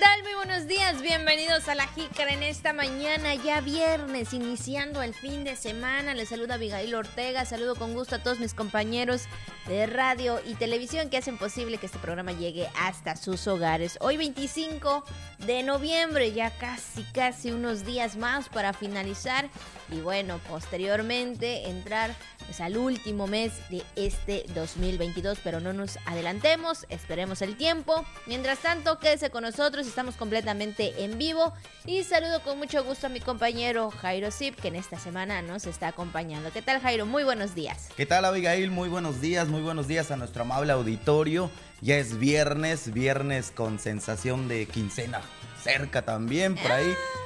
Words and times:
tal? 0.00 0.22
Muy 0.24 0.34
buenos 0.34 0.66
días, 0.66 1.00
bienvenidos 1.00 1.68
a 1.68 1.74
La 1.74 1.86
Jícara 1.86 2.32
en 2.32 2.42
esta 2.42 2.72
mañana, 2.72 3.34
ya 3.34 3.60
viernes, 3.60 4.32
iniciando 4.32 5.00
el 5.02 5.14
fin 5.14 5.44
de 5.44 5.56
semana. 5.56 6.14
Les 6.14 6.28
saluda 6.28 6.54
Abigail 6.54 6.94
Ortega, 6.94 7.44
saludo 7.44 7.76
con 7.76 7.94
gusto 7.94 8.16
a 8.16 8.22
todos 8.22 8.38
mis 8.38 8.52
compañeros 8.52 9.22
de 9.68 9.86
radio 9.86 10.40
y 10.44 10.54
televisión 10.54 11.08
que 11.08 11.16
hacen 11.16 11.38
posible 11.38 11.78
que 11.78 11.86
este 11.86 11.98
programa 11.98 12.32
llegue 12.32 12.68
hasta 12.78 13.16
sus 13.16 13.46
hogares. 13.46 13.96
Hoy 14.00 14.16
25 14.16 15.04
de 15.46 15.62
noviembre, 15.62 16.32
ya 16.32 16.50
casi, 16.50 17.02
casi 17.12 17.50
unos 17.50 17.86
días 17.86 18.16
más 18.16 18.48
para 18.48 18.72
finalizar 18.72 19.48
y 19.90 20.00
bueno, 20.00 20.40
posteriormente 20.48 21.68
entrar 21.68 22.14
pues, 22.44 22.60
al 22.60 22.76
último 22.76 23.26
mes 23.26 23.52
de 23.70 23.82
este 23.96 24.44
2022, 24.54 25.38
pero 25.42 25.60
no 25.60 25.72
nos 25.72 25.98
adelantemos, 26.06 26.86
esperemos 26.88 27.42
el 27.42 27.56
tiempo. 27.56 28.04
Mientras 28.26 28.58
tanto, 28.58 28.98
quédese 28.98 29.30
con 29.30 29.42
nosotros, 29.42 29.86
estamos 29.86 30.16
completamente 30.16 31.04
en 31.04 31.18
vivo 31.18 31.52
y 31.84 32.04
saludo 32.04 32.42
con 32.42 32.58
mucho 32.58 32.84
gusto 32.84 33.06
a 33.06 33.10
mi 33.10 33.20
compañero 33.20 33.90
Jairo 33.90 34.30
Zip, 34.30 34.56
que 34.60 34.68
en 34.68 34.76
esta 34.76 34.98
semana 34.98 35.42
nos 35.42 35.66
está 35.66 35.88
acompañando. 35.88 36.52
¿Qué 36.52 36.62
tal 36.62 36.80
Jairo? 36.80 37.06
Muy 37.06 37.24
buenos 37.24 37.54
días. 37.54 37.88
¿Qué 37.96 38.06
tal 38.06 38.24
Abigail? 38.24 38.70
Muy 38.70 38.88
buenos 38.88 39.20
días, 39.20 39.48
muy 39.48 39.62
buenos 39.62 39.88
días 39.88 40.10
a 40.10 40.16
nuestro 40.16 40.42
amable 40.42 40.72
auditorio. 40.72 41.50
Ya 41.80 41.96
es 41.96 42.18
viernes, 42.18 42.92
viernes 42.92 43.50
con 43.50 43.78
sensación 43.78 44.48
de 44.48 44.66
quincena 44.66 45.20
cerca 45.62 46.02
también 46.02 46.54
por 46.54 46.70
ahí. 46.70 46.92
Ah. 46.94 47.18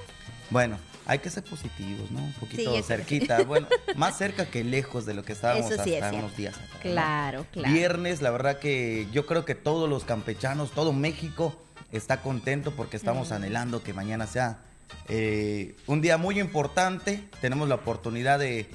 Bueno, 0.50 0.78
hay 1.10 1.18
que 1.18 1.28
ser 1.28 1.42
positivos, 1.42 2.12
¿no? 2.12 2.20
Un 2.20 2.32
poquito 2.34 2.80
cerquita. 2.84 3.42
Bueno, 3.42 3.66
más 3.96 4.16
cerca 4.16 4.46
que 4.46 4.62
lejos 4.62 5.06
de 5.06 5.14
lo 5.14 5.24
que 5.24 5.32
estábamos 5.32 5.72
hasta 5.72 6.12
unos 6.12 6.36
días 6.36 6.54
atrás. 6.54 6.82
Claro, 6.82 7.46
claro. 7.50 7.74
Viernes, 7.74 8.22
la 8.22 8.30
verdad 8.30 8.60
que 8.60 9.08
yo 9.10 9.26
creo 9.26 9.44
que 9.44 9.56
todos 9.56 9.90
los 9.90 10.04
campechanos, 10.04 10.70
todo 10.70 10.92
México 10.92 11.60
está 11.90 12.22
contento 12.22 12.70
porque 12.70 12.96
estamos 12.96 13.32
anhelando 13.32 13.82
que 13.82 13.92
mañana 13.92 14.28
sea 14.28 14.60
eh, 15.08 15.74
un 15.88 16.00
día 16.00 16.16
muy 16.16 16.38
importante. 16.38 17.24
Tenemos 17.40 17.68
la 17.68 17.74
oportunidad 17.74 18.38
de, 18.38 18.70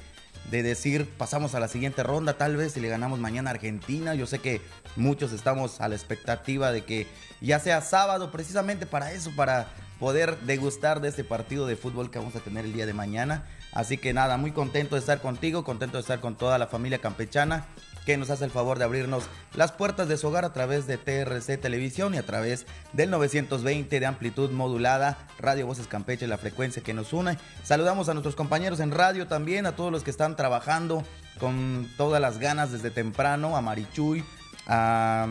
de 0.50 0.62
decir, 0.62 1.08
pasamos 1.16 1.54
a 1.54 1.60
la 1.60 1.68
siguiente 1.68 2.02
ronda, 2.02 2.36
tal 2.36 2.54
vez 2.58 2.74
si 2.74 2.80
le 2.80 2.88
ganamos 2.88 3.18
mañana 3.18 3.48
a 3.48 3.54
Argentina. 3.54 4.14
Yo 4.14 4.26
sé 4.26 4.40
que 4.40 4.60
muchos 4.94 5.32
estamos 5.32 5.80
a 5.80 5.88
la 5.88 5.94
expectativa 5.94 6.70
de 6.70 6.84
que 6.84 7.06
ya 7.40 7.60
sea 7.60 7.80
sábado, 7.80 8.30
precisamente 8.30 8.84
para 8.84 9.12
eso, 9.12 9.32
para 9.34 9.68
poder 9.98 10.38
degustar 10.40 11.00
de 11.00 11.08
este 11.08 11.24
partido 11.24 11.66
de 11.66 11.76
fútbol 11.76 12.10
que 12.10 12.18
vamos 12.18 12.36
a 12.36 12.40
tener 12.40 12.64
el 12.64 12.72
día 12.72 12.86
de 12.86 12.94
mañana. 12.94 13.44
Así 13.72 13.98
que 13.98 14.12
nada, 14.12 14.36
muy 14.36 14.52
contento 14.52 14.94
de 14.94 15.00
estar 15.00 15.20
contigo, 15.20 15.64
contento 15.64 15.96
de 15.96 16.02
estar 16.02 16.20
con 16.20 16.36
toda 16.36 16.58
la 16.58 16.66
familia 16.66 16.98
campechana 16.98 17.66
que 18.06 18.16
nos 18.16 18.30
hace 18.30 18.44
el 18.44 18.52
favor 18.52 18.78
de 18.78 18.84
abrirnos 18.84 19.24
las 19.54 19.72
puertas 19.72 20.08
de 20.08 20.16
su 20.16 20.28
hogar 20.28 20.44
a 20.44 20.52
través 20.52 20.86
de 20.86 20.96
TRC 20.96 21.60
Televisión 21.60 22.14
y 22.14 22.18
a 22.18 22.24
través 22.24 22.64
del 22.92 23.10
920 23.10 23.98
de 23.98 24.06
amplitud 24.06 24.50
modulada, 24.52 25.18
Radio 25.40 25.66
Voces 25.66 25.88
Campeche, 25.88 26.28
la 26.28 26.38
frecuencia 26.38 26.84
que 26.84 26.94
nos 26.94 27.12
une. 27.12 27.36
Saludamos 27.64 28.08
a 28.08 28.14
nuestros 28.14 28.36
compañeros 28.36 28.78
en 28.78 28.92
radio 28.92 29.26
también, 29.26 29.66
a 29.66 29.74
todos 29.74 29.90
los 29.90 30.04
que 30.04 30.12
están 30.12 30.36
trabajando 30.36 31.02
con 31.40 31.90
todas 31.96 32.20
las 32.22 32.38
ganas 32.38 32.70
desde 32.70 32.92
temprano, 32.92 33.56
a 33.56 33.60
Marichuy, 33.60 34.24
a 34.68 35.28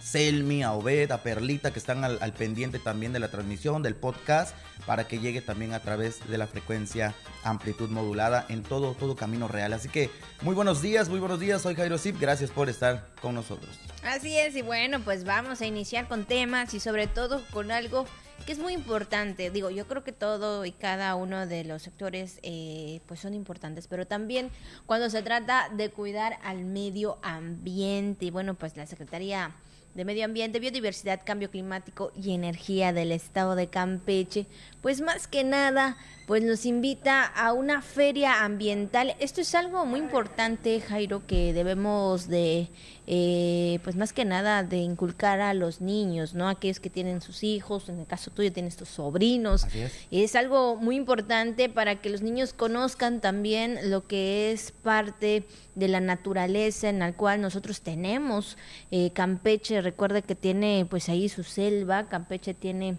Selmi, 0.00 0.62
a 0.62 0.72
Obed, 0.72 1.10
a 1.10 1.22
Perlita, 1.22 1.72
que 1.72 1.78
están 1.78 2.04
al, 2.04 2.32
pendiente 2.32 2.78
también 2.78 3.12
de 3.12 3.20
la 3.20 3.30
transmisión, 3.30 3.82
del 3.82 3.94
podcast, 3.94 4.56
para 4.86 5.08
que 5.08 5.18
llegue 5.18 5.40
también 5.40 5.72
a 5.72 5.80
través 5.80 6.26
de 6.28 6.38
la 6.38 6.46
frecuencia 6.46 7.14
amplitud 7.42 7.88
modulada 7.90 8.46
en 8.48 8.62
todo, 8.62 8.94
todo 8.94 9.16
camino 9.16 9.48
real. 9.48 9.72
Así 9.72 9.88
que 9.88 10.10
muy 10.42 10.54
buenos 10.54 10.82
días, 10.82 11.08
muy 11.08 11.20
buenos 11.20 11.40
días, 11.40 11.62
soy 11.62 11.74
Jairo 11.74 11.98
Zip, 11.98 12.20
gracias 12.20 12.50
por 12.50 12.68
estar 12.68 13.08
con 13.20 13.34
nosotros. 13.34 13.78
Así 14.04 14.36
es, 14.36 14.54
y 14.56 14.62
bueno, 14.62 15.00
pues 15.00 15.24
vamos 15.24 15.60
a 15.60 15.66
iniciar 15.66 16.08
con 16.08 16.24
temas 16.24 16.74
y 16.74 16.80
sobre 16.80 17.06
todo 17.06 17.42
con 17.52 17.70
algo 17.70 18.06
que 18.44 18.52
es 18.52 18.58
muy 18.58 18.74
importante. 18.74 19.50
Digo, 19.50 19.70
yo 19.70 19.86
creo 19.86 20.04
que 20.04 20.12
todo 20.12 20.64
y 20.64 20.72
cada 20.72 21.14
uno 21.16 21.46
de 21.46 21.64
los 21.64 21.82
sectores 21.82 22.38
eh, 22.42 23.00
pues 23.06 23.20
son 23.20 23.34
importantes, 23.34 23.88
pero 23.88 24.06
también 24.06 24.50
cuando 24.86 25.10
se 25.10 25.22
trata 25.22 25.68
de 25.70 25.90
cuidar 25.90 26.38
al 26.44 26.64
medio 26.64 27.18
ambiente, 27.22 28.26
y 28.26 28.30
bueno, 28.30 28.54
pues 28.54 28.76
la 28.76 28.86
Secretaría 28.86 29.52
de 29.96 30.04
Medio 30.04 30.26
Ambiente, 30.26 30.60
Biodiversidad, 30.60 31.22
Cambio 31.24 31.50
Climático 31.50 32.12
y 32.14 32.34
Energía 32.34 32.92
del 32.92 33.12
Estado 33.12 33.54
de 33.54 33.68
Campeche, 33.68 34.46
pues 34.82 35.00
más 35.00 35.26
que 35.26 35.42
nada, 35.42 35.96
pues 36.26 36.42
nos 36.44 36.66
invita 36.66 37.24
a 37.24 37.54
una 37.54 37.80
feria 37.80 38.44
ambiental. 38.44 39.16
Esto 39.20 39.40
es 39.40 39.54
algo 39.54 39.86
muy 39.86 39.98
importante, 39.98 40.82
Jairo, 40.82 41.26
que 41.26 41.54
debemos 41.54 42.28
de 42.28 42.68
eh, 43.08 43.78
pues 43.84 43.94
más 43.94 44.12
que 44.12 44.24
nada 44.24 44.64
de 44.64 44.78
inculcar 44.78 45.40
a 45.40 45.54
los 45.54 45.80
niños, 45.80 46.34
¿no? 46.34 46.48
Aquellos 46.48 46.80
que 46.80 46.90
tienen 46.90 47.20
sus 47.20 47.44
hijos, 47.44 47.88
en 47.88 48.00
el 48.00 48.06
caso 48.06 48.32
tuyo 48.32 48.52
tienes 48.52 48.76
tus 48.76 48.88
sobrinos. 48.88 49.66
es. 50.10 50.34
algo 50.34 50.76
muy 50.76 50.96
importante 50.96 51.68
para 51.68 51.96
que 52.00 52.10
los 52.10 52.22
niños 52.22 52.52
conozcan 52.52 53.20
también 53.20 53.90
lo 53.90 54.06
que 54.06 54.50
es 54.50 54.72
parte 54.72 55.44
de 55.76 55.88
la 55.88 56.00
naturaleza 56.00 56.88
en 56.88 56.98
la 56.98 57.12
cual 57.12 57.40
nosotros 57.40 57.80
tenemos. 57.80 58.56
Eh, 58.90 59.10
Campeche, 59.12 59.80
recuerda 59.82 60.20
que 60.20 60.34
tiene 60.34 60.86
pues 60.90 61.08
ahí 61.08 61.28
su 61.28 61.44
selva, 61.44 62.08
Campeche 62.08 62.54
tiene 62.54 62.96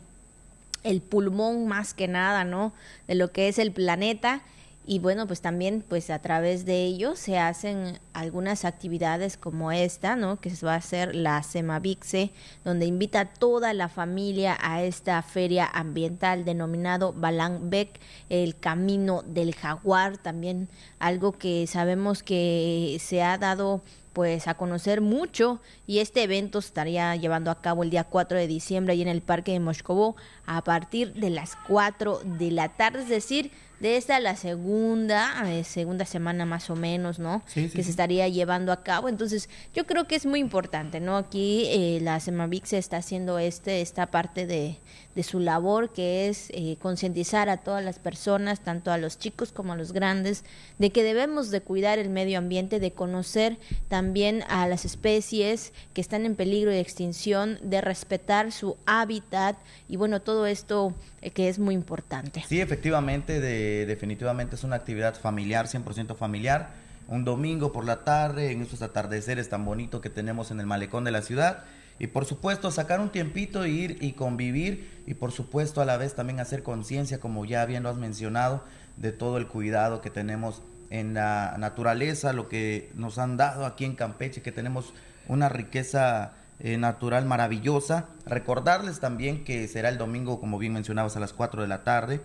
el 0.84 1.02
pulmón 1.02 1.68
más 1.68 1.94
que 1.94 2.08
nada, 2.08 2.46
¿no? 2.46 2.72
De 3.08 3.16
lo 3.16 3.32
que 3.32 3.50
es 3.50 3.60
el 3.60 3.74
planeta 3.74 4.42
y 4.90 5.00
bueno, 5.00 5.28
pues 5.28 5.42
también 5.42 5.84
pues 5.86 6.10
a 6.10 6.20
través 6.20 6.66
de 6.66 6.86
ello 6.86 7.18
se 7.18 7.38
hacen 7.38 8.00
algunas 8.14 8.64
actividades 8.64 9.36
como 9.36 9.74
esta, 9.74 10.16
¿no? 10.16 10.40
Que 10.40 10.50
va 10.64 10.76
a 10.76 10.78
hacer 10.78 11.14
la 11.14 11.44
Semavixe, 11.44 12.32
donde 12.64 12.86
invita 12.86 13.20
a 13.20 13.34
toda 13.34 13.74
la 13.74 13.90
familia 13.90 14.58
a 14.62 14.84
esta 14.84 15.22
feria 15.22 15.66
ambiental 15.66 16.46
denominado 16.46 17.14
Beck, 17.14 18.00
el 18.30 18.58
camino 18.58 19.24
del 19.28 19.54
jaguar, 19.54 20.18
también 20.18 20.70
algo 21.00 21.34
que 21.34 21.68
sabemos 21.68 22.24
que 22.24 22.98
se 23.02 23.22
ha 23.22 23.38
dado 23.38 23.84
pues 24.14 24.48
a 24.48 24.56
conocer 24.56 25.02
mucho 25.02 25.62
y 25.86 26.00
este 26.00 26.24
evento 26.24 26.60
estaría 26.60 27.16
llevando 27.18 27.52
a 27.52 27.62
cabo 27.62 27.84
el 27.84 27.90
día 27.90 28.06
4 28.06 28.38
de 28.38 28.48
diciembre 28.48 28.94
ahí 28.94 29.02
en 29.02 29.10
el 29.10 29.22
Parque 29.22 29.52
de 29.52 29.60
Moscovó 29.60 30.16
a 30.46 30.64
partir 30.64 31.14
de 31.14 31.30
las 31.30 31.58
4 31.68 32.22
de 32.24 32.52
la 32.52 32.70
tarde, 32.70 33.02
es 33.02 33.10
decir, 33.10 33.52
de 33.80 33.98
esta 33.98 34.20
la 34.20 34.36
segunda, 34.36 35.44
eh, 35.48 35.64
segunda 35.64 36.06
semana 36.06 36.46
más 36.46 36.70
o 36.70 36.76
menos, 36.76 37.20
¿no? 37.20 37.44
que 37.54 37.70
se 37.84 37.90
estaría 37.90 38.28
llevando 38.28 38.72
a 38.72 38.84
cabo. 38.84 39.10
Entonces, 39.10 39.50
yo 39.74 39.86
creo 39.86 40.08
que 40.08 40.16
es 40.16 40.26
muy 40.26 40.40
importante, 40.40 41.00
¿no? 41.00 41.18
Aquí 41.18 41.66
eh, 41.68 42.00
la 42.02 42.20
Semavix 42.20 42.74
está 42.74 42.98
haciendo 42.98 43.40
este, 43.40 43.82
esta 43.82 44.08
parte 44.08 44.48
de, 44.48 44.78
de 45.18 45.24
su 45.24 45.40
labor, 45.40 45.92
que 45.92 46.30
es 46.30 46.52
eh, 46.52 46.78
concientizar 46.80 47.50
a 47.50 47.58
todas 47.58 47.84
las 47.84 47.98
personas, 47.98 48.60
tanto 48.60 48.92
a 48.92 49.00
los 49.00 49.18
chicos 49.18 49.52
como 49.52 49.74
a 49.74 49.76
los 49.76 49.92
grandes, 49.92 50.44
de 50.78 50.92
que 50.92 51.02
debemos 51.02 51.50
de 51.50 51.62
cuidar 51.62 51.98
el 51.98 52.12
medio 52.12 52.38
ambiente, 52.38 52.80
de 52.80 52.92
conocer 52.92 53.58
también 53.88 54.44
a 54.48 54.68
las 54.68 54.86
especies 54.86 55.74
que 55.96 56.02
están 56.02 56.28
en 56.28 56.36
peligro 56.36 56.70
de 56.70 56.82
extinción, 56.82 57.58
de 57.64 57.82
respetar 57.82 58.52
su 58.52 58.78
hábitat 58.86 59.58
y 59.90 59.96
bueno, 59.96 60.22
todo 60.22 60.46
esto 60.46 60.94
eh, 61.24 61.32
que 61.32 61.50
es 61.50 61.58
muy 61.58 61.74
importante. 61.74 62.44
Sí, 62.48 62.62
efectivamente, 62.62 63.40
de, 63.40 63.67
definitivamente 63.86 64.56
es 64.56 64.64
una 64.64 64.76
actividad 64.76 65.16
familiar, 65.16 65.68
100% 65.68 66.16
familiar. 66.16 66.72
Un 67.08 67.24
domingo 67.24 67.72
por 67.72 67.86
la 67.86 68.04
tarde, 68.04 68.52
en 68.52 68.62
estos 68.62 68.82
atardeceres 68.82 69.50
tan 69.50 69.64
bonitos 69.64 70.02
que 70.02 70.10
tenemos 70.10 70.52
en 70.52 70.60
el 70.60 70.66
malecón 70.66 71.04
de 71.04 71.12
la 71.12 71.22
ciudad 71.22 71.64
y 72.00 72.08
por 72.08 72.26
supuesto, 72.26 72.70
sacar 72.70 73.00
un 73.00 73.10
tiempito, 73.10 73.66
ir 73.66 73.98
y 74.02 74.14
convivir 74.14 75.04
y 75.08 75.16
por 75.16 75.32
supuesto 75.32 75.82
a 75.82 75.86
la 75.86 75.98
vez 75.98 76.14
también 76.14 76.40
hacer 76.40 76.62
conciencia, 76.62 77.20
como 77.20 77.46
ya 77.46 77.66
bien 77.66 77.84
lo 77.84 77.90
has 77.90 77.98
mencionado, 77.98 78.64
de 78.98 79.12
todo 79.12 79.38
el 79.38 79.48
cuidado 79.48 80.02
que 80.02 80.10
tenemos 80.10 80.62
en 80.90 81.14
la 81.16 81.56
naturaleza, 81.58 82.34
lo 82.34 82.50
que 82.50 82.92
nos 82.96 83.18
han 83.18 83.38
dado 83.38 83.66
aquí 83.66 83.84
en 83.86 83.96
Campeche, 83.96 84.42
que 84.42 84.52
tenemos 84.52 84.94
una 85.28 85.50
riqueza 85.50 86.34
eh, 86.60 86.78
natural 86.78 87.26
maravillosa. 87.26 88.06
Recordarles 88.26 89.00
también 89.00 89.44
que 89.44 89.68
será 89.68 89.90
el 89.90 89.98
domingo, 89.98 90.40
como 90.40 90.60
bien 90.60 90.74
mencionabas, 90.74 91.18
a 91.18 91.20
las 91.20 91.34
4 91.34 91.64
de 91.64 91.68
la 91.68 91.84
tarde, 91.84 92.22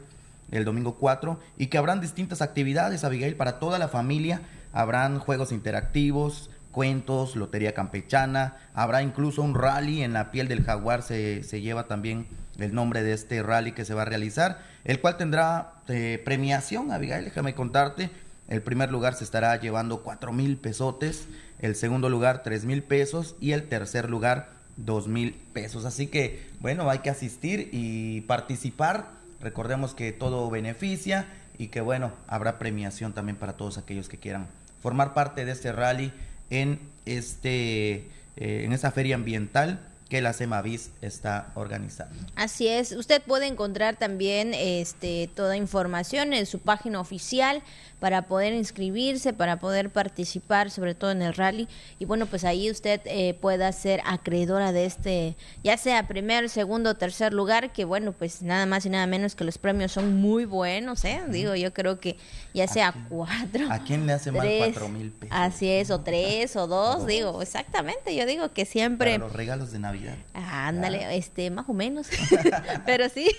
el 0.53 0.65
domingo 0.65 0.95
4, 0.95 1.41
y 1.59 1.67
que 1.67 1.79
habrán 1.79 2.01
distintas 2.01 2.43
actividades, 2.43 3.03
Abigail, 3.03 3.35
para 3.35 3.59
toda 3.59 3.79
la 3.79 3.89
familia. 3.89 4.43
Habrán 4.73 5.19
juegos 5.19 5.51
interactivos, 5.51 6.51
cuentos, 6.71 7.37
lotería 7.37 7.75
campechana, 7.75 8.57
habrá 8.75 9.03
incluso 9.03 9.43
un 9.43 9.55
rally 9.55 10.03
en 10.03 10.13
la 10.13 10.31
piel 10.31 10.49
del 10.49 10.65
jaguar, 10.65 11.03
se, 11.03 11.43
se 11.43 11.61
lleva 11.61 11.89
también 11.89 12.27
el 12.59 12.75
nombre 12.75 13.03
de 13.03 13.13
este 13.13 13.43
rally 13.43 13.73
que 13.73 13.85
se 13.85 13.95
va 13.95 14.03
a 14.03 14.07
realizar, 14.07 14.61
el 14.85 15.01
cual 15.01 15.17
tendrá 15.17 15.75
eh, 15.89 16.21
premiación, 16.25 16.91
Abigail, 16.91 17.25
déjame 17.25 17.55
contarte, 17.55 18.11
el 18.49 18.63
primer 18.63 18.91
lugar 18.91 19.15
se 19.15 19.25
estará 19.25 19.59
llevando 19.59 20.03
cuatro 20.03 20.33
mil 20.33 20.57
pesotes, 20.57 21.29
el 21.59 21.77
segundo 21.77 22.09
lugar 22.09 22.43
tres 22.43 22.65
mil 22.65 22.83
pesos 22.83 23.37
y 23.41 23.53
el 23.53 23.69
tercer 23.69 24.11
lugar 24.11 24.51
dos 24.77 25.09
mil 25.09 25.35
pesos. 25.53 25.85
Así 25.85 26.07
que, 26.09 26.51
bueno, 26.61 26.91
hay 26.91 26.99
que 26.99 27.11
asistir 27.11 27.71
y 27.73 28.23
participar. 28.23 29.22
Recordemos 29.43 29.95
que 29.95 30.13
todo 30.13 30.49
beneficia 30.51 31.27
y 31.59 31.69
que, 31.69 31.81
bueno, 31.81 32.13
habrá 32.29 32.59
premiación 32.59 33.13
también 33.13 33.37
para 33.37 33.55
todos 33.55 33.77
aquellos 33.77 34.09
que 34.09 34.17
quieran 34.17 34.47
formar 34.81 35.15
parte 35.15 35.45
de 35.45 35.53
este 35.53 35.73
rally 35.73 36.13
en, 36.51 36.79
este, 37.07 38.09
eh, 38.37 38.63
en 38.65 38.73
esta 38.73 38.91
feria 38.91 39.15
ambiental 39.15 39.81
que 40.13 40.21
la 40.21 40.35
Semavis 40.35 40.91
está 41.01 41.53
organizando. 41.55 42.15
Así 42.37 42.69
es, 42.69 42.93
usted 42.93 43.23
puede 43.23 43.47
encontrar 43.47 43.97
también 43.97 44.53
este, 44.53 45.31
toda 45.35 45.57
información 45.57 46.35
en 46.35 46.45
su 46.45 46.59
página 46.59 47.01
oficial 47.01 47.63
para 47.99 48.27
poder 48.27 48.53
inscribirse, 48.53 49.33
para 49.33 49.59
poder 49.59 49.89
participar, 49.89 50.71
sobre 50.71 50.95
todo 50.95 51.13
en 51.13 51.23
el 51.23 51.33
rally. 51.33 51.67
Y 51.99 52.05
bueno, 52.05 52.27
pues 52.27 52.45
ahí 52.45 52.71
usted 52.71 53.01
eh, 53.05 53.39
pueda 53.41 53.71
ser 53.73 54.03
acreedora 54.05 54.73
de 54.73 54.85
este, 54.85 55.37
ya 55.65 55.79
sea 55.79 56.07
primer, 56.09 56.51
segundo 56.51 56.95
tercer 56.97 57.33
lugar, 57.33 57.73
que 57.73 57.87
bueno, 57.87 58.13
pues 58.13 58.43
nada 58.43 58.67
más 58.67 58.85
y 58.85 58.91
nada 58.91 59.07
menos 59.07 59.35
que 59.35 59.45
los 59.45 59.57
premios 59.57 59.93
son 59.93 60.17
muy 60.21 60.45
buenos, 60.45 61.05
¿eh? 61.05 61.23
Digo, 61.29 61.55
yo 61.55 61.73
creo 61.73 62.01
que 62.01 62.19
ya 62.53 62.67
sea 62.67 62.93
cuatro. 63.09 63.71
¿A 63.71 63.79
quién 63.79 64.05
le 64.05 64.13
hace 64.13 64.31
mal 64.33 64.49
cuatro 64.59 64.89
mil 64.89 65.11
pesos? 65.13 65.35
Así 65.35 65.69
es, 65.69 65.91
o 65.91 66.01
tres 66.01 66.57
o 66.57 66.67
dos, 66.67 67.07
digo, 67.07 67.41
exactamente, 67.41 68.15
yo 68.15 68.27
digo 68.27 68.53
que 68.53 68.67
siempre... 68.67 69.13
Para 69.13 69.27
los 69.27 69.33
regalos 69.33 69.71
de 69.71 69.79
Navidad. 69.79 70.02
Ándale, 70.35 71.05
ah. 71.05 71.15
este, 71.15 71.51
más 71.51 71.69
o 71.69 71.73
menos, 71.75 72.09
pero 72.87 73.09
sí, 73.09 73.31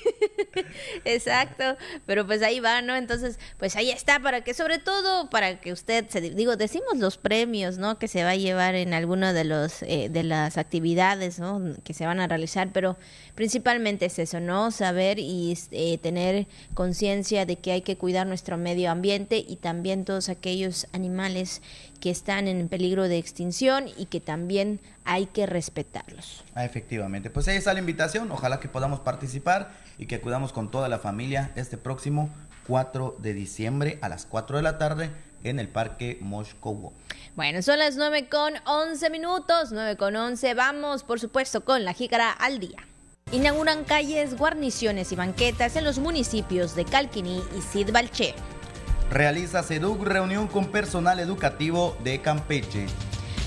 exacto, 1.06 1.78
pero 2.06 2.26
pues 2.26 2.42
ahí 2.42 2.60
va, 2.60 2.82
¿no? 2.82 2.96
Entonces, 2.96 3.40
pues 3.58 3.76
ahí 3.76 3.90
está 3.90 4.20
para 4.20 4.42
que 4.42 4.54
sobre 4.54 4.80
todo 4.80 5.30
para 5.30 5.60
que 5.60 5.72
usted 5.72 6.08
se 6.10 6.22
digo 6.22 6.56
decimos 6.56 6.98
los 6.98 7.18
premios 7.18 7.78
no 7.78 8.00
que 8.00 8.08
se 8.08 8.24
va 8.24 8.32
a 8.32 8.36
llevar 8.36 8.76
en 8.76 8.94
alguna 8.94 9.34
de 9.34 9.44
los 9.44 9.84
eh, 9.84 10.10
de 10.10 10.24
las 10.24 10.58
actividades 10.58 11.40
¿no? 11.40 11.62
que 11.84 11.94
se 11.94 12.06
van 12.06 12.20
a 12.20 12.28
realizar 12.28 12.72
pero 12.72 12.98
principalmente 13.36 14.06
es 14.06 14.20
eso 14.20 14.40
no 14.40 14.72
saber 14.72 15.20
y 15.20 15.58
eh, 15.72 15.98
tener 15.98 16.48
conciencia 16.74 17.46
de 17.46 17.58
que 17.58 17.72
hay 17.72 17.82
que 17.82 17.98
cuidar 17.98 18.28
nuestro 18.28 18.58
medio 18.58 18.92
ambiente 18.92 19.44
y 19.46 19.58
también 19.58 20.06
todos 20.06 20.30
aquellos 20.30 20.88
animales 20.94 21.62
que 22.04 22.10
están 22.10 22.50
en 22.50 22.68
peligro 22.68 23.08
de 23.08 23.18
extinción 23.18 23.86
y 23.96 24.08
que 24.08 24.20
también 24.20 24.82
hay 25.06 25.26
que 25.26 25.46
respetarlos. 25.46 26.44
Ah, 26.54 26.66
efectivamente, 26.66 27.30
pues 27.30 27.48
ahí 27.48 27.56
está 27.56 27.74
la 27.74 27.80
invitación, 27.80 28.30
ojalá 28.30 28.60
que 28.60 28.68
podamos 28.68 29.00
participar 29.00 29.72
y 29.98 30.06
que 30.06 30.16
acudamos 30.16 30.52
con 30.52 30.70
toda 30.70 30.90
la 30.90 31.00
familia 31.00 31.54
este 31.56 31.78
próximo 31.78 32.30
4 32.68 33.16
de 33.20 33.34
diciembre 33.34 34.00
a 34.02 34.10
las 34.10 34.26
4 34.26 34.58
de 34.58 34.64
la 34.64 34.78
tarde 34.78 35.12
en 35.46 35.60
el 35.60 35.70
Parque 35.70 36.18
Moscow. 36.20 36.92
Bueno, 37.38 37.62
son 37.62 37.80
las 37.80 37.96
9 37.96 38.28
con 38.28 38.52
11 38.66 39.10
minutos, 39.10 39.72
9 39.72 39.96
con 39.96 40.14
11. 40.14 40.56
Vamos, 40.56 41.06
por 41.06 41.22
supuesto, 41.22 41.64
con 41.64 41.86
la 41.86 41.94
jícara 41.94 42.32
al 42.32 42.60
día. 42.60 42.86
Inauguran 43.32 43.86
calles, 43.86 44.38
guarniciones 44.38 45.14
y 45.14 45.16
banquetas 45.16 45.78
en 45.78 45.86
los 45.86 46.00
municipios 46.00 46.76
de 46.76 46.84
Calquiní 46.84 47.42
y 47.58 47.62
Sidbalché. 47.62 48.36
Realiza 49.14 49.62
SEDUC 49.62 50.02
reunión 50.02 50.48
con 50.48 50.66
personal 50.66 51.20
educativo 51.20 51.96
de 52.04 52.20
Campeche. 52.20 52.88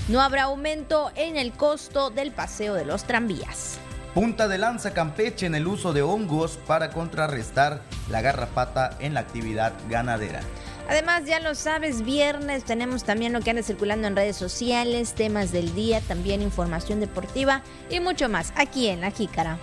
No 0.07 0.21
habrá 0.21 0.43
aumento 0.43 1.11
en 1.15 1.35
el 1.35 1.51
costo 1.51 2.09
del 2.09 2.31
paseo 2.31 2.73
de 2.73 2.85
los 2.85 3.03
tranvías. 3.03 3.77
Punta 4.13 4.47
de 4.47 4.59
lanza 4.59 4.93
Campeche 4.93 5.45
en 5.45 5.55
el 5.55 5.67
uso 5.67 5.91
de 5.91 6.03
hongos 6.03 6.57
para 6.67 6.91
contrarrestar 6.91 7.81
la 8.09 8.21
garrapata 8.21 8.95
en 9.01 9.13
la 9.13 9.19
actividad 9.19 9.73
ganadera. 9.89 10.39
Además, 10.87 11.25
ya 11.25 11.41
lo 11.41 11.53
sabes, 11.53 12.01
viernes 12.01 12.63
tenemos 12.63 13.03
también 13.03 13.33
lo 13.33 13.41
que 13.41 13.49
anda 13.49 13.61
circulando 13.61 14.07
en 14.07 14.15
redes 14.15 14.37
sociales, 14.37 15.15
temas 15.15 15.51
del 15.51 15.75
día, 15.75 15.99
también 15.99 16.41
información 16.41 17.01
deportiva 17.01 17.61
y 17.89 17.99
mucho 17.99 18.29
más 18.29 18.53
aquí 18.55 18.87
en 18.87 19.01
La 19.01 19.11
Jícara. 19.11 19.57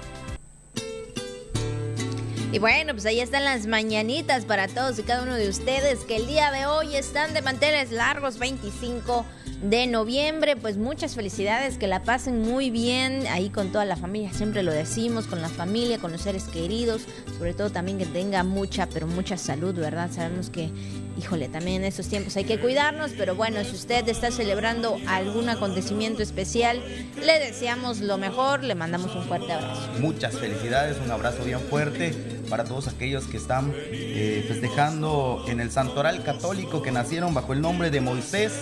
Y 2.55 2.61
bueno, 2.61 2.93
pues 2.93 3.05
ahí 3.05 3.19
están 3.19 3.43
las 3.43 3.67
mañanitas 3.67 4.45
para 4.45 4.69
todos 4.69 4.97
y 5.01 5.03
cada 5.03 5.25
uno 5.25 5.35
de 5.35 5.49
ustedes 5.49 6.05
que 6.05 6.15
el 6.15 6.29
día 6.29 6.53
de 6.53 6.67
hoy 6.67 6.95
están 6.95 7.35
de 7.35 7.43
manteles 7.43 7.91
largos 7.91 8.39
25 8.39 9.27
de 9.65 9.89
noviembre. 9.89 10.55
Pues 10.55 10.77
muchas 10.77 11.17
felicidades, 11.17 11.79
que 11.79 11.89
la 11.89 12.05
pasen 12.05 12.43
muy 12.43 12.71
bien 12.71 13.27
ahí 13.27 13.51
con 13.51 13.73
toda 13.73 13.85
la 13.85 13.97
familia, 13.97 14.33
siempre 14.33 14.63
lo 14.63 14.71
decimos, 14.71 15.27
con 15.27 15.43
la 15.43 15.49
familia, 15.49 15.99
con 15.99 16.13
los 16.13 16.21
seres 16.21 16.45
queridos, 16.45 17.03
sobre 17.39 17.55
todo 17.55 17.71
también 17.71 17.99
que 17.99 18.07
tenga 18.07 18.45
mucha, 18.45 18.87
pero 18.87 19.09
mucha 19.09 19.37
salud, 19.37 19.75
¿verdad? 19.75 20.09
Sabemos 20.13 20.49
que, 20.49 20.71
híjole, 21.19 21.49
también 21.49 21.83
en 21.83 21.85
estos 21.85 22.09
tiempos 22.09 22.37
hay 22.37 22.45
que 22.45 22.59
cuidarnos, 22.59 23.13
pero 23.17 23.35
bueno, 23.35 23.63
si 23.65 23.75
usted 23.75 24.09
está 24.09 24.31
celebrando 24.31 24.99
algún 25.07 25.49
acontecimiento 25.49 26.23
especial, 26.23 26.83
le 27.25 27.39
deseamos 27.39 28.01
lo 28.01 28.19
mejor, 28.19 28.65
le 28.65 28.75
mandamos 28.75 29.15
un 29.15 29.23
fuerte 29.25 29.53
abrazo. 29.53 29.89
Muchas 30.01 30.35
felicidades, 30.35 30.97
un 31.05 31.11
abrazo 31.11 31.45
bien 31.45 31.61
fuerte 31.61 32.13
para 32.49 32.65
todos 32.65 32.89
aquellos 32.89 33.27
que 33.27 33.37
están 33.37 33.73
eh, 33.77 34.45
festejando 34.47 35.45
en 35.49 35.61
el 35.61 35.71
santoral 35.71 36.23
católico 36.23 36.83
que 36.83 36.93
nacieron 36.93 37.35
bajo 37.35 37.53
el 37.53 37.61
nombre 37.61 37.91
de 37.91 38.01
Moisés, 38.01 38.53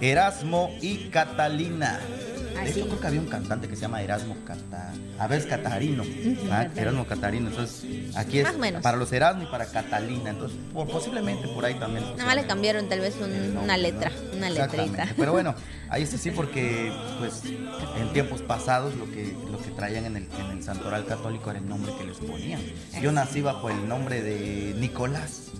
Erasmo 0.00 0.74
y 0.80 1.08
Catalina. 1.08 2.00
De 2.64 2.70
hecho, 2.70 2.86
creo 2.86 3.00
que 3.00 3.06
había 3.06 3.20
un 3.20 3.28
cantante 3.28 3.68
que 3.68 3.76
se 3.76 3.82
llama 3.82 4.02
Erasmo 4.02 4.36
Cata... 4.44 4.92
A 5.18 5.26
ver, 5.26 5.40
es 5.40 5.46
Catarino. 5.46 6.04
¿ah? 6.50 6.66
Erasmo 6.76 7.06
Catarino. 7.06 7.48
Entonces, 7.48 8.16
aquí 8.16 8.38
es 8.38 8.48
para 8.82 8.96
los 8.96 9.12
Erasmo 9.12 9.42
y 9.42 9.46
para 9.46 9.66
Catalina. 9.66 10.30
Entonces, 10.30 10.58
posiblemente 10.72 11.48
por 11.48 11.64
ahí 11.64 11.74
también. 11.74 12.04
Nada 12.12 12.26
más 12.26 12.36
le 12.36 12.46
cambiaron 12.46 12.88
tal 12.88 13.00
vez 13.00 13.16
una 13.62 13.76
letra, 13.76 14.12
una 14.34 14.50
letrita. 14.50 15.08
Pero 15.16 15.32
bueno, 15.32 15.54
ahí 15.88 16.02
está 16.02 16.18
sí 16.18 16.30
porque, 16.30 16.92
pues, 17.18 17.42
en 17.98 18.12
tiempos 18.12 18.42
pasados 18.42 18.94
lo 18.96 19.10
que, 19.10 19.36
lo 19.50 19.58
que 19.58 19.70
traían 19.70 20.06
en 20.06 20.16
el, 20.16 20.28
en 20.38 20.58
el 20.58 20.62
santoral 20.62 21.04
católico 21.06 21.50
era 21.50 21.58
el 21.58 21.68
nombre 21.68 21.92
que 21.98 22.04
les 22.04 22.18
ponían. 22.18 22.60
Yo 23.02 23.12
nací 23.12 23.40
bajo 23.40 23.70
el 23.70 23.88
nombre 23.88 24.22
de 24.22 24.74
Nicolás 24.78 25.50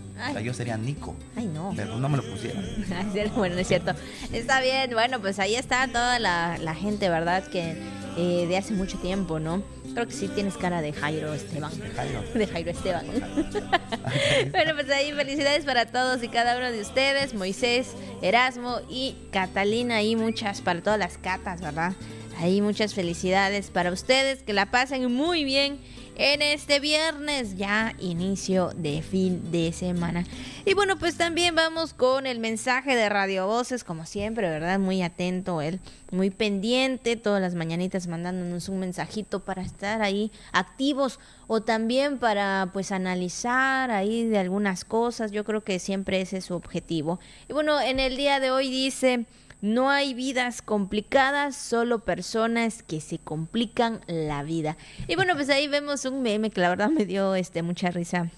yo 0.42 0.54
sería 0.54 0.76
Nico. 0.76 1.14
Ay, 1.36 1.46
no. 1.46 1.72
Pero 1.76 1.96
no 1.98 2.08
me 2.08 2.16
lo 2.16 2.22
pusieron. 2.22 2.64
bueno, 3.36 3.56
es 3.56 3.68
cierto. 3.68 3.92
Está 4.32 4.60
bien, 4.60 4.90
bueno, 4.92 5.20
pues 5.20 5.38
ahí 5.38 5.54
está 5.54 5.86
toda 5.88 6.18
la, 6.18 6.74
gente, 6.74 7.08
¿verdad? 7.08 7.44
Que 7.48 7.76
eh, 8.16 8.46
de 8.46 8.56
hace 8.56 8.72
mucho 8.72 8.98
tiempo, 8.98 9.38
¿no? 9.38 9.62
Creo 9.92 10.06
que 10.06 10.12
sí 10.12 10.28
tienes 10.28 10.56
cara 10.56 10.82
de 10.82 10.92
Jairo 10.92 11.34
Esteban. 11.34 11.76
De 11.78 11.90
Jairo. 11.90 12.22
De 12.34 12.46
Jairo 12.46 12.70
Esteban. 12.70 13.06
bueno, 14.52 14.74
pues 14.74 14.90
ahí 14.90 15.12
felicidades 15.12 15.64
para 15.64 15.86
todos 15.86 16.22
y 16.22 16.28
cada 16.28 16.56
uno 16.56 16.70
de 16.70 16.80
ustedes, 16.80 17.34
Moisés, 17.34 17.94
Erasmo 18.22 18.80
y 18.88 19.16
Catalina, 19.32 20.02
y 20.02 20.16
muchas 20.16 20.60
para 20.60 20.80
todas 20.82 20.98
las 20.98 21.18
catas, 21.18 21.60
¿verdad? 21.60 21.94
Ahí 22.38 22.62
muchas 22.62 22.94
felicidades 22.94 23.70
para 23.70 23.90
ustedes, 23.90 24.42
que 24.42 24.52
la 24.52 24.70
pasen 24.70 25.12
muy 25.12 25.44
bien 25.44 25.78
en 26.22 26.42
este 26.42 26.80
viernes, 26.80 27.56
ya 27.56 27.94
inicio 27.98 28.72
de 28.76 29.00
fin 29.00 29.50
de 29.50 29.72
semana. 29.72 30.26
Y 30.66 30.74
bueno, 30.74 30.98
pues 30.98 31.16
también 31.16 31.54
vamos 31.54 31.94
con 31.94 32.26
el 32.26 32.40
mensaje 32.40 32.94
de 32.94 33.08
Radio 33.08 33.46
Voces, 33.46 33.84
como 33.84 34.04
siempre, 34.04 34.50
¿verdad? 34.50 34.78
Muy 34.78 35.00
atento 35.00 35.62
él, 35.62 35.80
muy 36.10 36.28
pendiente, 36.28 37.16
todas 37.16 37.40
las 37.40 37.54
mañanitas 37.54 38.06
mandándonos 38.06 38.68
un 38.68 38.80
mensajito 38.80 39.46
para 39.46 39.62
estar 39.62 40.02
ahí 40.02 40.30
activos 40.52 41.20
o 41.46 41.62
también 41.62 42.18
para 42.18 42.68
pues 42.74 42.92
analizar 42.92 43.90
ahí 43.90 44.26
de 44.26 44.36
algunas 44.36 44.84
cosas. 44.84 45.32
Yo 45.32 45.44
creo 45.44 45.64
que 45.64 45.78
siempre 45.78 46.20
ese 46.20 46.36
es 46.36 46.44
su 46.44 46.54
objetivo. 46.54 47.18
Y 47.48 47.54
bueno, 47.54 47.80
en 47.80 47.98
el 47.98 48.18
día 48.18 48.40
de 48.40 48.50
hoy 48.50 48.68
dice... 48.68 49.24
No 49.62 49.90
hay 49.90 50.14
vidas 50.14 50.62
complicadas, 50.62 51.54
solo 51.54 51.98
personas 52.00 52.82
que 52.82 53.00
se 53.00 53.18
complican 53.18 54.00
la 54.06 54.42
vida. 54.42 54.76
Y 55.06 55.16
bueno, 55.16 55.34
pues 55.34 55.50
ahí 55.50 55.68
vemos 55.68 56.04
un 56.06 56.22
meme 56.22 56.50
que 56.50 56.60
la 56.60 56.70
verdad 56.70 56.88
me 56.88 57.04
dio 57.04 57.34
este 57.34 57.62
mucha 57.62 57.90
risa 57.90 58.30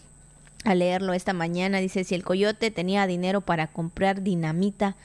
al 0.65 0.81
leerlo 0.81 1.13
esta 1.13 1.33
mañana. 1.33 1.79
Dice, 1.79 2.05
si 2.05 2.15
el 2.15 2.25
coyote 2.25 2.71
tenía 2.71 3.07
dinero 3.07 3.41
para 3.41 3.69
comprar 3.69 4.23
dinamita, 4.23 4.97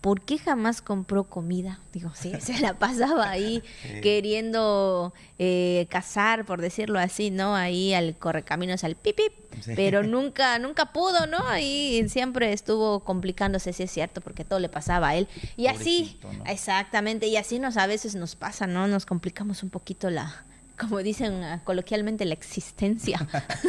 ¿por 0.00 0.22
qué 0.22 0.38
jamás 0.38 0.82
compró 0.82 1.24
comida? 1.24 1.80
Digo, 1.92 2.10
sí, 2.14 2.32
se 2.40 2.58
la 2.58 2.78
pasaba 2.78 3.30
ahí 3.30 3.62
queriendo 4.02 5.12
eh, 5.38 5.86
cazar, 5.90 6.44
por 6.44 6.60
decirlo 6.60 6.98
así, 6.98 7.30
¿no? 7.30 7.54
Ahí 7.54 7.92
al 7.94 8.16
correcaminos, 8.16 8.84
al 8.84 8.96
pipip, 8.96 9.32
pero 9.76 10.02
nunca, 10.04 10.58
nunca 10.58 10.92
pudo, 10.92 11.26
¿no? 11.26 11.38
Ahí 11.48 12.08
siempre 12.08 12.52
estuvo 12.52 13.00
complicándose, 13.00 13.72
si 13.72 13.82
es 13.82 13.90
cierto, 13.90 14.20
porque 14.20 14.44
todo 14.44 14.58
le 14.58 14.68
pasaba 14.68 15.08
a 15.08 15.16
él. 15.16 15.28
Y 15.56 15.66
así, 15.66 16.18
exactamente, 16.46 17.26
y 17.26 17.36
así 17.36 17.58
nos 17.58 17.76
a 17.76 17.86
veces 17.86 18.14
nos 18.14 18.36
pasa, 18.36 18.66
¿no? 18.66 18.88
Nos 18.88 19.06
complicamos 19.06 19.62
un 19.62 19.70
poquito 19.70 20.10
la, 20.10 20.44
como 20.80 20.98
dicen 21.02 21.44
ah, 21.44 21.60
coloquialmente, 21.62 22.24
la 22.24 22.32
existencia 22.32 23.26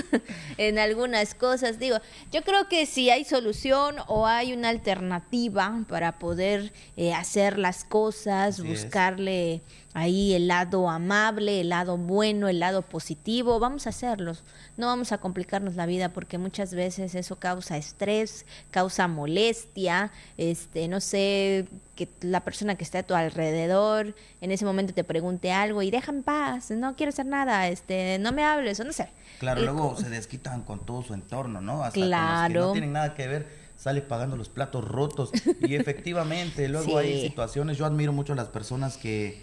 en 0.57 0.79
algunas 0.79 1.35
cosas. 1.35 1.77
Digo, 1.77 1.97
yo 2.31 2.41
creo 2.43 2.69
que 2.69 2.85
si 2.85 3.09
hay 3.09 3.25
solución 3.25 3.97
o 4.07 4.25
hay 4.25 4.53
una 4.53 4.69
alternativa 4.69 5.83
para 5.89 6.17
poder 6.17 6.71
eh, 6.95 7.13
hacer 7.13 7.59
las 7.59 7.83
cosas, 7.83 8.63
buscarle 8.63 9.61
ahí 9.93 10.33
el 10.33 10.47
lado 10.47 10.89
amable, 10.89 11.61
el 11.61 11.69
lado 11.69 11.97
bueno, 11.97 12.47
el 12.47 12.59
lado 12.59 12.81
positivo, 12.81 13.59
vamos 13.59 13.87
a 13.87 13.89
hacerlos. 13.89 14.43
No 14.77 14.87
vamos 14.87 15.11
a 15.11 15.17
complicarnos 15.19 15.75
la 15.75 15.85
vida 15.85 16.09
porque 16.09 16.37
muchas 16.37 16.73
veces 16.73 17.15
eso 17.15 17.37
causa 17.37 17.77
estrés, 17.77 18.45
causa 18.71 19.07
molestia, 19.07 20.11
este, 20.37 20.87
no 20.87 21.01
sé, 21.01 21.67
que 21.95 22.09
la 22.21 22.43
persona 22.43 22.75
que 22.75 22.83
está 22.83 22.99
a 22.99 23.03
tu 23.03 23.13
alrededor 23.13 24.15
en 24.39 24.51
ese 24.51 24.65
momento 24.65 24.93
te 24.93 25.03
pregunte 25.03 25.51
algo 25.51 25.81
y 25.81 25.91
deja 25.91 26.11
en 26.11 26.23
paz, 26.23 26.71
no 26.71 26.95
quiero 26.95 27.09
hacer 27.09 27.25
nada, 27.25 27.67
este, 27.67 28.17
no 28.19 28.31
me 28.31 28.43
hables, 28.43 28.79
o 28.79 28.83
no 28.83 28.93
sé. 28.93 29.09
Claro, 29.39 29.61
luego 29.61 29.97
se 29.97 30.09
desquitan 30.09 30.63
con 30.63 30.85
todo 30.85 31.01
su 31.01 31.13
entorno, 31.13 31.61
¿no? 31.61 31.83
Hasta 31.83 31.99
claro. 31.99 32.53
Con 32.53 32.67
no 32.67 32.73
tienen 32.73 32.93
nada 32.93 33.13
que 33.13 33.27
ver 33.27 33.61
sale 33.75 34.03
pagando 34.03 34.37
los 34.37 34.47
platos 34.47 34.85
rotos 34.85 35.31
y 35.59 35.73
efectivamente 35.75 36.69
luego 36.69 36.99
hay 36.99 37.19
situaciones 37.19 37.79
yo 37.79 37.87
admiro 37.87 38.13
mucho 38.13 38.33
a 38.33 38.35
las 38.35 38.49
personas 38.49 38.95
que 38.95 39.41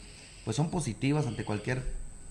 pues 0.48 0.56
son 0.56 0.70
positivas 0.70 1.26
ante 1.26 1.44
cualquier 1.44 1.82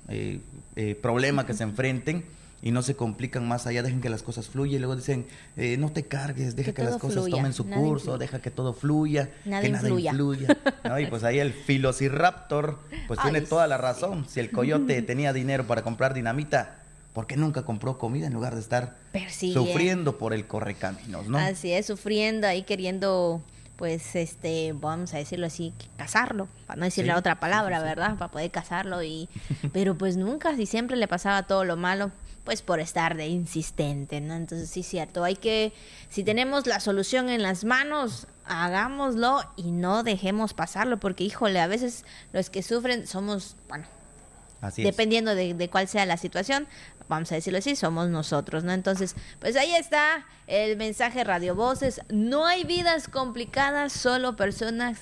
eh, 0.09 0.39
eh, 0.75 0.95
problema 0.99 1.45
que 1.45 1.53
se 1.53 1.61
enfrenten 1.61 2.25
y 2.63 2.71
no 2.71 2.81
se 2.81 2.95
complican 2.95 3.47
más 3.47 3.67
allá, 3.67 3.83
dejen 3.83 4.01
que 4.01 4.09
las 4.09 4.23
cosas 4.23 4.47
fluyan 4.47 4.77
y 4.77 4.79
luego 4.79 4.95
dicen, 4.95 5.27
eh, 5.55 5.77
no 5.77 5.91
te 5.91 6.01
cargues, 6.01 6.55
deja 6.55 6.73
que, 6.73 6.83
las 6.83 6.97
cosas 6.97 7.27
tomen 7.29 7.53
su 7.53 7.69
curso, 7.69 8.17
deja 8.17 8.41
que 8.41 8.49
todo 8.49 8.73
fluya, 8.73 9.29
que 9.43 9.69
nada 9.69 9.87
influya. 9.87 10.57
Y 10.99 11.05
pues 11.05 11.23
ahí 11.23 11.37
el 11.37 11.53
Filociraptor 11.53 12.79
pues 13.07 13.19
tiene 13.21 13.41
toda 13.41 13.67
la 13.67 13.77
razón. 13.77 14.25
Si 14.27 14.39
el 14.39 14.49
coyote 14.49 14.99
tenía 15.03 15.31
dinero 15.31 15.67
para 15.67 15.83
comprar 15.83 16.15
dinamita, 16.15 16.79
¿por 17.13 17.27
qué 17.27 17.37
nunca 17.37 17.65
compró 17.65 17.99
comida 17.99 18.25
en 18.25 18.33
lugar 18.33 18.55
de 18.55 18.61
estar 18.61 18.95
sufriendo 19.29 20.17
por 20.17 20.33
el 20.33 20.47
correcaminos, 20.47 21.27
no? 21.27 21.37
Así 21.37 21.71
es, 21.71 21.85
sufriendo 21.85 22.47
ahí 22.47 22.63
queriendo 22.63 23.43
pues 23.77 24.15
este 24.15 24.73
vamos 24.73 25.13
a 25.13 25.17
decirlo 25.17 25.45
así 25.45 25.73
casarlo 25.97 26.47
para 26.65 26.79
no 26.79 26.85
decirle 26.85 27.13
otra 27.13 27.39
palabra 27.39 27.79
verdad 27.79 28.17
para 28.17 28.31
poder 28.31 28.51
casarlo 28.51 29.03
y 29.03 29.29
pero 29.71 29.95
pues 29.97 30.17
nunca 30.17 30.55
si 30.55 30.65
siempre 30.65 30.97
le 30.97 31.07
pasaba 31.07 31.43
todo 31.43 31.63
lo 31.63 31.77
malo 31.77 32.11
pues 32.47 32.61
por 32.61 32.79
estar 32.79 33.17
de 33.17 33.27
insistente, 33.27 34.21
¿no? 34.21 34.33
Entonces 34.33 34.69
sí, 34.69 34.81
cierto, 34.81 35.25
hay 35.25 35.35
que, 35.35 35.73
si 36.07 36.23
tenemos 36.23 36.65
la 36.65 36.79
solución 36.79 37.27
en 37.27 37.43
las 37.43 37.65
manos, 37.65 38.27
hagámoslo 38.45 39.41
y 39.57 39.71
no 39.71 40.01
dejemos 40.01 40.53
pasarlo, 40.53 40.97
porque 40.97 41.25
híjole, 41.25 41.59
a 41.59 41.67
veces 41.67 42.05
los 42.31 42.49
que 42.49 42.63
sufren 42.63 43.05
somos, 43.05 43.57
bueno, 43.67 43.85
Así 44.61 44.81
dependiendo 44.81 45.35
de, 45.35 45.55
de, 45.55 45.69
cuál 45.69 45.89
sea 45.89 46.05
la 46.05 46.15
situación, 46.15 46.67
vamos 47.09 47.31
a 47.31 47.35
decirlo 47.35 47.59
así, 47.59 47.75
somos 47.75 48.09
nosotros, 48.09 48.63
¿no? 48.63 48.71
Entonces, 48.71 49.15
pues 49.39 49.55
ahí 49.55 49.73
está 49.75 50.25
el 50.47 50.77
mensaje 50.77 51.23
Radio 51.23 51.55
Voces, 51.55 52.01
no 52.09 52.45
hay 52.45 52.63
vidas 52.63 53.07
complicadas, 53.07 53.93
solo 53.93 54.35
personas 54.35 54.99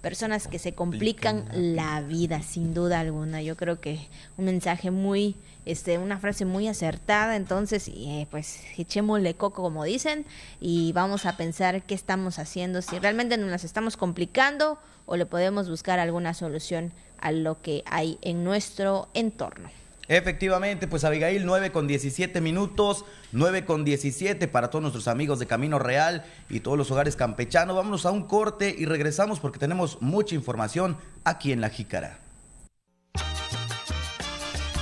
personas 0.00 0.46
que 0.46 0.60
se 0.60 0.74
complican 0.74 1.48
la 1.52 2.00
vida, 2.00 2.40
sin 2.42 2.72
duda 2.72 3.00
alguna. 3.00 3.42
Yo 3.42 3.56
creo 3.56 3.80
que 3.80 4.08
un 4.36 4.44
mensaje 4.44 4.92
muy 4.92 5.36
este, 5.68 5.98
una 5.98 6.18
frase 6.18 6.46
muy 6.46 6.66
acertada, 6.66 7.36
entonces 7.36 7.88
eh, 7.88 8.26
pues 8.30 8.62
echémosle 8.78 9.34
coco 9.34 9.62
como 9.62 9.84
dicen 9.84 10.24
y 10.60 10.92
vamos 10.92 11.26
a 11.26 11.36
pensar 11.36 11.82
qué 11.82 11.94
estamos 11.94 12.38
haciendo, 12.38 12.80
si 12.80 12.98
realmente 12.98 13.36
nos 13.36 13.50
las 13.50 13.64
estamos 13.64 13.98
complicando 13.98 14.78
o 15.04 15.16
le 15.16 15.26
podemos 15.26 15.68
buscar 15.68 15.98
alguna 15.98 16.32
solución 16.32 16.94
a 17.18 17.32
lo 17.32 17.60
que 17.60 17.82
hay 17.84 18.16
en 18.22 18.44
nuestro 18.44 19.08
entorno. 19.12 19.68
Efectivamente, 20.08 20.88
pues 20.88 21.04
Abigail, 21.04 21.44
9 21.44 21.70
con 21.70 21.86
17 21.86 22.40
minutos, 22.40 23.04
9 23.32 23.66
con 23.66 23.84
17 23.84 24.48
para 24.48 24.70
todos 24.70 24.82
nuestros 24.82 25.06
amigos 25.06 25.38
de 25.38 25.46
Camino 25.46 25.78
Real 25.78 26.24
y 26.48 26.60
todos 26.60 26.78
los 26.78 26.90
hogares 26.90 27.14
campechanos. 27.14 27.76
Vámonos 27.76 28.06
a 28.06 28.10
un 28.10 28.22
corte 28.22 28.74
y 28.76 28.86
regresamos 28.86 29.38
porque 29.38 29.58
tenemos 29.58 30.00
mucha 30.00 30.34
información 30.34 30.96
aquí 31.24 31.52
en 31.52 31.60
La 31.60 31.68
Jícara. 31.68 32.20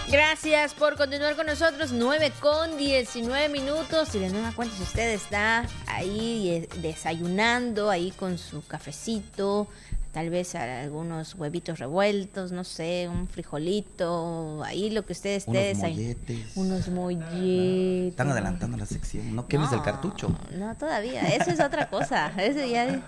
Gracias 0.09 0.73
por 0.73 0.97
continuar 0.97 1.35
con 1.35 1.47
nosotros. 1.47 1.91
9 1.91 2.33
con 2.39 2.77
19 2.77 3.49
minutos. 3.49 4.15
Y 4.15 4.21
de 4.21 4.31
nueva 4.31 4.53
cuenta, 4.53 4.77
si 4.77 4.85
usted 4.85 5.11
está 5.11 5.67
ahí 5.89 6.51
eh, 6.51 6.69
desayunando, 6.81 7.91
ahí 7.91 8.13
con 8.13 8.39
su 8.39 8.65
cafecito, 8.65 9.67
tal 10.17 10.31
vez 10.31 10.55
algunos 10.55 11.35
huevitos 11.35 11.79
revueltos, 11.79 12.51
no 12.51 12.65
sé, 12.65 13.07
un 13.07 13.29
frijolito, 13.29 14.63
ahí 14.65 14.89
lo 14.89 15.05
que 15.05 15.13
ustedes 15.13 15.47
unos 15.47 15.77
molletes. 15.77 16.57
Unos 16.57 16.89
molletes. 16.89 18.13
Están 18.13 18.31
adelantando 18.31 18.79
la 18.79 18.87
sección, 18.87 19.37
no 19.37 19.47
quemes 19.47 19.73
el 19.73 19.83
cartucho. 19.83 20.35
No, 20.57 20.75
todavía, 20.79 21.21
eso 21.21 21.51
es 21.51 21.61
otra 21.61 21.91
cosa. 21.91 22.33
Ese 22.39 22.71
ya 22.71 23.05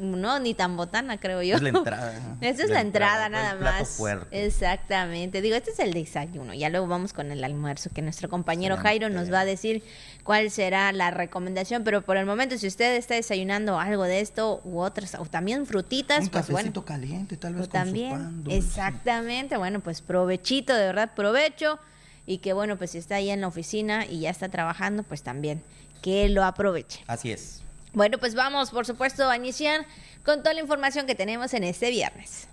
no 0.00 0.38
ni 0.38 0.54
tan 0.54 0.78
botana 0.78 1.18
creo 1.18 1.42
yo. 1.42 1.56
Es 1.56 1.62
la 1.62 1.68
entrada. 1.68 2.14
Esa 2.40 2.62
es 2.64 2.70
la, 2.70 2.80
entrada, 2.80 3.28
nada 3.28 3.56
más. 3.56 4.00
Exactamente. 4.30 5.42
Digo, 5.42 5.56
este 5.56 5.72
es 5.72 5.78
el 5.78 5.92
desayuno. 5.92 6.54
Ya 6.54 6.70
luego 6.70 6.86
vamos 6.86 7.12
con 7.12 7.32
el 7.32 7.44
almuerzo 7.44 7.90
que 7.92 8.00
nuestro 8.00 8.30
compañero 8.30 8.78
Jairo 8.78 9.10
nos 9.10 9.30
va 9.30 9.40
a 9.40 9.44
decir 9.44 9.82
cuál 10.24 10.50
será 10.50 10.90
la 10.92 11.10
recomendación, 11.10 11.84
pero 11.84 12.02
por 12.02 12.16
el 12.16 12.26
momento 12.26 12.58
si 12.58 12.66
usted 12.66 12.96
está 12.96 13.14
desayunando 13.14 13.78
algo 13.78 14.02
de 14.04 14.20
esto 14.20 14.60
u 14.64 14.80
otras 14.80 15.14
o 15.14 15.26
también 15.26 15.66
frutitas 15.66 16.24
un 16.24 16.30
pues, 16.30 16.46
cafecito 16.46 16.84
caliente, 16.84 17.36
tal 17.36 17.54
vez 17.54 17.68
también, 17.68 18.44
Exactamente, 18.48 19.56
bueno, 19.56 19.80
pues 19.80 20.00
provechito, 20.00 20.74
de 20.74 20.86
verdad, 20.86 21.12
provecho. 21.14 21.78
Y 22.26 22.38
que 22.38 22.54
bueno, 22.54 22.78
pues 22.78 22.92
si 22.92 22.98
está 22.98 23.16
ahí 23.16 23.28
en 23.28 23.42
la 23.42 23.48
oficina 23.48 24.06
y 24.06 24.20
ya 24.20 24.30
está 24.30 24.48
trabajando, 24.48 25.02
pues 25.02 25.22
también 25.22 25.62
que 26.00 26.30
lo 26.30 26.42
aproveche. 26.42 27.04
Así 27.06 27.30
es. 27.30 27.60
Bueno, 27.92 28.16
pues 28.16 28.34
vamos, 28.34 28.70
por 28.70 28.86
supuesto, 28.86 29.28
a 29.28 29.36
iniciar 29.36 29.86
con 30.24 30.38
toda 30.38 30.54
la 30.54 30.60
información 30.60 31.06
que 31.06 31.14
tenemos 31.14 31.52
en 31.52 31.64
este 31.64 31.90
viernes. 31.90 32.48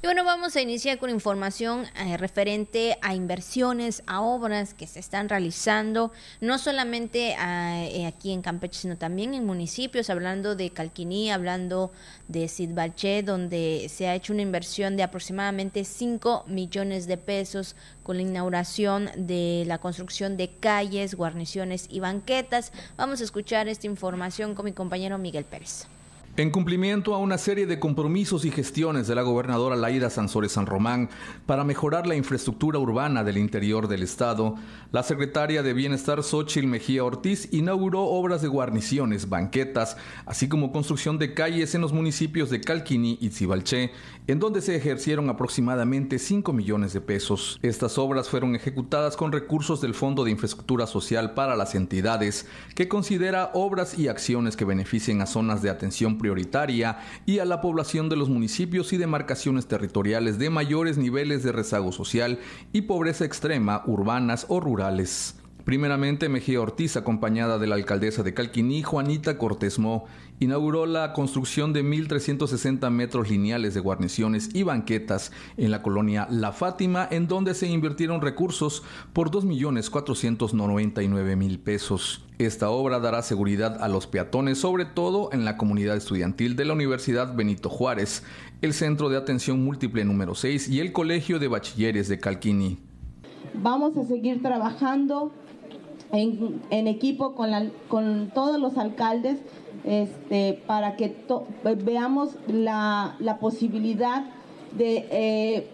Y 0.00 0.06
bueno, 0.06 0.22
vamos 0.22 0.54
a 0.54 0.60
iniciar 0.60 0.98
con 0.98 1.10
información 1.10 1.84
eh, 1.96 2.16
referente 2.16 2.96
a 3.02 3.16
inversiones, 3.16 4.04
a 4.06 4.20
obras 4.20 4.72
que 4.72 4.86
se 4.86 5.00
están 5.00 5.28
realizando, 5.28 6.12
no 6.40 6.56
solamente 6.58 7.34
eh, 7.36 8.06
aquí 8.06 8.30
en 8.30 8.40
Campeche, 8.40 8.78
sino 8.82 8.96
también 8.96 9.34
en 9.34 9.44
municipios, 9.44 10.08
hablando 10.08 10.54
de 10.54 10.70
Calquiní, 10.70 11.32
hablando 11.32 11.90
de 12.28 12.46
Sidbalché, 12.46 13.24
donde 13.24 13.88
se 13.88 14.06
ha 14.06 14.14
hecho 14.14 14.32
una 14.32 14.42
inversión 14.42 14.96
de 14.96 15.02
aproximadamente 15.02 15.82
5 15.82 16.44
millones 16.46 17.08
de 17.08 17.16
pesos 17.16 17.74
con 18.04 18.18
la 18.18 18.22
inauguración 18.22 19.10
de 19.16 19.64
la 19.66 19.78
construcción 19.78 20.36
de 20.36 20.48
calles, 20.60 21.16
guarniciones 21.16 21.88
y 21.90 21.98
banquetas. 21.98 22.70
Vamos 22.96 23.20
a 23.20 23.24
escuchar 23.24 23.66
esta 23.66 23.88
información 23.88 24.54
con 24.54 24.66
mi 24.66 24.72
compañero 24.72 25.18
Miguel 25.18 25.44
Pérez. 25.44 25.88
En 26.38 26.50
cumplimiento 26.50 27.16
a 27.16 27.18
una 27.18 27.36
serie 27.36 27.66
de 27.66 27.80
compromisos 27.80 28.44
y 28.44 28.52
gestiones 28.52 29.08
de 29.08 29.16
la 29.16 29.22
gobernadora 29.22 29.74
Laida 29.74 30.08
Sansores 30.08 30.52
San 30.52 30.66
Román 30.66 31.10
para 31.46 31.64
mejorar 31.64 32.06
la 32.06 32.14
infraestructura 32.14 32.78
urbana 32.78 33.24
del 33.24 33.38
interior 33.38 33.88
del 33.88 34.04
estado, 34.04 34.54
la 34.92 35.02
secretaria 35.02 35.64
de 35.64 35.72
Bienestar 35.72 36.22
Xochil 36.22 36.68
Mejía 36.68 37.02
Ortiz 37.02 37.52
inauguró 37.52 38.04
obras 38.04 38.40
de 38.40 38.46
guarniciones, 38.46 39.28
banquetas, 39.28 39.96
así 40.26 40.48
como 40.48 40.70
construcción 40.70 41.18
de 41.18 41.34
calles 41.34 41.74
en 41.74 41.80
los 41.80 41.92
municipios 41.92 42.50
de 42.50 42.60
Calquini 42.60 43.18
y 43.20 43.30
Cibalché, 43.30 43.90
en 44.28 44.38
donde 44.38 44.60
se 44.60 44.76
ejercieron 44.76 45.30
aproximadamente 45.30 46.20
5 46.20 46.52
millones 46.52 46.92
de 46.92 47.00
pesos. 47.00 47.58
Estas 47.62 47.98
obras 47.98 48.28
fueron 48.28 48.54
ejecutadas 48.54 49.16
con 49.16 49.32
recursos 49.32 49.80
del 49.80 49.92
Fondo 49.92 50.22
de 50.22 50.30
Infraestructura 50.30 50.86
Social 50.86 51.34
para 51.34 51.56
las 51.56 51.74
entidades, 51.74 52.46
que 52.76 52.86
considera 52.86 53.50
obras 53.54 53.98
y 53.98 54.06
acciones 54.06 54.56
que 54.56 54.64
beneficien 54.64 55.20
a 55.20 55.26
zonas 55.26 55.62
de 55.62 55.70
atención 55.70 56.16
prioritaria 56.16 56.27
prioritaria 56.28 56.98
y 57.24 57.38
a 57.38 57.46
la 57.46 57.62
población 57.62 58.10
de 58.10 58.16
los 58.16 58.28
municipios 58.28 58.92
y 58.92 58.98
demarcaciones 58.98 59.66
territoriales 59.66 60.38
de 60.38 60.50
mayores 60.50 60.98
niveles 60.98 61.42
de 61.42 61.52
rezago 61.52 61.90
social 61.90 62.38
y 62.70 62.82
pobreza 62.82 63.24
extrema, 63.24 63.82
urbanas 63.86 64.44
o 64.48 64.60
rurales. 64.60 65.37
Primeramente, 65.68 66.30
Mejía 66.30 66.62
Ortiz, 66.62 66.96
acompañada 66.96 67.58
de 67.58 67.66
la 67.66 67.74
alcaldesa 67.74 68.22
de 68.22 68.32
Calquiní, 68.32 68.82
Juanita 68.82 69.36
Cortés 69.36 69.78
inauguró 70.40 70.86
la 70.86 71.12
construcción 71.12 71.74
de 71.74 71.84
1.360 71.84 72.88
metros 72.88 73.28
lineales 73.28 73.74
de 73.74 73.80
guarniciones 73.80 74.48
y 74.54 74.62
banquetas 74.62 75.30
en 75.58 75.70
la 75.70 75.82
colonia 75.82 76.26
La 76.30 76.52
Fátima, 76.52 77.06
en 77.10 77.28
donde 77.28 77.52
se 77.52 77.66
invirtieron 77.66 78.22
recursos 78.22 78.82
por 79.12 79.30
2.499.000 79.30 81.58
pesos. 81.58 82.24
Esta 82.38 82.70
obra 82.70 82.98
dará 82.98 83.20
seguridad 83.20 83.82
a 83.82 83.88
los 83.88 84.06
peatones, 84.06 84.56
sobre 84.56 84.86
todo 84.86 85.28
en 85.34 85.44
la 85.44 85.58
comunidad 85.58 85.98
estudiantil 85.98 86.56
de 86.56 86.64
la 86.64 86.72
Universidad 86.72 87.36
Benito 87.36 87.68
Juárez, 87.68 88.22
el 88.62 88.72
Centro 88.72 89.10
de 89.10 89.18
Atención 89.18 89.62
Múltiple 89.62 90.06
número 90.06 90.34
6 90.34 90.70
y 90.70 90.80
el 90.80 90.92
Colegio 90.92 91.38
de 91.38 91.48
Bachilleres 91.48 92.08
de 92.08 92.18
Calquini. 92.18 92.78
Vamos 93.52 93.98
a 93.98 94.04
seguir 94.04 94.40
trabajando 94.40 95.30
en, 96.12 96.86
equipo 96.86 97.34
con, 97.34 97.50
con, 97.88 98.30
todos 98.34 98.60
los 98.60 98.78
alcaldes 98.78 99.38
este, 99.84 100.60
para 100.66 100.96
que 100.96 101.14
veamos 101.84 102.30
la, 102.46 103.16
posibilidad 103.40 104.24
de 104.76 105.06
eh, 105.10 105.66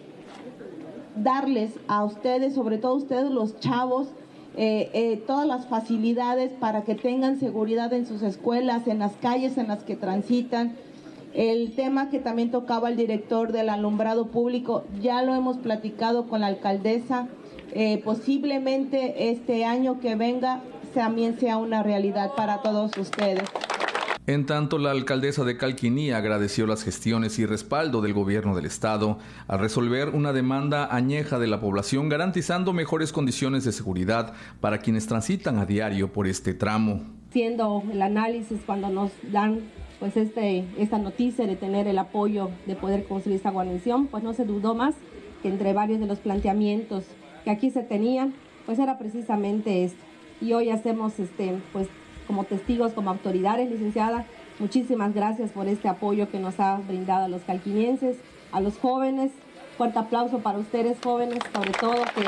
darles 1.17 1.73
a 1.89 2.05
ustedes, 2.05 2.55
sobre 2.55 2.79
todo 2.79 2.95
ustedes 2.97 3.31
los 3.31 3.59
chavos, 3.61 4.09
eh, 4.57 4.91
eh, 4.93 5.23
todas 5.27 5.47
las 5.47 5.67
facilidades 5.67 6.53
para 6.53 6.83
que 6.83 6.95
tengan 6.95 7.41
seguridad 7.41 7.93
en 7.93 8.07
sus 8.07 8.23
escuelas, 8.23 8.87
en 8.87 9.01
las 9.01 9.13
calles 9.17 9.59
en 9.59 9.69
las 9.69 9.83
que 9.83 9.97
transitan. 9.97 10.77
El 11.33 11.75
tema 11.75 12.11
que 12.11 12.21
también 12.21 12.53
tocaba 12.53 12.89
el 12.89 12.97
director 12.97 13.51
del 13.51 13.69
alumbrado 13.69 14.27
público, 14.27 14.85
ya 15.03 15.23
lo 15.23 15.35
hemos 15.35 15.57
platicado 15.57 16.29
con 16.29 16.43
la 16.43 16.47
alcaldesa. 16.47 17.27
Eh, 17.77 18.01
posiblemente 18.05 19.31
este 19.31 19.65
año 19.65 19.99
que 19.99 20.15
venga 20.15 20.63
también 20.95 21.41
sea 21.41 21.57
una 21.57 21.83
realidad 21.83 22.31
para 22.37 22.63
todos 22.63 22.97
ustedes. 22.97 23.43
En 24.29 24.47
tanto, 24.47 24.79
la 24.79 24.93
alcaldesa 24.93 25.45
de 25.45 25.59
Calquiní 25.59 26.13
agradeció 26.13 26.67
las 26.67 26.85
gestiones 26.85 27.39
y 27.41 27.47
respaldo 27.47 28.01
del 28.01 28.15
gobierno 28.15 28.55
del 28.55 28.65
estado 28.65 29.19
al 29.49 29.59
resolver 29.59 30.11
una 30.11 30.33
demanda 30.33 30.89
añeja 30.95 31.41
de 31.41 31.49
la 31.49 31.61
población 31.61 32.09
garantizando 32.09 32.73
mejores 32.73 33.13
condiciones 33.13 33.65
de 33.65 33.73
seguridad 33.73 34.33
para 34.61 34.79
quienes 34.79 35.09
transitan 35.09 35.59
a 35.59 35.67
diario 35.67 36.13
por 36.13 36.29
este 36.29 36.55
tramo. 36.55 37.03
Siendo 37.33 37.83
el 37.93 38.01
análisis 38.01 38.61
cuando 38.65 38.89
nos 38.89 39.11
dan 39.33 39.63
pues 39.99 40.17
este, 40.17 40.65
esta 40.79 40.99
noticia 40.99 41.47
de 41.47 41.57
tener 41.57 41.89
el 41.89 41.99
apoyo 41.99 42.51
de 42.67 42.77
poder 42.77 43.05
construir 43.05 43.37
esta 43.37 43.51
guarnición, 43.51 44.07
pues 44.07 44.23
no 44.23 44.33
se 44.33 44.45
dudó 44.45 44.75
más 44.75 44.95
que 45.43 45.49
entre 45.49 45.73
varios 45.73 45.99
de 45.99 46.07
los 46.07 46.19
planteamientos 46.21 47.05
que 47.45 47.51
aquí 47.51 47.71
se 47.71 47.83
tenían, 47.83 48.35
pues 48.67 48.79
era 48.79 48.99
precisamente 48.99 49.85
esto. 49.85 50.03
Y 50.41 50.53
hoy 50.55 50.71
hacemos, 50.71 51.19
este, 51.19 51.61
pues 51.73 51.89
como 52.27 52.45
testigos, 52.45 52.93
como 52.93 53.11
autoridades, 53.11 53.71
licenciada, 53.71 54.25
muchísimas 54.59 55.15
gracias 55.15 55.51
por 55.51 55.69
este 55.69 55.89
apoyo 55.89 56.31
que 56.31 56.39
nos 56.39 56.59
ha 56.59 56.77
brindado 56.79 57.27
a 57.27 57.29
los 57.29 57.43
calquinienses, 57.43 58.17
a 58.51 58.61
los 58.61 58.79
jóvenes. 58.79 59.31
Fuerte 59.77 59.99
aplauso 59.99 60.39
para 60.39 60.59
ustedes 60.59 60.97
jóvenes, 61.03 61.41
sobre 61.53 61.73
todo 61.73 61.95
que 62.15 62.25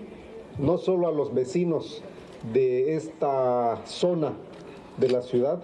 no 0.59 0.77
solo 0.77 1.07
a 1.07 1.11
los 1.11 1.33
vecinos 1.33 2.03
de 2.53 2.95
esta 2.95 3.81
zona 3.87 4.33
de 4.97 5.09
la 5.09 5.23
ciudad, 5.23 5.63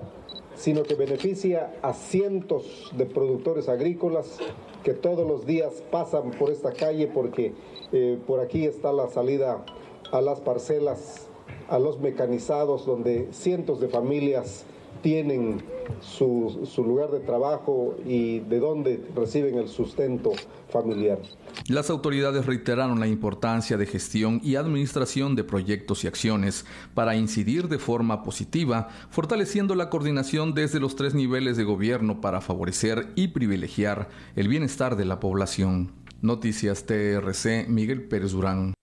sino 0.56 0.82
que 0.82 0.96
beneficia 0.96 1.72
a 1.84 1.94
cientos 1.94 2.92
de 2.98 3.06
productores 3.06 3.70
agrícolas 3.70 4.40
que 4.84 4.96
todos 4.96 5.28
los 5.28 5.46
días 5.46 5.84
pasan 5.92 6.32
por 6.32 6.50
esta 6.50 6.72
calle 6.74 7.06
porque 7.06 7.54
eh, 7.92 8.18
por 8.26 8.40
aquí 8.40 8.66
está 8.66 8.92
la 8.92 9.08
salida 9.08 9.64
a 10.12 10.20
las 10.20 10.40
parcelas, 10.40 11.28
a 11.72 11.80
los 11.80 12.00
mecanizados, 12.00 12.86
donde 12.86 13.30
cientos 13.32 13.80
de 13.80 13.88
familias 13.88 14.66
tienen 15.02 15.64
su, 16.02 16.68
su, 16.70 16.84
lugar 16.84 17.10
de 17.12 17.22
trabajo 17.22 17.96
y 18.06 18.40
de 18.40 18.60
donde 18.60 19.04
reciben 19.16 19.58
el 19.58 19.70
sustento 19.70 20.32
familiar. 20.70 21.20
Las 21.68 21.90
autoridades 21.90 22.46
reiteraron 22.46 23.00
la 23.00 23.08
importancia 23.08 23.78
de 23.78 23.86
gestión 23.86 24.42
y 24.44 24.56
administración 24.56 25.36
de 25.36 25.46
proyectos 25.46 26.04
y 26.04 26.08
acciones 26.08 26.66
para 26.94 27.16
incidir 27.16 27.70
de 27.70 27.80
forma 27.80 28.22
positiva, 28.22 28.90
fortaleciendo 29.10 29.74
la 29.74 29.90
coordinación 29.90 30.54
desde 30.54 30.80
los 30.80 30.96
tres 30.96 31.16
niveles 31.16 31.56
de 31.56 31.64
gobierno 31.64 32.22
para 32.22 32.42
favorecer 32.42 33.08
y 33.16 33.30
privilegiar 33.30 34.10
el 34.36 34.50
bienestar 34.50 34.98
de 34.98 35.06
la 35.06 35.20
población. 35.20 35.94
Noticias 36.22 36.86
TRC, 36.86 37.68
Miguel 37.70 38.04
Pérez 38.04 38.34
Durán. 38.34 38.74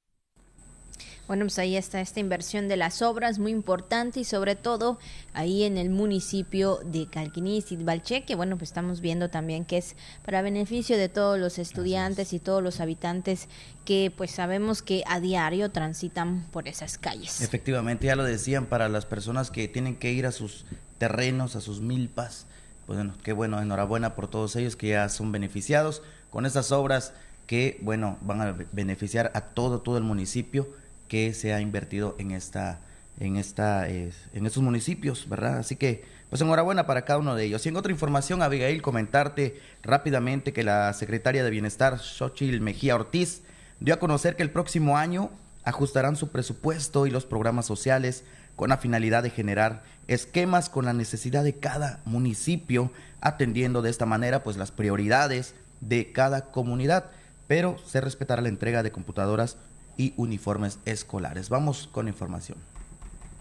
Bueno, 1.28 1.44
pues 1.44 1.58
ahí 1.58 1.76
está 1.76 2.00
esta 2.00 2.20
inversión 2.20 2.68
de 2.68 2.78
las 2.78 3.02
obras, 3.02 3.38
muy 3.38 3.52
importante 3.52 4.20
y 4.20 4.25
sobre 4.25 4.56
todo 4.56 4.99
ahí 5.35 5.64
en 5.64 5.76
el 5.76 5.90
municipio 5.90 6.80
de 6.87 7.06
Calquiní 7.06 7.62
y 7.68 7.76
Balche, 7.76 8.25
que 8.25 8.35
bueno, 8.35 8.56
pues 8.56 8.70
estamos 8.70 9.02
viendo 9.02 9.28
también 9.28 9.66
que 9.66 9.76
es 9.76 9.94
para 10.25 10.40
beneficio 10.40 10.97
de 10.97 11.11
todos 11.11 11.38
los 11.38 11.58
estudiantes 11.58 12.32
y 12.32 12.38
todos 12.38 12.62
los 12.62 12.80
habitantes 12.80 13.49
que 13.85 14.11
pues 14.16 14.30
sabemos 14.30 14.80
que 14.80 15.04
a 15.06 15.21
diario 15.21 15.71
transitan 15.71 16.47
por 16.50 16.67
esas 16.67 16.97
calles. 16.97 17.43
Efectivamente, 17.43 18.06
ya 18.06 18.17
lo 18.17 18.25
decían, 18.25 18.64
para 18.64 18.88
las 18.88 19.04
personas 19.04 19.50
que 19.50 19.69
tienen 19.69 19.97
que 19.97 20.10
ir 20.10 20.25
a 20.25 20.32
sus 20.32 20.64
terrenos, 20.97 21.56
a 21.56 21.60
sus 21.60 21.82
milpas, 21.82 22.47
pues 22.86 22.99
bueno, 22.99 23.12
qué 23.23 23.34
bueno, 23.34 23.60
enhorabuena 23.60 24.14
por 24.14 24.28
todos 24.28 24.56
ellos 24.56 24.76
que 24.76 24.88
ya 24.88 25.10
son 25.10 25.30
beneficiados 25.30 26.00
con 26.30 26.47
estas 26.47 26.73
obras 26.73 27.12
que, 27.47 27.78
bueno, 27.82 28.17
van 28.23 28.41
a 28.41 28.56
beneficiar 28.73 29.30
a 29.34 29.43
todo, 29.43 29.82
todo 29.82 29.99
el 29.99 30.04
municipio 30.04 30.69
que 31.08 31.34
se 31.34 31.52
ha 31.52 31.60
invertido 31.60 32.14
en 32.18 32.30
esta 32.30 32.80
en 33.21 33.36
esta 33.36 33.88
en 33.88 34.47
estos 34.47 34.62
municipios, 34.62 35.28
¿verdad? 35.28 35.58
Así 35.58 35.76
que 35.76 36.04
pues 36.30 36.42
enhorabuena 36.42 36.86
para 36.86 37.04
cada 37.04 37.18
uno 37.18 37.34
de 37.34 37.44
ellos. 37.44 37.64
Y 37.64 37.71
en 37.71 37.76
otra 37.76 37.90
información, 37.90 38.42
Abigail, 38.42 38.82
comentarte 38.82 39.60
rápidamente 39.82 40.52
que 40.52 40.62
la 40.62 40.92
secretaria 40.92 41.42
de 41.42 41.50
Bienestar, 41.50 41.99
Xochil 41.99 42.60
Mejía 42.60 42.94
Ortiz, 42.94 43.42
dio 43.80 43.94
a 43.94 43.99
conocer 43.99 44.36
que 44.36 44.42
el 44.42 44.50
próximo 44.50 44.99
año 44.99 45.30
ajustarán 45.64 46.16
su 46.16 46.28
presupuesto 46.28 47.06
y 47.06 47.10
los 47.10 47.25
programas 47.25 47.66
sociales 47.66 48.25
con 48.56 48.71
la 48.71 48.78
finalidad 48.78 49.23
de 49.23 49.30
generar 49.30 49.84
esquemas 50.08 50.68
con 50.68 50.84
la 50.84 50.92
necesidad 50.92 51.44
de 51.44 51.54
cada 51.54 52.00
municipio, 52.04 52.90
atendiendo 53.21 53.82
de 53.82 53.90
esta 53.90 54.06
manera 54.06 54.42
pues 54.42 54.56
las 54.56 54.73
prioridades 54.73 55.54
de 55.80 56.12
cada 56.12 56.47
comunidad, 56.47 57.10
pero 57.47 57.76
se 57.86 58.00
respetará 58.00 58.42
la 58.42 58.49
entrega 58.49 58.82
de 58.82 58.90
computadoras 58.90 59.56
y 59.99 60.15
uniformes 60.17 60.78
escolares. 60.87 61.50
Vamos 61.50 61.91
con 61.93 62.08
información. 62.08 62.56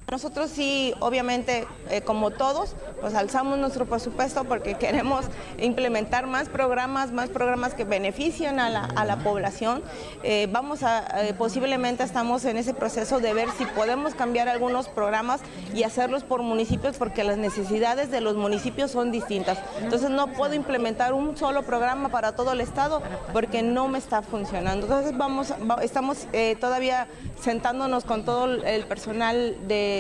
Nosotros 0.10 0.50
sí, 0.50 0.94
obviamente, 1.02 1.68
eh, 1.90 2.00
como 2.00 2.32
todos, 2.32 2.78
pues 3.02 3.14
alzamos 3.14 3.58
nuestro 3.58 3.86
presupuesto 3.86 4.46
porque 4.46 4.76
queremos 4.80 5.26
implementar 5.58 6.28
más 6.28 6.48
programas, 6.48 7.12
más 7.12 7.28
programas 7.28 7.74
que 7.74 7.84
beneficien 7.84 8.62
a 8.62 8.70
la, 8.70 9.18
población. 9.18 9.84
Eh, 10.24 10.48
vamos 10.50 10.84
a, 10.84 11.28
eh, 11.28 11.34
posiblemente 11.34 12.06
estamos 12.06 12.46
en 12.46 12.56
ese 12.56 12.74
proceso 12.74 13.20
de 13.20 13.34
ver 13.34 13.50
si 13.58 13.66
podemos 13.66 14.16
cambiar 14.16 14.48
algunos 14.48 14.88
programas 14.88 15.42
y 15.74 15.84
hacerlos 15.84 16.24
por 16.24 16.42
municipios 16.42 16.96
porque 16.96 17.26
las 17.26 17.38
necesidades 17.38 18.10
de 18.10 18.22
los 18.22 18.38
municipios 18.38 18.92
son 18.92 19.12
distintas. 19.12 19.58
Entonces 19.82 20.10
no 20.10 20.28
puedo 20.28 20.54
implementar 20.54 21.14
un 21.14 21.36
solo 21.36 21.64
programa 21.64 22.08
para 22.08 22.34
todo 22.34 22.54
el 22.54 22.62
estado 22.62 23.02
porque 23.34 23.62
no 23.62 23.90
me 23.90 23.98
está 23.98 24.22
funcionando. 24.22 24.86
Entonces 24.86 25.18
vamos, 25.18 25.54
estamos 25.82 26.28
todavía 26.62 27.10
sentándonos 27.42 28.06
con 28.06 28.24
todo 28.24 28.46
el 28.46 28.86
personal 28.86 29.58
de 29.68 29.97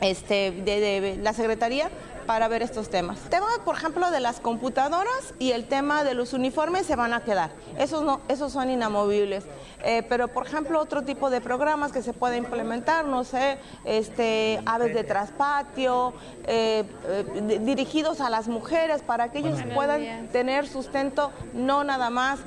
este, 0.00 0.50
de, 0.50 1.18
la 1.22 1.32
Secretaría 1.32 1.90
para 2.26 2.46
ver 2.48 2.62
estos 2.62 2.90
temas. 2.90 3.24
El 3.24 3.30
tema, 3.30 3.46
por 3.64 3.74
ejemplo, 3.74 4.10
de 4.10 4.20
las 4.20 4.38
computadoras 4.40 5.34
y 5.38 5.50
el 5.50 5.66
tema 5.66 6.04
de 6.04 6.14
los 6.14 6.32
uniformes 6.32 6.86
se 6.86 6.94
van 6.94 7.12
a 7.12 7.24
quedar. 7.24 7.50
Esos, 7.76 8.04
no, 8.04 8.20
esos 8.28 8.52
son 8.52 8.70
inamovibles. 8.70 9.44
Eh, 9.82 10.04
pero, 10.08 10.28
por 10.28 10.46
ejemplo, 10.46 10.78
otro 10.80 11.02
tipo 11.02 11.30
de 11.30 11.40
programas 11.40 11.90
que 11.90 12.02
se 12.02 12.12
puede 12.12 12.36
implementar, 12.36 13.04
no 13.04 13.24
sé, 13.24 13.58
este, 13.84 14.60
aves 14.66 14.94
de 14.94 15.04
traspatio, 15.04 16.12
eh, 16.46 16.84
eh, 17.08 17.58
dirigidos 17.62 18.20
a 18.20 18.30
las 18.30 18.46
mujeres 18.46 19.02
para 19.02 19.32
que 19.32 19.38
ellos 19.38 19.58
puedan 19.74 20.28
tener 20.28 20.68
sustento 20.68 21.32
no 21.52 21.82
nada 21.84 22.10
más 22.10 22.38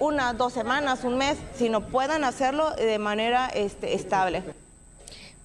una, 0.00 0.34
dos 0.34 0.52
semanas, 0.52 1.04
un 1.04 1.16
mes, 1.16 1.38
sino 1.54 1.88
puedan 1.88 2.24
hacerlo 2.24 2.70
de 2.72 2.98
manera 2.98 3.48
este, 3.48 3.94
estable. 3.94 4.42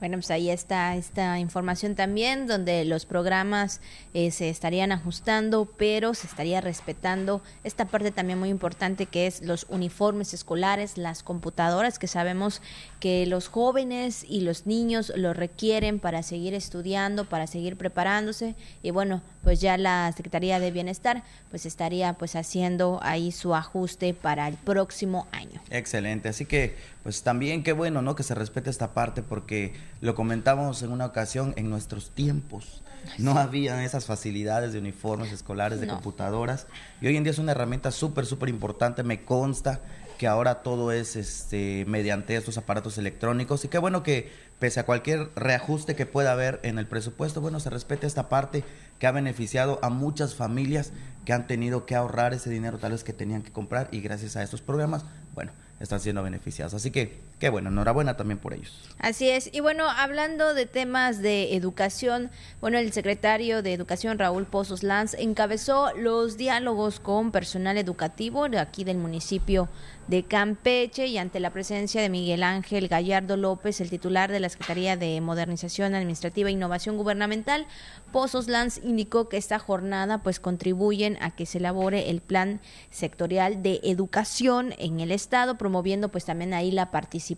Bueno, 0.02 0.18
pues 0.18 0.32
ahí 0.32 0.50
está 0.50 0.96
esta 0.96 1.38
información 1.38 1.94
también, 1.94 2.48
donde 2.48 2.86
los 2.86 3.06
programas 3.06 3.82
eh, 4.16 4.32
se 4.32 4.50
estarían 4.50 4.92
ajustando, 4.92 5.66
pero 5.78 6.16
se 6.16 6.26
estaría 6.26 6.60
respetando 6.60 7.44
esta 7.64 7.86
parte 7.86 8.10
también 8.10 8.40
muy 8.40 8.50
importante 8.50 9.06
que 9.06 9.28
es 9.28 9.44
los 9.44 9.68
uniformes 9.70 10.34
escolares, 10.34 10.98
las 10.98 11.22
computadoras, 11.22 12.00
que 12.00 12.08
sabemos 12.08 12.64
que 13.02 13.26
los 13.26 13.48
jóvenes 13.48 14.24
y 14.30 14.42
los 14.42 14.68
niños 14.68 15.12
lo 15.16 15.34
requieren 15.34 16.00
para 16.00 16.22
seguir 16.22 16.54
estudiando, 16.54 17.26
para 17.26 17.48
seguir 17.48 17.76
preparándose. 17.76 18.56
Y 18.84 18.92
bueno, 18.92 19.22
pues 19.44 19.60
ya 19.60 19.76
la 19.78 20.14
Secretaría 20.16 20.60
de 20.60 20.70
Bienestar 20.70 21.24
pues 21.50 21.66
estaría 21.66 22.14
pues 22.14 22.36
haciendo 22.36 23.00
ahí 23.02 23.32
su 23.32 23.56
ajuste 23.56 24.14
para 24.14 24.48
el 24.48 24.54
próximo 24.54 25.28
año. 25.32 25.60
Excelente, 25.72 26.30
así 26.30 26.46
que 26.46 26.76
pues 27.02 27.24
también 27.24 27.64
qué 27.64 27.74
bueno, 27.74 28.04
¿no? 28.04 28.16
Que 28.16 28.22
se 28.22 28.36
respete 28.36 28.70
esta 28.70 28.94
parte 28.94 29.24
porque 29.24 29.74
lo 30.00 30.14
comentábamos 30.14 30.84
en 30.84 30.92
una 30.92 31.08
ocasión 31.08 31.56
en 31.58 31.72
nuestros 31.72 32.12
tiempos. 32.12 32.84
No 33.18 33.32
había 33.32 33.84
esas 33.84 34.06
facilidades 34.06 34.74
de 34.74 34.80
uniformes 34.80 35.32
escolares, 35.32 35.82
de 35.82 35.88
computadoras. 35.88 36.68
Y 37.02 37.08
hoy 37.08 37.18
en 37.18 37.24
día 37.24 37.32
es 37.32 37.40
una 37.40 37.54
herramienta 37.54 37.90
súper, 37.90 38.28
súper 38.28 38.50
importante. 38.50 39.02
Me 39.02 39.26
consta 39.26 39.82
que 40.22 40.28
ahora 40.28 40.62
todo 40.62 40.92
es 40.92 41.16
este, 41.16 41.84
mediante 41.88 42.36
estos 42.36 42.56
aparatos 42.60 43.00
electrónicos. 43.00 43.66
Y 43.66 43.70
qué 43.70 43.80
bueno 43.80 44.04
que 44.04 44.32
pese 44.60 44.80
a 44.80 44.86
cualquier 44.86 45.32
reajuste 45.36 45.96
que 45.96 46.06
pueda 46.06 46.32
haber 46.32 46.60
en 46.62 46.78
el 46.78 46.86
presupuesto, 46.86 47.42
bueno, 47.42 47.60
se 47.60 47.72
respete 47.72 48.06
esta 48.06 48.30
parte 48.30 48.64
que 49.00 49.08
ha 49.08 49.12
beneficiado 49.12 49.80
a 49.82 49.90
muchas 49.90 50.36
familias 50.36 50.92
que 51.26 51.34
han 51.34 51.48
tenido 51.48 51.88
que 51.88 51.96
ahorrar 51.96 52.36
ese 52.36 52.52
dinero 52.52 52.78
tal 52.78 52.92
vez 52.92 53.04
que 53.04 53.14
tenían 53.14 53.42
que 53.42 53.52
comprar 53.52 53.90
y 53.92 54.00
gracias 54.02 54.36
a 54.36 54.44
estos 54.44 54.62
programas, 54.62 55.06
bueno, 55.34 55.54
están 55.80 56.00
siendo 56.00 56.22
beneficiados. 56.22 56.76
Así 56.76 56.92
que 56.92 57.20
qué 57.42 57.50
bueno, 57.50 57.70
enhorabuena 57.70 58.16
también 58.16 58.38
por 58.38 58.54
ellos. 58.54 58.72
Así 59.00 59.28
es. 59.28 59.50
Y 59.52 59.62
bueno, 59.62 59.90
hablando 59.90 60.54
de 60.54 60.68
temas 60.68 61.24
de 61.24 61.56
educación, 61.56 62.30
bueno, 62.62 62.78
el 62.78 62.94
secretario 62.94 63.64
de 63.64 63.74
Educación, 63.74 64.20
Raúl 64.20 64.46
Pozos 64.46 64.84
Lanz, 64.84 65.16
encabezó 65.16 65.92
los 65.98 66.38
diálogos 66.38 67.00
con 67.00 67.32
personal 67.32 67.80
educativo 67.80 68.48
de 68.48 68.60
aquí 68.60 68.84
del 68.84 69.00
municipio 69.00 69.70
de 70.08 70.24
Campeche 70.24 71.08
y 71.08 71.18
ante 71.18 71.40
la 71.40 71.52
presencia 71.52 72.02
de 72.02 72.10
Miguel 72.10 72.44
Ángel 72.44 72.88
Gallardo 72.88 73.38
López, 73.38 73.82
el 73.82 73.90
titular 73.90 74.32
de 74.32 74.40
la 74.40 74.50
Secretaría 74.50 74.96
de 74.98 75.20
Modernización 75.22 75.96
Administrativa 75.96 76.50
e 76.50 76.54
Innovación 76.54 76.98
Gubernamental, 76.98 77.66
Pozos 78.12 78.50
Lanz 78.50 78.80
indicó 78.84 79.30
que 79.30 79.38
esta 79.38 79.58
jornada 79.58 80.22
pues 80.22 80.40
contribuyen 80.40 81.18
a 81.22 81.32
que 81.32 81.46
se 81.46 81.60
elabore 81.60 82.10
el 82.10 82.22
plan 82.22 82.60
sectorial 82.90 83.64
de 83.64 83.80
educación 83.84 84.74
en 84.78 85.00
el 85.00 85.12
estado, 85.12 85.58
promoviendo 85.58 86.10
pues 86.10 86.26
también 86.26 86.54
ahí 86.54 86.72
la 86.72 86.92
participación 86.92 87.31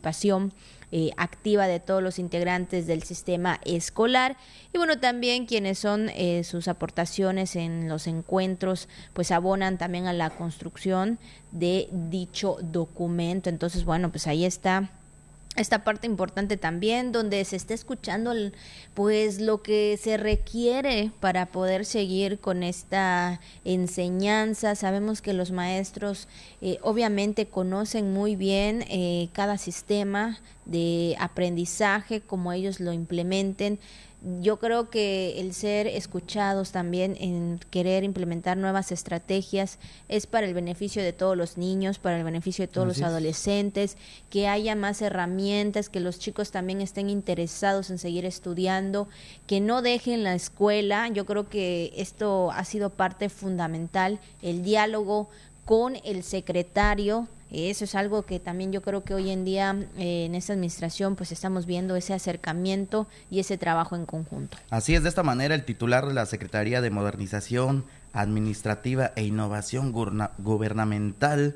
eh, 0.92 1.12
activa 1.18 1.68
de 1.68 1.80
todos 1.80 2.04
los 2.04 2.20
integrantes 2.20 2.88
del 2.88 3.04
sistema 3.04 3.60
escolar. 3.66 4.38
Y 4.74 4.78
bueno 4.78 5.00
también 5.00 5.46
quienes 5.46 5.80
son 5.80 6.10
eh, 6.10 6.44
sus 6.44 6.68
aportaciones 6.68 7.56
en 7.56 7.90
los 7.90 8.08
encuentros 8.08 8.88
pues 9.14 9.32
abonan 9.32 9.78
también 9.78 10.08
a 10.08 10.14
la 10.14 10.30
construcción 10.30 11.20
de 11.52 11.90
dicho 11.92 12.58
documento. 12.62 13.50
Entonces 13.50 13.86
bueno 13.86 14.12
pues 14.12 14.28
ahí 14.28 14.46
está 14.46 14.92
esta 15.56 15.84
parte 15.84 16.08
importante 16.08 16.58
también 16.58 17.12
donde 17.12 17.44
se 17.46 17.56
está 17.56 17.74
escuchando 17.74 18.34
pues 18.96 19.40
lo 19.40 19.62
que 19.62 20.00
se 20.02 20.18
requiere 20.18 21.12
para 21.20 21.46
poder 21.48 21.86
seguir 21.86 22.40
con 22.40 22.64
esta 22.64 23.40
enseñanza. 23.64 24.76
Sabemos 24.76 25.22
que 25.22 25.34
los 25.34 25.52
maestros 25.52 26.28
eh, 26.62 26.80
obviamente 26.82 27.48
conocen 27.48 28.14
muy 28.14 28.36
bien 28.36 28.84
eh, 28.90 29.30
cada 29.34 29.58
sistema 29.58 30.40
de 30.66 31.16
aprendizaje 31.20 32.22
como 32.22 32.52
ellos 32.52 32.80
lo 32.80 32.94
implementen 32.94 33.80
yo 34.40 34.58
creo 34.58 34.90
que 34.90 35.40
el 35.42 35.54
ser 35.54 35.86
escuchados 35.86 36.72
también 36.72 37.18
en 37.20 37.60
querer 37.70 38.06
implementar 38.06 38.56
nuevas 38.56 38.94
estrategias 38.94 39.80
es 40.08 40.28
para 40.28 40.48
el 40.48 40.54
beneficio 40.54 41.04
de 41.04 41.12
todos 41.12 41.36
los 41.36 41.58
niños, 41.58 42.00
para 42.00 42.18
el 42.18 42.24
beneficio 42.24 42.64
de 42.64 42.72
todos 42.72 42.88
los 42.88 43.02
adolescentes, 43.02 43.98
que 44.30 44.48
haya 44.48 44.76
más 44.76 45.02
herramientas, 45.02 45.90
que 45.90 46.00
los 46.00 46.20
chicos 46.20 46.52
también 46.52 46.80
estén 46.80 47.10
interesados 47.10 47.90
en 47.90 47.98
seguir 47.98 48.26
estudiando, 48.26 49.10
que 49.46 49.60
no 49.60 49.82
dejen 49.82 50.24
la 50.24 50.36
escuela. 50.36 51.10
Yo 51.10 51.26
creo 51.26 51.50
que 51.50 51.92
esto 51.98 52.52
ha 52.52 52.64
sido 52.64 52.92
parte 52.92 53.28
fundamental, 53.28 54.22
el 54.42 54.64
diálogo 54.64 55.30
con 55.66 55.98
el 56.06 56.24
secretario 56.24 57.28
eso 57.54 57.86
es 57.86 57.96
algo 57.96 58.24
que 58.24 58.40
también 58.40 58.72
yo 58.72 58.82
creo 58.82 59.04
que 59.04 59.14
hoy 59.14 59.30
en 59.30 59.46
día 59.46 59.76
eh, 59.98 60.26
en 60.26 60.36
esta 60.36 60.54
administración 60.54 61.16
pues 61.16 61.32
estamos 61.32 61.66
viendo 61.66 61.96
ese 61.96 62.14
acercamiento 62.14 63.08
y 63.30 63.40
ese 63.40 63.58
trabajo 63.58 63.96
en 63.96 64.06
conjunto. 64.06 64.58
Así 64.70 64.96
es, 64.96 65.04
de 65.04 65.10
esta 65.10 65.24
manera 65.24 65.54
el 65.56 65.64
titular 65.64 66.08
de 66.08 66.14
la 66.14 66.26
Secretaría 66.26 66.82
de 66.82 66.90
Modernización 66.90 67.86
Administrativa 68.12 69.12
e 69.16 69.24
Innovación 69.24 69.92
Gubernamental, 69.92 71.56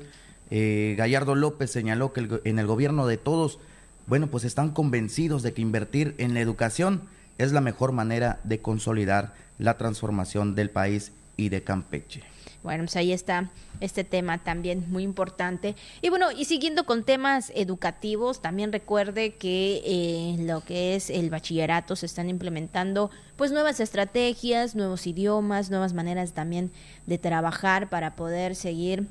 eh, 0.50 0.94
Gallardo 0.96 1.34
López, 1.34 1.70
señaló 1.70 2.12
que 2.12 2.40
en 2.44 2.58
el 2.58 2.66
gobierno 2.66 3.06
de 3.06 3.16
todos, 3.16 3.58
bueno, 4.06 4.28
pues 4.28 4.44
están 4.44 4.70
convencidos 4.70 5.42
de 5.42 5.52
que 5.52 5.62
invertir 5.62 6.14
en 6.18 6.34
la 6.34 6.40
educación 6.40 7.02
es 7.38 7.52
la 7.52 7.60
mejor 7.60 7.92
manera 7.92 8.40
de 8.44 8.60
consolidar 8.60 9.34
la 9.58 9.78
transformación 9.78 10.54
del 10.54 10.70
país 10.70 11.12
y 11.36 11.48
de 11.48 11.62
Campeche. 11.62 12.22
Bueno, 12.68 12.84
pues 12.84 12.96
ahí 12.96 13.14
está 13.14 13.48
este 13.80 14.04
tema 14.04 14.36
también 14.44 14.84
muy 14.90 15.02
importante. 15.02 15.74
Y 16.02 16.10
bueno, 16.10 16.30
y 16.30 16.44
siguiendo 16.44 16.84
con 16.84 17.02
temas 17.02 17.50
educativos, 17.54 18.42
también 18.42 18.72
recuerde 18.74 19.36
que 19.36 19.80
eh, 19.86 20.36
lo 20.40 20.60
que 20.60 20.94
es 20.94 21.08
el 21.08 21.30
bachillerato 21.30 21.96
se 21.96 22.04
están 22.04 22.28
implementando 22.28 23.10
pues 23.36 23.52
nuevas 23.52 23.80
estrategias, 23.80 24.74
nuevos 24.74 25.06
idiomas, 25.06 25.70
nuevas 25.70 25.94
maneras 25.94 26.34
también 26.34 26.70
de 27.06 27.16
trabajar 27.16 27.88
para 27.88 28.16
poder 28.16 28.54
seguir 28.54 29.06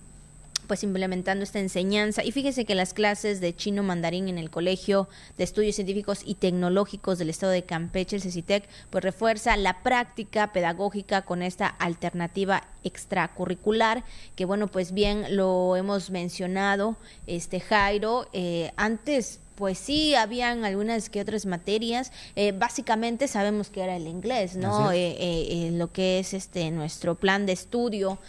pues 0.68 0.84
implementando 0.84 1.44
esta 1.44 1.60
enseñanza. 1.60 2.24
Y 2.24 2.32
fíjese 2.32 2.66
que 2.66 2.76
las 2.76 2.94
clases 2.94 3.40
de 3.40 3.56
chino 3.56 3.84
mandarín 3.84 4.28
en 4.28 4.38
el 4.38 4.50
Colegio 4.50 5.08
de 5.38 5.44
Estudios 5.44 5.76
Científicos 5.76 6.22
y 6.26 6.36
Tecnológicos 6.36 7.18
del 7.18 7.30
Estado 7.30 7.52
de 7.52 7.64
Campeche, 7.64 8.18
el 8.18 8.22
CECITEC, 8.22 8.68
pues 8.90 9.04
refuerza 9.04 9.58
la 9.58 9.82
práctica 9.82 10.52
pedagógica 10.54 11.24
con 11.24 11.42
esta 11.42 11.68
alternativa 11.68 12.64
extracurricular, 12.84 14.04
que 14.36 14.46
bueno, 14.46 14.68
pues 14.68 14.92
bien 14.92 15.36
lo 15.36 15.76
hemos 15.76 16.10
mencionado, 16.10 16.98
este 17.26 17.60
Jairo, 17.60 18.28
eh, 18.34 18.72
antes 18.76 19.40
pues 19.58 19.80
sí, 19.80 20.14
habían 20.14 20.66
algunas 20.66 21.10
que 21.10 21.20
otras 21.20 21.48
materias. 21.48 22.12
Eh, 22.36 22.52
básicamente 22.52 23.28
sabemos 23.28 23.72
que 23.72 23.82
era 23.82 23.96
el 23.96 24.06
inglés, 24.06 24.56
¿no? 24.56 24.92
Eh, 24.92 25.16
eh, 25.20 25.72
lo 25.74 25.92
que 25.92 26.20
es 26.20 26.36
este 26.36 26.70
nuestro 26.70 27.16
plan 27.16 27.48
de 27.48 27.54
estudio, 27.54 28.20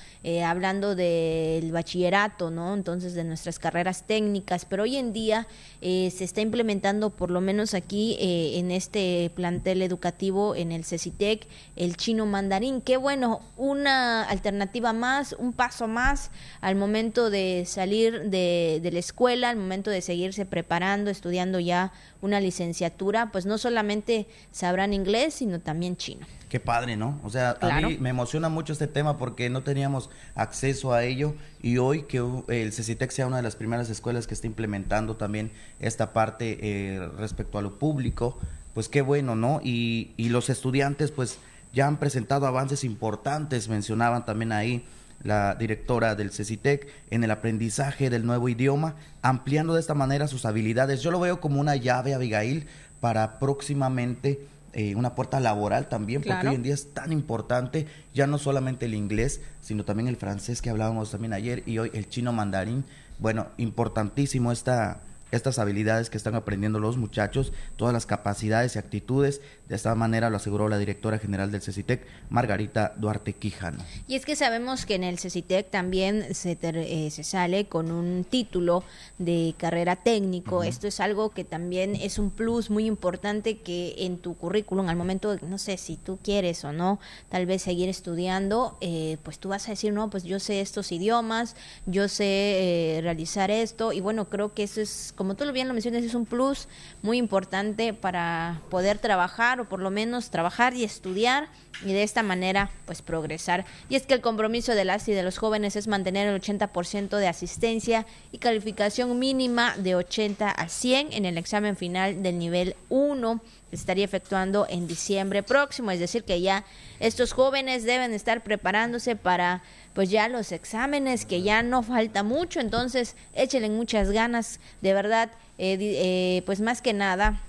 hablando 0.45 0.95
del 0.95 1.73
bachillerato, 1.73 2.51
¿no? 2.51 2.75
Entonces 2.75 3.15
de 3.15 3.25
nuestras 3.25 3.59
carreras 3.59 4.07
técnicas. 4.07 4.65
Pero 4.65 4.83
hoy 4.83 4.97
en 4.97 5.13
día 5.13 5.47
se 5.81 6.25
está 6.25 6.43
implementando, 6.43 7.11
por 7.11 7.31
lo 7.31 7.41
menos 7.41 7.73
aquí 7.73 8.17
en 8.21 8.71
este 8.71 9.31
plantel 9.35 9.81
educativo, 9.81 10.55
en 10.55 10.71
el 10.73 10.85
CECITEC, 10.85 11.47
el 11.77 11.97
chino 11.97 12.27
mandarín. 12.27 12.83
Qué 12.83 12.99
bueno, 12.99 13.41
una 13.57 14.25
alternativa 14.25 14.93
más, 14.93 15.35
un 15.39 15.55
paso 15.55 15.89
más 15.89 16.31
al 16.61 16.75
momento 16.75 17.31
de 17.31 17.65
salir 17.67 18.25
de, 18.25 18.81
de 18.83 18.91
la 18.93 18.99
escuela, 18.99 19.49
al 19.49 19.57
momento 19.57 19.91
de 19.91 20.03
seguirse 20.03 20.45
preparando 20.45 21.11
estudiando 21.19 21.59
ya 21.61 21.93
una 22.23 22.41
licenciatura, 22.41 23.31
pues 23.33 23.45
no 23.45 23.59
solamente 23.59 24.27
sabrán 24.53 24.95
inglés, 24.95 25.35
sino 25.35 25.61
también 25.61 25.97
chino. 25.97 26.27
Qué 26.49 26.61
padre, 26.61 26.97
¿no? 26.97 27.21
O 27.25 27.31
sea, 27.31 27.59
a 27.61 27.81
mí 27.81 27.99
me 27.99 28.09
emociona 28.09 28.49
mucho 28.49 28.73
este 28.73 28.87
tema 28.87 29.19
porque 29.19 29.51
no 29.51 29.63
teníamos 29.63 30.09
acceso 30.35 30.95
a 30.95 31.05
ello 31.05 31.35
y 31.61 31.77
hoy 31.79 32.05
que 32.05 32.19
el 32.49 32.73
CECITEC 32.73 33.11
sea 33.11 33.27
una 33.27 33.37
de 33.37 33.43
las 33.43 33.57
primeras 33.57 33.91
escuelas 33.91 34.27
que 34.27 34.35
está 34.35 34.47
implementando 34.47 35.17
también 35.17 35.51
esta 35.81 36.13
parte 36.13 36.59
eh, 36.63 37.07
respecto 37.19 37.59
a 37.59 37.63
lo 37.63 37.79
público, 37.79 38.39
pues 38.73 38.89
qué 38.89 39.03
bueno, 39.03 39.37
¿no? 39.37 39.61
Y, 39.63 40.13
y 40.17 40.31
los 40.31 40.49
estudiantes 40.49 41.11
pues 41.11 41.39
ya 41.75 41.87
han 41.87 41.99
presentado 41.99 42.47
avances 42.47 42.85
importantes, 42.85 43.69
mencionaban 43.69 44.25
también 44.25 44.53
ahí 44.53 44.87
la 45.23 45.55
directora 45.55 46.15
del 46.15 46.31
CECITEC, 46.31 46.87
en 47.11 47.25
el 47.25 47.31
aprendizaje 47.31 48.11
del 48.11 48.25
nuevo 48.27 48.49
idioma, 48.49 48.95
ampliando 49.23 49.75
de 49.75 49.81
esta 49.81 49.95
manera 49.95 50.29
sus 50.29 50.45
habilidades. 50.45 51.03
Yo 51.03 51.11
lo 51.11 51.21
veo 51.21 51.41
como 51.41 51.61
una 51.61 51.77
llave, 51.77 52.15
Abigail, 52.15 52.67
para 53.01 53.39
próximamente 53.39 54.41
eh, 54.73 54.95
una 54.95 55.15
puerta 55.15 55.41
laboral 55.41 55.89
también, 55.89 56.23
porque 56.23 56.49
hoy 56.49 56.55
en 56.55 56.63
día 56.63 56.75
es 56.75 56.93
tan 56.93 57.13
importante, 57.13 57.87
ya 58.15 58.27
no 58.27 58.39
solamente 58.39 58.87
el 58.87 58.95
inglés, 58.95 59.41
sino 59.61 59.85
también 59.85 60.09
el 60.09 60.17
francés 60.17 60.63
que 60.63 60.71
hablábamos 60.71 61.11
también 61.11 61.33
ayer 61.33 61.63
y 61.67 61.79
hoy 61.79 61.91
el 61.95 62.09
chino 62.09 62.33
mandarín. 62.33 62.85
Bueno, 63.19 63.49
importantísimo 63.57 64.53
esta 64.53 65.01
estas 65.31 65.59
habilidades 65.59 66.11
que 66.11 66.17
están 66.17 66.35
aprendiendo 66.35 66.81
los 66.81 66.97
muchachos, 66.97 67.53
todas 67.77 67.93
las 67.93 68.07
capacidades 68.07 68.77
y 68.77 68.79
actitudes. 68.79 69.41
De 69.69 69.77
esta 69.77 69.95
manera 69.95 70.31
lo 70.31 70.37
aseguró 70.37 70.69
la 70.69 70.79
directora 70.79 71.19
general 71.19 71.51
del 71.51 71.63
CECITEC, 71.63 72.07
Margarita 72.31 72.95
Duarte 72.97 73.35
Quijano. 73.35 73.85
Y 74.07 74.15
es 74.15 74.25
que 74.25 74.37
sabemos 74.37 74.87
que 74.87 74.95
en 74.95 75.05
el 75.05 75.19
CECITEC 75.19 75.71
también 75.71 76.35
se, 76.35 76.59
eh, 76.63 77.11
se 77.11 77.25
sale 77.25 77.67
con 77.67 77.91
un 77.91 78.25
título 78.25 78.85
de 79.19 79.55
carrera 79.59 79.97
técnico. 79.97 80.63
Esto 80.63 80.87
es 80.87 81.01
algo 81.01 81.31
que 81.31 81.45
también 81.45 81.95
es 81.95 82.19
un 82.19 82.31
plus 82.31 82.71
muy 82.71 82.87
importante 82.87 83.59
que 83.59 83.95
en 83.99 84.19
tu 84.19 84.35
currículum, 84.35 84.89
al 84.89 84.97
momento, 84.97 85.37
no 85.43 85.59
sé 85.59 85.77
si 85.77 85.97
tú 85.97 86.19
quieres 86.23 86.65
o 86.65 86.73
no, 86.73 86.99
tal 87.29 87.47
vez 87.47 87.63
seguir 87.63 87.89
estudiando, 87.89 88.79
eh, 88.81 89.19
pues 89.23 89.39
tú 89.39 89.51
vas 89.51 89.69
a 89.69 89.73
decir, 89.73 89.93
no, 89.93 90.09
pues 90.11 90.25
yo 90.25 90.41
sé 90.41 90.61
estos 90.61 90.93
idiomas, 90.93 91.57
yo 91.87 92.09
sé 92.09 92.25
eh, 92.27 93.01
realizar 93.03 93.51
esto. 93.51 93.93
Y 93.93 94.01
bueno, 94.01 94.29
creo 94.31 94.55
que 94.55 94.63
eso 94.63 94.81
es 94.81 95.13
como 95.19 95.35
tú 95.35 95.51
bien 95.51 95.67
lo 95.67 95.75
mencionas, 95.75 96.05
es 96.05 96.15
un 96.15 96.27
plus 96.27 96.69
muy 97.03 97.19
importante 97.19 97.93
para 97.93 98.63
poder 98.71 98.99
trabajar 98.99 99.61
o 99.61 99.69
por 99.69 99.81
lo 99.81 99.91
menos 99.91 100.31
trabajar 100.31 100.75
y 100.75 100.85
estudiar 100.85 101.49
y 101.85 101.93
de 101.93 102.05
esta 102.05 102.23
manera 102.23 102.71
pues 102.87 103.03
progresar. 103.03 103.67
Y 103.89 103.97
es 103.97 104.07
que 104.07 104.15
el 104.15 104.21
compromiso 104.21 104.77
de 104.77 104.85
las 104.85 105.09
y 105.09 105.13
de 105.13 105.25
los 105.25 105.37
jóvenes 105.37 105.75
es 105.75 105.89
mantener 105.89 106.29
el 106.29 106.41
80% 106.41 107.17
de 107.17 107.27
asistencia 107.27 108.07
y 108.31 108.39
calificación 108.39 109.19
mínima 109.19 109.77
de 109.77 109.97
80 109.97 110.53
a 110.53 110.69
100 110.69 111.13
en 111.13 111.25
el 111.25 111.37
examen 111.37 111.75
final 111.75 112.23
del 112.23 112.39
nivel 112.39 112.77
1 112.89 113.41
estaría 113.73 114.05
efectuando 114.05 114.67
en 114.69 114.87
diciembre 114.87 115.43
próximo, 115.43 115.91
es 115.91 116.01
decir, 116.01 116.25
que 116.25 116.41
ya 116.41 116.65
estos 117.01 117.33
jóvenes 117.33 117.85
deben 117.85 118.13
estar 118.13 118.43
preparándose 118.43 119.17
para 119.17 119.63
pues 119.95 120.11
ya 120.11 120.29
los 120.29 120.53
exámenes, 120.53 121.27
que 121.27 121.43
ya 121.43 121.63
no 121.63 121.83
falta 121.83 122.23
mucho, 122.23 122.61
entonces 122.61 123.17
échenle 123.35 123.69
muchas 123.69 124.11
ganas, 124.11 124.61
de 124.81 124.95
verdad, 124.95 125.31
eh, 125.59 125.77
eh, 125.81 126.43
pues 126.47 126.61
más 126.61 126.83
que 126.83 126.93
nada, 126.93 127.41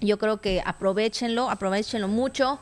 yo 0.00 0.18
creo 0.18 0.40
que 0.40 0.62
aprovechenlo, 0.64 1.50
aprovechenlo 1.50 2.08
mucho. 2.08 2.60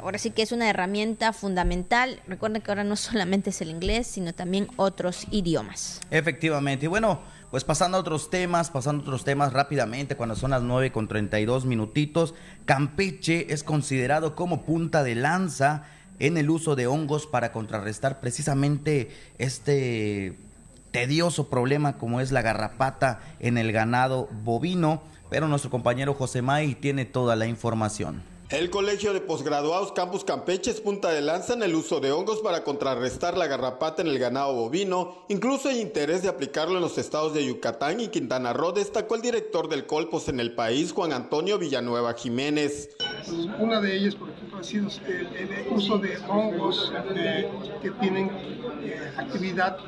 Ahora 0.00 0.18
sí 0.18 0.30
que 0.30 0.42
es 0.42 0.52
una 0.52 0.70
herramienta 0.70 1.32
fundamental. 1.32 2.20
Recuerden 2.26 2.62
que 2.62 2.70
ahora 2.70 2.84
no 2.84 2.96
solamente 2.96 3.50
es 3.50 3.60
el 3.60 3.70
inglés, 3.70 4.06
sino 4.06 4.32
también 4.32 4.68
otros 4.76 5.26
idiomas. 5.30 6.00
Efectivamente. 6.10 6.86
Y 6.86 6.88
bueno, 6.88 7.20
pues 7.54 7.62
pasando 7.62 7.96
a 7.96 8.00
otros 8.00 8.30
temas, 8.30 8.68
pasando 8.68 9.02
a 9.02 9.04
otros 9.04 9.22
temas 9.22 9.52
rápidamente, 9.52 10.16
cuando 10.16 10.34
son 10.34 10.50
las 10.50 10.62
9 10.62 10.90
con 10.90 11.06
32 11.06 11.66
minutitos, 11.66 12.34
Campeche 12.64 13.52
es 13.52 13.62
considerado 13.62 14.34
como 14.34 14.62
punta 14.62 15.04
de 15.04 15.14
lanza 15.14 15.84
en 16.18 16.36
el 16.36 16.50
uso 16.50 16.74
de 16.74 16.88
hongos 16.88 17.28
para 17.28 17.52
contrarrestar 17.52 18.18
precisamente 18.18 19.08
este 19.38 20.36
tedioso 20.90 21.48
problema 21.48 21.96
como 21.96 22.20
es 22.20 22.32
la 22.32 22.42
garrapata 22.42 23.20
en 23.38 23.56
el 23.56 23.70
ganado 23.70 24.28
bovino, 24.42 25.04
pero 25.30 25.46
nuestro 25.46 25.70
compañero 25.70 26.14
José 26.14 26.42
May 26.42 26.74
tiene 26.74 27.04
toda 27.04 27.36
la 27.36 27.46
información. 27.46 28.33
El 28.54 28.70
Colegio 28.70 29.12
de 29.12 29.20
Posgraduados 29.20 29.90
Campus 29.90 30.22
Campeche 30.22 30.70
es 30.70 30.80
punta 30.80 31.10
de 31.10 31.20
lanza 31.20 31.54
en 31.54 31.64
el 31.64 31.74
uso 31.74 31.98
de 31.98 32.12
hongos 32.12 32.40
para 32.40 32.62
contrarrestar 32.62 33.36
la 33.36 33.48
garrapata 33.48 34.00
en 34.00 34.06
el 34.06 34.20
ganado 34.20 34.54
bovino. 34.54 35.24
Incluso 35.28 35.70
hay 35.70 35.80
interés 35.80 36.22
de 36.22 36.28
aplicarlo 36.28 36.76
en 36.76 36.80
los 36.80 36.96
estados 36.96 37.34
de 37.34 37.44
Yucatán 37.44 37.98
y 37.98 38.08
Quintana 38.08 38.52
Roo, 38.52 38.70
destacó 38.70 39.16
el 39.16 39.22
director 39.22 39.68
del 39.68 39.86
Colpos 39.86 40.28
en 40.28 40.38
el 40.38 40.54
país, 40.54 40.92
Juan 40.92 41.12
Antonio 41.12 41.58
Villanueva 41.58 42.14
Jiménez. 42.14 42.90
Una 43.58 43.80
de 43.80 43.96
ellas, 43.96 44.14
por 44.14 44.30
ejemplo, 44.30 44.58
ha 44.58 44.62
sido 44.62 44.86
el, 44.86 45.66
uso 45.72 45.98
de 45.98 46.16
hongos 46.28 46.92
que 47.82 47.90
tienen 47.90 48.30
eh, 48.84 49.12
actividad 49.16 49.78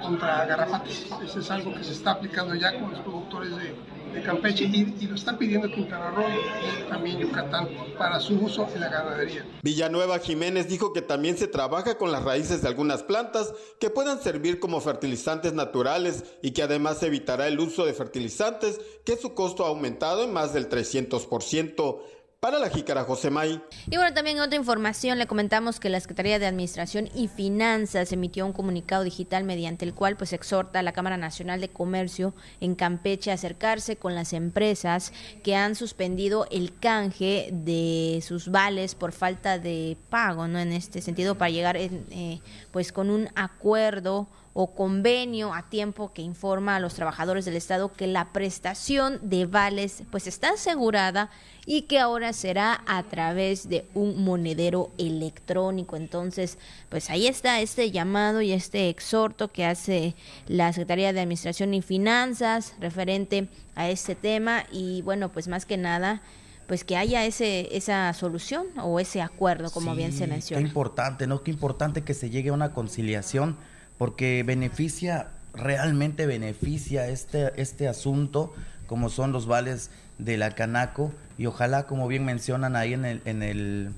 contra 0.00 0.44
garrapatas. 0.44 1.06
Eso 1.24 1.40
es 1.40 1.50
algo 1.50 1.74
que 1.74 1.82
se 1.82 1.92
está 1.92 2.12
aplicando 2.12 2.54
ya 2.54 2.78
con 2.78 2.92
los 2.92 3.00
productores 3.00 3.50
de 3.56 3.74
de 4.12 4.22
Campeche 4.22 4.64
y, 4.64 5.06
lo 5.06 5.14
están 5.14 5.38
pidiendo 5.38 5.68
Quintana 5.68 6.10
Roo 6.10 6.24
y 6.26 6.88
también 6.88 7.18
Yucatán 7.18 7.68
para 7.98 8.20
su 8.20 8.34
uso 8.34 8.68
en 8.74 8.80
la 8.80 8.88
ganadería. 8.88 9.44
Villanueva 9.62 10.18
Jiménez 10.18 10.68
dijo 10.68 10.92
que 10.92 11.02
también 11.02 11.36
se 11.36 11.46
trabaja 11.46 11.98
con 11.98 12.12
las 12.12 12.24
raíces 12.24 12.62
de 12.62 12.68
algunas 12.68 13.02
plantas 13.02 13.52
que 13.78 13.90
puedan 13.90 14.20
servir 14.20 14.60
como 14.60 14.80
fertilizantes 14.80 15.52
naturales 15.52 16.24
y 16.42 16.52
que 16.52 16.62
además 16.62 17.02
evitará 17.02 17.48
el 17.48 17.60
uso 17.60 17.84
de 17.84 17.92
fertilizantes 17.92 18.80
que 19.04 19.16
su 19.16 19.34
costo 19.34 19.64
ha 19.64 19.68
aumentado 19.68 20.24
en 20.24 20.32
más 20.32 20.52
del 20.52 20.68
300%. 20.68 22.00
Para 22.40 22.58
la 22.58 22.70
Jícara 22.70 23.04
José 23.04 23.28
May. 23.28 23.62
Y 23.90 23.96
bueno, 23.96 24.14
también 24.14 24.38
en 24.38 24.42
otra 24.42 24.56
información 24.56 25.18
le 25.18 25.26
comentamos 25.26 25.78
que 25.78 25.90
la 25.90 26.00
Secretaría 26.00 26.38
de 26.38 26.46
Administración 26.46 27.10
y 27.14 27.28
Finanzas 27.28 28.12
emitió 28.12 28.46
un 28.46 28.54
comunicado 28.54 29.04
digital 29.04 29.44
mediante 29.44 29.84
el 29.84 29.92
cual 29.92 30.16
pues 30.16 30.32
exhorta 30.32 30.78
a 30.78 30.82
la 30.82 30.92
Cámara 30.92 31.18
Nacional 31.18 31.60
de 31.60 31.68
Comercio 31.68 32.32
en 32.62 32.76
Campeche 32.76 33.30
a 33.30 33.34
acercarse 33.34 33.96
con 33.96 34.14
las 34.14 34.32
empresas 34.32 35.12
que 35.42 35.54
han 35.54 35.74
suspendido 35.74 36.46
el 36.50 36.74
canje 36.78 37.50
de 37.52 38.24
sus 38.26 38.50
vales 38.50 38.94
por 38.94 39.12
falta 39.12 39.58
de 39.58 39.98
pago, 40.08 40.48
¿no? 40.48 40.58
En 40.60 40.72
este 40.72 41.02
sentido, 41.02 41.34
para 41.34 41.50
llegar 41.50 41.76
eh, 41.76 42.40
pues 42.70 42.90
con 42.90 43.10
un 43.10 43.28
acuerdo 43.34 44.28
o 44.52 44.74
convenio 44.74 45.54
a 45.54 45.68
tiempo 45.68 46.12
que 46.12 46.22
informa 46.22 46.76
a 46.76 46.80
los 46.80 46.94
trabajadores 46.94 47.44
del 47.44 47.56
Estado 47.56 47.92
que 47.92 48.06
la 48.06 48.32
prestación 48.32 49.18
de 49.22 49.46
vales 49.46 50.02
pues 50.10 50.26
está 50.26 50.50
asegurada 50.54 51.30
y 51.66 51.82
que 51.82 52.00
ahora 52.00 52.32
será 52.32 52.82
a 52.86 53.02
través 53.04 53.68
de 53.68 53.86
un 53.94 54.24
monedero 54.24 54.90
electrónico. 54.98 55.96
Entonces, 55.96 56.58
pues 56.88 57.10
ahí 57.10 57.28
está 57.28 57.60
este 57.60 57.92
llamado 57.92 58.40
y 58.40 58.52
este 58.52 58.88
exhorto 58.88 59.48
que 59.48 59.64
hace 59.64 60.16
la 60.48 60.72
Secretaría 60.72 61.12
de 61.12 61.20
Administración 61.20 61.72
y 61.74 61.82
Finanzas 61.82 62.74
referente 62.80 63.48
a 63.76 63.88
este 63.88 64.16
tema 64.16 64.64
y 64.72 65.02
bueno, 65.02 65.30
pues 65.30 65.46
más 65.46 65.64
que 65.64 65.76
nada 65.76 66.22
pues 66.66 66.84
que 66.84 66.96
haya 66.96 67.26
ese 67.26 67.76
esa 67.76 68.12
solución 68.12 68.66
o 68.80 69.00
ese 69.00 69.20
acuerdo 69.22 69.72
como 69.72 69.94
bien 69.96 70.12
se 70.12 70.28
menciona. 70.28 70.62
Qué 70.62 70.68
importante, 70.68 71.26
¿no? 71.26 71.42
Qué 71.42 71.50
importante 71.50 72.02
que 72.04 72.14
se 72.14 72.30
llegue 72.30 72.50
a 72.50 72.52
una 72.52 72.72
conciliación 72.72 73.56
porque 74.00 74.42
beneficia, 74.44 75.26
realmente 75.52 76.24
beneficia 76.24 77.08
este, 77.08 77.52
este 77.60 77.86
asunto, 77.86 78.54
como 78.86 79.10
son 79.10 79.30
los 79.30 79.44
vales 79.44 79.90
de 80.16 80.38
la 80.38 80.52
Canaco, 80.52 81.12
y 81.36 81.44
ojalá, 81.44 81.86
como 81.86 82.08
bien 82.08 82.24
mencionan 82.24 82.76
ahí 82.76 82.94
en 82.94 83.04
el, 83.04 83.20
en 83.26 83.42
el 83.42 83.92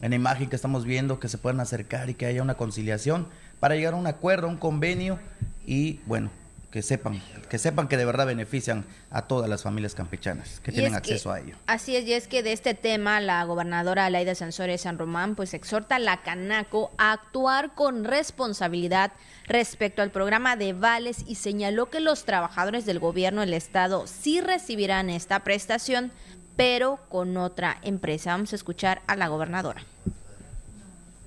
en 0.00 0.10
la 0.10 0.14
imagen 0.14 0.48
que 0.48 0.54
estamos 0.54 0.84
viendo, 0.84 1.18
que 1.18 1.26
se 1.26 1.38
puedan 1.38 1.58
acercar 1.58 2.08
y 2.08 2.14
que 2.14 2.26
haya 2.26 2.40
una 2.40 2.54
conciliación 2.54 3.26
para 3.58 3.74
llegar 3.74 3.94
a 3.94 3.96
un 3.96 4.06
acuerdo, 4.06 4.46
un 4.46 4.58
convenio 4.58 5.18
y 5.66 5.98
bueno, 6.06 6.30
que 6.76 6.82
sepan, 6.82 7.22
que 7.48 7.56
sepan 7.56 7.88
que 7.88 7.96
de 7.96 8.04
verdad 8.04 8.26
benefician 8.26 8.84
a 9.08 9.22
todas 9.22 9.48
las 9.48 9.62
familias 9.62 9.94
campechanas 9.94 10.60
que 10.60 10.72
tienen 10.72 10.94
acceso 10.94 11.32
a 11.32 11.40
ello. 11.40 11.56
Así 11.66 11.96
es, 11.96 12.04
y 12.04 12.12
es 12.12 12.28
que 12.28 12.42
de 12.42 12.52
este 12.52 12.74
tema 12.74 13.18
la 13.18 13.42
gobernadora 13.44 14.04
Alaida 14.04 14.34
Sansores 14.34 14.82
San 14.82 14.98
Román 14.98 15.36
pues 15.36 15.54
exhorta 15.54 15.96
a 15.96 15.98
la 15.98 16.22
Canaco 16.22 16.92
a 16.98 17.12
actuar 17.12 17.74
con 17.74 18.04
responsabilidad 18.04 19.12
respecto 19.46 20.02
al 20.02 20.10
programa 20.10 20.56
de 20.56 20.74
vales 20.74 21.24
y 21.26 21.36
señaló 21.36 21.86
que 21.88 22.00
los 22.00 22.26
trabajadores 22.26 22.84
del 22.84 22.98
gobierno 22.98 23.40
del 23.40 23.54
estado 23.54 24.06
sí 24.06 24.42
recibirán 24.42 25.08
esta 25.08 25.44
prestación, 25.44 26.12
pero 26.56 27.00
con 27.08 27.38
otra 27.38 27.78
empresa. 27.84 28.32
Vamos 28.32 28.52
a 28.52 28.56
escuchar 28.56 29.00
a 29.06 29.16
la 29.16 29.28
gobernadora. 29.28 29.80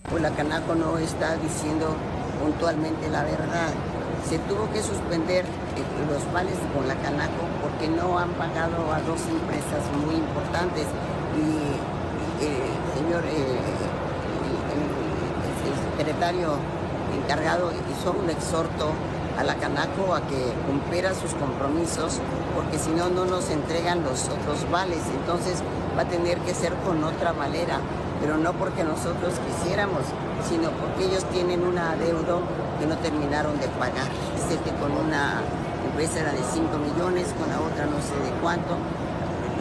Pues 0.03 0.21
la 0.21 0.31
Canaco 0.31 0.75
no 0.75 0.97
está 0.97 1.35
diciendo 1.35 1.95
puntualmente 2.41 3.09
la 3.09 3.23
verdad. 3.23 3.69
Se 4.27 4.39
tuvo 4.39 4.71
que 4.71 4.81
suspender 4.81 5.45
eh, 5.45 5.83
los 6.09 6.31
vales 6.31 6.57
con 6.73 6.87
la 6.87 6.95
Canaco 6.95 7.43
porque 7.61 7.87
no 7.87 8.17
han 8.17 8.29
pagado 8.33 8.91
a 8.93 9.01
dos 9.01 9.21
empresas 9.27 9.83
muy 10.05 10.15
importantes. 10.15 10.85
Y 11.35 12.43
eh, 12.43 12.71
señor 12.95 13.23
eh, 13.25 13.59
el, 14.73 14.99
secretario 15.99 16.55
encargado 17.21 17.71
hizo 17.91 18.11
un 18.13 18.29
exhorto 18.29 18.93
a 19.39 19.43
la 19.43 19.55
Canaco 19.55 20.13
a 20.13 20.21
que 20.27 20.53
cumpliera 20.67 21.13
sus 21.13 21.33
compromisos 21.33 22.19
porque 22.53 22.77
si 22.77 22.91
no 22.91 23.09
no 23.09 23.25
nos 23.25 23.49
entregan 23.49 24.03
los 24.03 24.25
otros 24.27 24.69
vales 24.69 24.99
entonces 25.15 25.63
va 25.97 26.01
a 26.01 26.05
tener 26.05 26.37
que 26.39 26.53
ser 26.53 26.73
con 26.85 27.03
otra 27.03 27.33
manera 27.33 27.79
pero 28.19 28.37
no 28.37 28.53
porque 28.53 28.83
nosotros 28.83 29.33
quisiéramos 29.47 30.03
sino 30.47 30.71
porque 30.71 31.05
ellos 31.05 31.23
tienen 31.31 31.63
un 31.63 31.77
adeudo 31.77 32.41
que 32.79 32.85
no 32.85 32.95
terminaron 32.97 33.59
de 33.59 33.67
pagar. 33.79 34.07
Que 34.49 34.71
con 34.81 34.91
una 34.91 35.41
empresa 35.85 36.21
era 36.21 36.31
de 36.31 36.41
5 36.41 36.65
millones, 36.79 37.27
con 37.37 37.49
la 37.53 37.61
otra 37.61 37.85
no 37.85 38.01
sé 38.01 38.17
de 38.17 38.33
cuánto. 38.41 38.73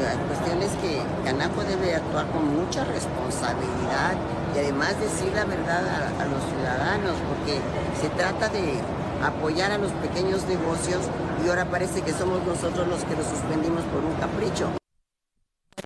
La 0.01 0.17
cuestión 0.25 0.63
es 0.63 0.73
que 0.81 1.03
Canaco 1.25 1.63
debe 1.63 1.95
actuar 1.95 2.27
con 2.33 2.57
mucha 2.57 2.85
responsabilidad 2.85 4.17
y 4.55 4.59
además 4.61 4.99
decir 4.99 5.31
la 5.35 5.45
verdad 5.45 5.85
a 5.85 6.25
los 6.25 6.41
ciudadanos, 6.49 7.21
porque 7.29 7.61
se 8.01 8.09
trata 8.17 8.49
de 8.49 8.81
apoyar 9.23 9.73
a 9.73 9.79
los 9.79 9.93
pequeños 9.93 10.45
negocios 10.47 11.03
y 11.45 11.49
ahora 11.49 11.65
parece 11.71 12.03
que 12.03 12.13
somos 12.13 12.45
nosotros 12.47 12.87
los 12.89 13.05
que 13.05 13.17
los 13.17 13.27
suspendimos 13.27 13.83
por 13.85 14.05
un 14.05 14.15
capricho 14.15 14.79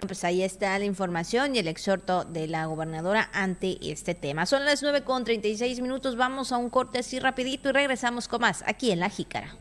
pues 0.07 0.25
ahí 0.25 0.43
está 0.43 0.79
la 0.79 0.85
información 0.85 1.55
y 1.55 1.59
el 1.61 1.69
exhorto 1.69 2.25
de 2.25 2.47
la 2.49 2.67
gobernadora 2.67 3.31
ante 3.33 3.79
este 3.91 4.15
tema. 4.15 4.47
Son 4.47 4.65
las 4.65 4.83
9 4.83 5.05
con 5.05 5.25
36 5.25 5.81
minutos, 5.81 6.17
vamos 6.17 6.53
a 6.53 6.57
un 6.57 6.71
corte 6.71 6.99
así 6.99 7.19
rapidito 7.19 7.69
y 7.69 7.73
regresamos 7.73 8.29
con 8.29 8.41
más 8.41 8.65
aquí 8.67 8.91
en 8.91 9.01
La 9.01 9.09
Jícara. 9.09 9.57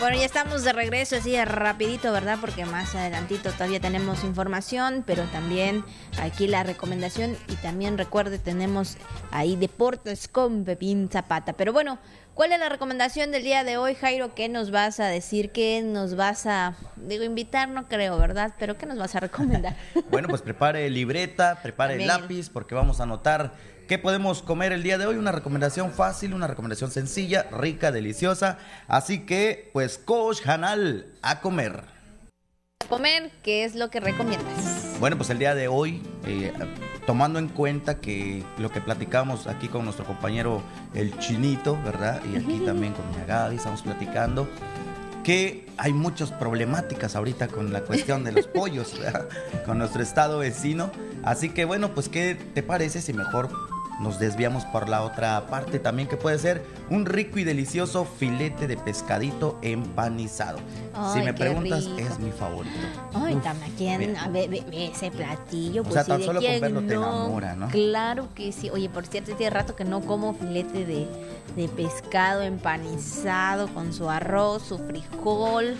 Bueno, 0.00 0.16
ya 0.16 0.24
estamos 0.24 0.64
de 0.64 0.72
regreso 0.72 1.16
así 1.16 1.36
rapidito, 1.44 2.10
¿verdad? 2.10 2.38
Porque 2.40 2.64
más 2.64 2.94
adelantito 2.94 3.52
todavía 3.52 3.80
tenemos 3.80 4.24
información, 4.24 5.04
pero 5.06 5.24
también 5.24 5.84
aquí 6.18 6.46
la 6.46 6.62
recomendación 6.62 7.36
y 7.48 7.56
también 7.56 7.98
recuerde 7.98 8.38
tenemos 8.38 8.96
ahí 9.30 9.56
deportes 9.56 10.26
con 10.26 10.64
Pepín 10.64 11.10
Zapata. 11.10 11.52
Pero 11.52 11.74
bueno, 11.74 11.98
¿cuál 12.32 12.52
es 12.52 12.60
la 12.60 12.70
recomendación 12.70 13.30
del 13.30 13.42
día 13.42 13.62
de 13.62 13.76
hoy, 13.76 13.94
Jairo? 13.94 14.34
¿Qué 14.34 14.48
nos 14.48 14.70
vas 14.70 15.00
a 15.00 15.06
decir? 15.06 15.52
¿Qué 15.52 15.82
nos 15.82 16.16
vas 16.16 16.46
a, 16.46 16.76
digo, 16.96 17.22
invitar? 17.22 17.68
No 17.68 17.86
creo, 17.86 18.16
¿verdad? 18.16 18.54
Pero 18.58 18.78
¿qué 18.78 18.86
nos 18.86 18.96
vas 18.96 19.14
a 19.16 19.20
recomendar? 19.20 19.76
bueno, 20.10 20.28
pues 20.28 20.40
prepare 20.40 20.88
libreta, 20.88 21.60
prepare 21.62 22.06
lápiz, 22.06 22.48
porque 22.48 22.74
vamos 22.74 23.00
a 23.00 23.02
anotar 23.02 23.52
¿Qué 23.90 23.98
podemos 23.98 24.40
comer 24.40 24.70
el 24.70 24.84
día 24.84 24.98
de 24.98 25.06
hoy? 25.06 25.16
Una 25.16 25.32
recomendación 25.32 25.90
fácil, 25.90 26.32
una 26.32 26.46
recomendación 26.46 26.92
sencilla, 26.92 27.48
rica, 27.50 27.90
deliciosa. 27.90 28.56
Así 28.86 29.26
que, 29.26 29.68
pues, 29.72 29.98
Coach 29.98 30.46
Hanal, 30.46 31.06
a 31.22 31.40
comer. 31.40 31.82
A 32.84 32.88
comer, 32.88 33.32
¿qué 33.42 33.64
es 33.64 33.74
lo 33.74 33.90
que 33.90 33.98
recomiendas? 33.98 34.96
Bueno, 35.00 35.16
pues 35.16 35.28
el 35.30 35.40
día 35.40 35.56
de 35.56 35.66
hoy, 35.66 36.04
eh, 36.24 36.52
tomando 37.04 37.40
en 37.40 37.48
cuenta 37.48 37.98
que 37.98 38.44
lo 38.58 38.70
que 38.70 38.80
platicamos 38.80 39.48
aquí 39.48 39.66
con 39.66 39.82
nuestro 39.82 40.04
compañero 40.04 40.62
el 40.94 41.18
Chinito, 41.18 41.76
¿verdad? 41.82 42.22
Y 42.32 42.36
aquí 42.36 42.62
también 42.64 42.92
con 42.92 43.08
mi 43.08 43.26
Gaby, 43.26 43.56
estamos 43.56 43.82
platicando 43.82 44.48
que 45.24 45.66
hay 45.76 45.92
muchas 45.92 46.30
problemáticas 46.30 47.16
ahorita 47.16 47.48
con 47.48 47.72
la 47.72 47.80
cuestión 47.82 48.22
de 48.22 48.30
los 48.30 48.46
pollos, 48.54 48.96
¿verdad? 49.00 49.28
con 49.66 49.78
nuestro 49.78 50.00
estado 50.00 50.38
vecino. 50.38 50.92
Así 51.24 51.50
que 51.50 51.64
bueno, 51.64 51.92
pues 51.92 52.08
¿qué 52.08 52.36
te 52.54 52.62
parece 52.62 53.02
si 53.02 53.12
mejor 53.12 53.50
nos 54.00 54.18
desviamos 54.18 54.64
por 54.66 54.88
la 54.88 55.02
otra 55.02 55.46
parte 55.46 55.78
también 55.78 56.08
que 56.08 56.16
puede 56.16 56.38
ser 56.38 56.64
un 56.88 57.04
rico 57.06 57.38
y 57.38 57.44
delicioso 57.44 58.04
filete 58.04 58.66
de 58.66 58.76
pescadito 58.76 59.58
empanizado. 59.62 60.58
si 61.12 61.20
me 61.22 61.32
preguntas, 61.34 61.84
rico. 61.84 61.98
es 61.98 62.18
mi 62.18 62.30
favorito. 62.32 62.74
Ay, 63.14 63.34
Uf, 63.36 63.42
también 63.44 63.98
mira. 64.00 64.24
a 64.24 64.28
ver, 64.28 64.48
ve- 64.48 64.64
ve 64.70 64.86
ese 64.86 65.10
platillo. 65.10 65.82
O 65.82 65.84
Pues, 65.84 65.94
sea, 65.94 66.02
¿y 66.02 66.06
tan 66.06 66.22
solo 66.22 66.40
con 66.40 66.48
quién 66.48 66.60
verlo 66.60 66.82
te 66.82 66.94
enamora, 66.94 67.54
¿no? 67.54 67.68
Claro 67.68 68.28
que 68.34 68.52
sí. 68.52 68.70
Oye, 68.70 68.88
por 68.88 69.06
cierto, 69.06 69.34
tiene 69.36 69.50
rato 69.50 69.76
que 69.76 69.84
no 69.84 70.00
como 70.00 70.34
filete 70.34 70.84
de, 70.86 71.06
de 71.56 71.68
pescado 71.68 72.42
empanizado 72.42 73.68
con 73.68 73.92
su 73.92 74.08
arroz, 74.10 74.62
su 74.62 74.78
frijol. 74.78 75.76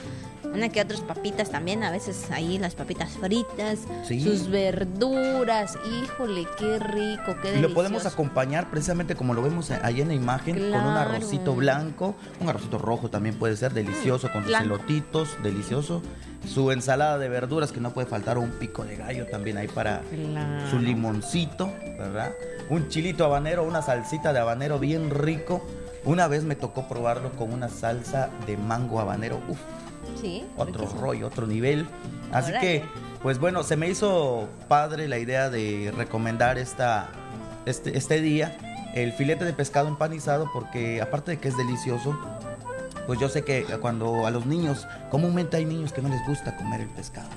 Una 0.52 0.68
que 0.68 0.80
otras 0.80 1.00
papitas 1.00 1.50
también, 1.50 1.84
a 1.84 1.90
veces 1.92 2.28
ahí 2.32 2.58
las 2.58 2.74
papitas 2.74 3.10
fritas, 3.12 3.80
Sí. 4.06 4.20
sus 4.20 4.48
verduras. 4.50 5.78
Híjole, 6.02 6.46
qué 6.58 6.78
rico, 6.80 7.36
qué 7.40 7.48
Y 7.48 7.50
delicioso. 7.52 7.68
lo 7.68 7.74
podemos 7.74 8.06
acompañar 8.06 8.68
precisamente 8.70 9.14
como 9.14 9.32
lo 9.34 9.42
vemos 9.42 9.70
ahí 9.70 10.00
en 10.00 10.08
la 10.08 10.14
imagen, 10.14 10.56
con 10.56 10.80
un 10.80 10.96
arrocito 10.96 11.54
blanco, 11.54 12.16
un 12.40 12.48
arrocito 12.48 12.78
rojo 12.78 13.10
también 13.10 13.36
puede 13.36 13.56
ser 13.56 13.72
delicioso, 13.72 14.30
con 14.32 14.44
sus 14.44 14.54
elotitos, 14.60 15.36
delicioso. 15.42 16.02
Su 16.48 16.72
ensalada 16.72 17.18
de 17.18 17.28
verduras 17.28 17.70
que 17.70 17.80
no 17.80 17.92
puede 17.92 18.06
faltar, 18.08 18.38
un 18.38 18.50
pico 18.50 18.82
de 18.84 18.96
gallo 18.96 19.26
también 19.26 19.58
ahí 19.58 19.68
para 19.68 20.00
Claro. 20.10 20.70
su 20.70 20.78
limoncito, 20.78 21.70
¿verdad? 21.98 22.32
Un 22.70 22.88
chilito 22.88 23.24
habanero, 23.24 23.62
una 23.62 23.82
salsita 23.82 24.32
de 24.32 24.38
habanero 24.40 24.78
bien 24.78 25.10
rico. 25.10 25.64
Una 26.04 26.28
vez 26.28 26.44
me 26.44 26.56
tocó 26.56 26.88
probarlo 26.88 27.30
con 27.32 27.52
una 27.52 27.68
salsa 27.68 28.30
de 28.46 28.56
mango 28.56 29.00
habanero. 29.00 29.38
Uf, 29.48 29.58
Sí. 30.20 30.44
otro 30.56 30.74
riquísimo. 30.80 31.00
rollo, 31.00 31.26
otro 31.26 31.46
nivel. 31.46 31.86
Así 32.32 32.52
que, 32.60 32.84
pues 33.22 33.38
bueno, 33.38 33.62
se 33.62 33.76
me 33.76 33.88
hizo 33.88 34.48
padre 34.68 35.08
la 35.08 35.18
idea 35.18 35.50
de 35.50 35.92
recomendar 35.96 36.58
esta, 36.58 37.08
este, 37.66 37.96
este 37.96 38.20
día 38.20 38.56
el 38.94 39.12
filete 39.12 39.44
de 39.44 39.52
pescado 39.52 39.88
empanizado 39.88 40.50
porque 40.52 41.00
aparte 41.00 41.32
de 41.32 41.38
que 41.38 41.48
es 41.48 41.56
delicioso, 41.56 42.18
pues 43.06 43.18
yo 43.18 43.28
sé 43.28 43.42
que 43.42 43.64
cuando 43.80 44.26
a 44.26 44.30
los 44.30 44.46
niños, 44.46 44.86
comúnmente 45.10 45.56
hay 45.56 45.64
niños 45.64 45.92
que 45.92 46.02
no 46.02 46.08
les 46.08 46.24
gusta 46.26 46.56
comer 46.56 46.82
el 46.82 46.88
pescado, 46.88 47.28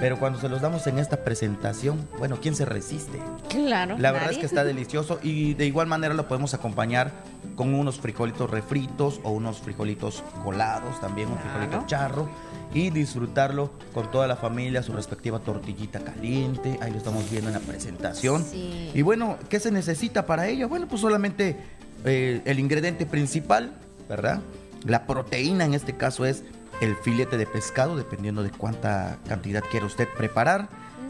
pero 0.00 0.18
cuando 0.18 0.40
se 0.40 0.48
los 0.48 0.60
damos 0.60 0.86
en 0.86 0.98
esta 0.98 1.18
presentación, 1.24 2.08
bueno, 2.18 2.38
¿quién 2.40 2.54
se 2.54 2.64
resiste? 2.64 3.18
Claro. 3.48 3.96
La 3.98 4.10
verdad 4.12 4.30
es 4.30 4.36
nadie. 4.36 4.40
que 4.40 4.46
está 4.46 4.64
delicioso 4.64 5.18
y 5.22 5.54
de 5.54 5.66
igual 5.66 5.86
manera 5.86 6.14
lo 6.14 6.26
podemos 6.28 6.54
acompañar 6.54 7.12
con 7.56 7.74
unos 7.74 8.00
frijolitos 8.00 8.50
refritos 8.50 9.20
o 9.22 9.30
unos 9.30 9.58
frijolitos 9.58 10.22
colados, 10.44 11.00
también 11.00 11.28
un 11.28 11.36
Claro. 11.36 11.50
frijolito 11.58 11.86
charro 11.86 12.28
y 12.74 12.88
disfrutarlo 12.90 13.70
con 13.92 14.10
toda 14.10 14.26
la 14.26 14.36
familia, 14.36 14.82
su 14.82 14.92
respectiva 14.94 15.38
tortillita 15.40 16.00
caliente, 16.00 16.78
ahí 16.80 16.90
lo 16.90 16.96
estamos 16.98 17.30
viendo 17.30 17.48
en 17.50 17.54
la 17.54 17.60
presentación. 17.60 18.44
Sí. 18.44 18.90
Y 18.94 19.02
bueno, 19.02 19.36
¿qué 19.50 19.60
se 19.60 19.70
necesita 19.70 20.24
para 20.24 20.48
ello? 20.48 20.68
Bueno, 20.70 20.88
pues 20.88 21.00
solamente 21.02 21.56
eh, 22.04 22.40
el 22.46 22.58
ingrediente 22.58 23.04
principal, 23.04 23.72
¿verdad? 24.08 24.40
La 24.84 25.06
proteína 25.06 25.64
en 25.64 25.74
este 25.74 25.96
caso 25.96 26.24
es 26.26 26.42
el 26.80 26.96
filete 26.96 27.36
de 27.36 27.46
pescado, 27.46 27.96
dependiendo 27.96 28.42
de 28.42 28.50
cuánta 28.50 29.18
cantidad 29.28 29.62
quiera 29.70 29.86
usted 29.86 30.08
preparar. 30.16 30.68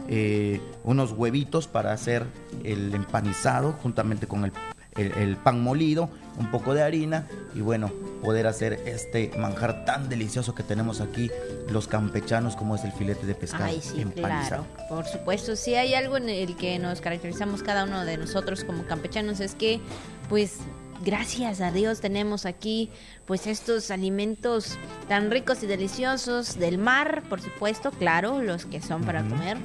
Eh, 0.09 0.59
unos 0.83 1.13
huevitos 1.13 1.67
para 1.67 1.93
hacer 1.93 2.25
el 2.65 2.93
empanizado 2.93 3.71
juntamente 3.81 4.27
con 4.27 4.43
el, 4.43 4.51
el- 4.97 5.13
el 5.13 5.37
pan 5.37 5.61
molido, 5.63 6.09
un 6.37 6.51
poco 6.51 6.73
de 6.73 6.83
harina 6.83 7.25
y 7.55 7.61
bueno, 7.61 7.89
poder 8.21 8.45
hacer 8.47 8.73
este 8.85 9.31
manjar 9.37 9.85
tan 9.85 10.09
delicioso 10.09 10.53
que 10.53 10.61
tenemos 10.63 10.99
aquí 10.99 11.31
los 11.69 11.87
campechanos 11.87 12.57
como 12.57 12.75
es 12.75 12.83
el 12.83 12.91
filete 12.91 13.25
de 13.25 13.33
pescado 13.33 13.63
Ay, 13.63 13.79
sí, 13.81 14.01
empanizado. 14.01 14.65
claro. 14.75 14.89
Por 14.89 15.05
supuesto, 15.05 15.55
si 15.55 15.75
hay 15.75 15.93
algo 15.93 16.17
en 16.17 16.27
el 16.27 16.57
que 16.57 16.77
nos 16.79 16.99
caracterizamos 16.99 17.63
cada 17.63 17.85
uno 17.85 18.03
de 18.03 18.17
nosotros 18.17 18.65
como 18.65 18.83
campechanos 18.85 19.39
es 19.39 19.55
que, 19.55 19.79
pues, 20.27 20.57
gracias 21.03 21.61
a 21.61 21.71
Dios 21.71 22.01
tenemos 22.01 22.45
aquí, 22.45 22.89
pues, 23.25 23.47
estos 23.47 23.91
alimentos 23.91 24.77
tan 25.07 25.31
ricos 25.31 25.63
y 25.63 25.67
deliciosos 25.67 26.57
del 26.57 26.77
mar, 26.77 27.23
por 27.29 27.41
supuesto, 27.41 27.91
claro, 27.91 28.41
los 28.41 28.65
que 28.65 28.81
son 28.81 29.03
para 29.03 29.23
comer. 29.23 29.57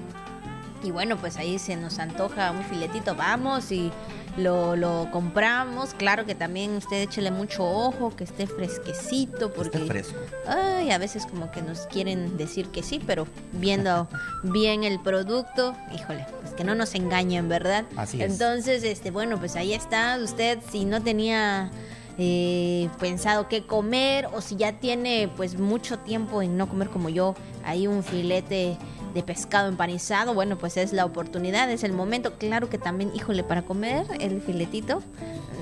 Y 0.82 0.90
bueno, 0.92 1.16
pues 1.16 1.36
ahí 1.36 1.58
se 1.58 1.76
nos 1.76 1.98
antoja 1.98 2.52
un 2.52 2.62
filetito, 2.64 3.14
vamos 3.16 3.72
y 3.72 3.90
lo, 4.38 4.76
lo 4.76 5.08
compramos. 5.10 5.94
Claro 5.94 6.24
que 6.24 6.34
también 6.34 6.76
usted 6.76 7.02
échele 7.02 7.30
mucho 7.30 7.64
ojo, 7.64 8.14
que 8.16 8.24
esté 8.24 8.46
fresquecito, 8.46 9.50
Que 9.50 9.56
porque 9.56 9.78
esté 9.78 9.88
fresco. 9.88 10.18
Ay, 10.46 10.90
a 10.90 10.98
veces 10.98 11.26
como 11.26 11.50
que 11.50 11.62
nos 11.62 11.80
quieren 11.86 12.36
decir 12.36 12.68
que 12.68 12.82
sí, 12.82 13.00
pero 13.06 13.26
viendo 13.52 14.08
bien 14.42 14.84
el 14.84 15.00
producto, 15.00 15.74
híjole, 15.94 16.26
pues 16.40 16.54
que 16.54 16.64
no 16.64 16.74
nos 16.74 16.94
engañen, 16.94 17.48
¿verdad? 17.48 17.84
Así 17.96 18.22
es. 18.22 18.32
Entonces, 18.32 18.82
este, 18.84 19.10
bueno, 19.10 19.38
pues 19.38 19.56
ahí 19.56 19.74
está. 19.74 20.18
Usted, 20.22 20.58
si 20.70 20.84
no 20.84 21.02
tenía 21.02 21.70
eh, 22.18 22.88
pensado 22.98 23.48
qué 23.48 23.64
comer 23.64 24.26
o 24.32 24.40
si 24.40 24.56
ya 24.56 24.72
tiene 24.72 25.30
pues 25.36 25.58
mucho 25.58 25.98
tiempo 26.00 26.42
en 26.42 26.56
no 26.56 26.68
comer 26.68 26.88
como 26.88 27.08
yo, 27.08 27.34
hay 27.64 27.86
un 27.86 28.02
filete 28.02 28.76
de 29.14 29.22
pescado 29.22 29.68
empanizado, 29.68 30.34
bueno, 30.34 30.58
pues 30.58 30.76
es 30.76 30.92
la 30.92 31.04
oportunidad, 31.04 31.70
es 31.70 31.84
el 31.84 31.92
momento. 31.92 32.34
Claro 32.38 32.68
que 32.68 32.78
también, 32.78 33.10
híjole, 33.14 33.42
para 33.42 33.62
comer 33.62 34.06
el 34.20 34.40
filetito 34.40 35.02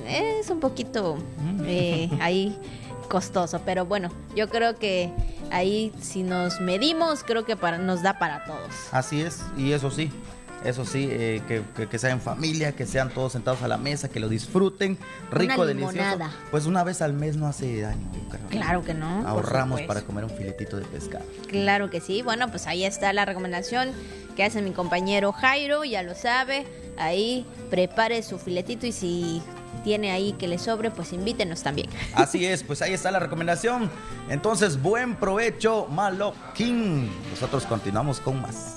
es 0.09 0.51
un 0.51 0.61
poquito 0.61 1.19
eh, 1.65 2.11
ahí 2.21 2.57
costoso, 3.09 3.61
pero 3.65 3.87
bueno, 3.87 4.11
yo 4.35 4.49
creo 4.49 4.77
que 4.77 5.13
ahí 5.51 5.93
si 6.01 6.23
nos 6.23 6.61
medimos, 6.61 7.23
creo 7.23 7.45
que 7.45 7.57
para, 7.57 7.79
nos 7.79 8.03
da 8.03 8.19
para 8.19 8.45
todos. 8.45 8.71
Así 8.93 9.23
es, 9.23 9.43
y 9.57 9.73
eso 9.73 9.91
sí, 9.91 10.11
eso 10.69 10.85
sí, 10.85 11.09
eh, 11.11 11.43
que, 11.49 11.63
que- 11.77 11.87
que 11.89 11.99
sea 11.99 12.11
en 12.11 12.21
familia, 12.21 12.73
que 12.73 12.87
sean 12.87 13.11
todos 13.11 13.33
sentados 13.33 13.63
a 13.63 13.69
la 13.69 13.77
mesa, 13.79 14.09
que 14.09 14.21
lo 14.21 14.29
disfruten, 14.29 14.99
rico, 15.31 15.55
Una 15.63 15.65
delicioso. 15.67 16.19
Pues 16.51 16.67
una 16.67 16.85
vez 16.85 17.03
al 17.03 17.13
mes 17.13 17.37
no 17.37 17.47
hace 17.47 17.81
daño, 17.81 18.07
creo. 18.31 18.47
Claro 18.49 18.85
que 18.85 18.95
no. 18.95 19.27
Ahorramos 19.27 19.83
para 19.83 20.03
comer 20.03 20.25
un 20.25 20.31
filetito 20.31 20.77
de 20.77 20.85
pescado. 20.85 21.25
Claro 21.49 21.91
que 21.91 22.01
sí. 22.01 22.23
Bueno, 22.23 22.49
pues 22.51 22.67
ahí 22.67 22.85
está 22.85 23.13
la 23.13 23.25
recomendación 23.25 23.91
que 24.37 24.45
hace 24.45 24.61
mi 24.63 24.73
compañero 24.73 25.33
Jairo, 25.33 25.85
ya 25.85 26.03
lo 26.03 26.15
sabe. 26.15 26.67
Ahí 26.99 27.47
prepare 27.71 28.23
su 28.23 28.39
filetito 28.39 28.87
y 28.87 28.93
si 28.93 29.43
tiene 29.85 30.11
ahí 30.11 30.33
que 30.33 30.49
le 30.49 30.59
sobre, 30.59 30.91
pues 30.91 31.13
invítenos 31.13 31.63
también. 31.63 31.89
Así 32.15 32.45
es, 32.47 32.63
pues 32.63 32.83
ahí 32.83 32.93
está 32.95 33.11
la 33.11 33.19
recomendación. 33.19 33.91
Entonces, 34.29 34.81
buen 34.83 35.15
provecho, 35.17 35.87
Maloquín. 35.91 37.09
Nosotros 37.31 37.65
continuamos 37.67 38.19
con 38.21 38.41
más. 38.43 38.76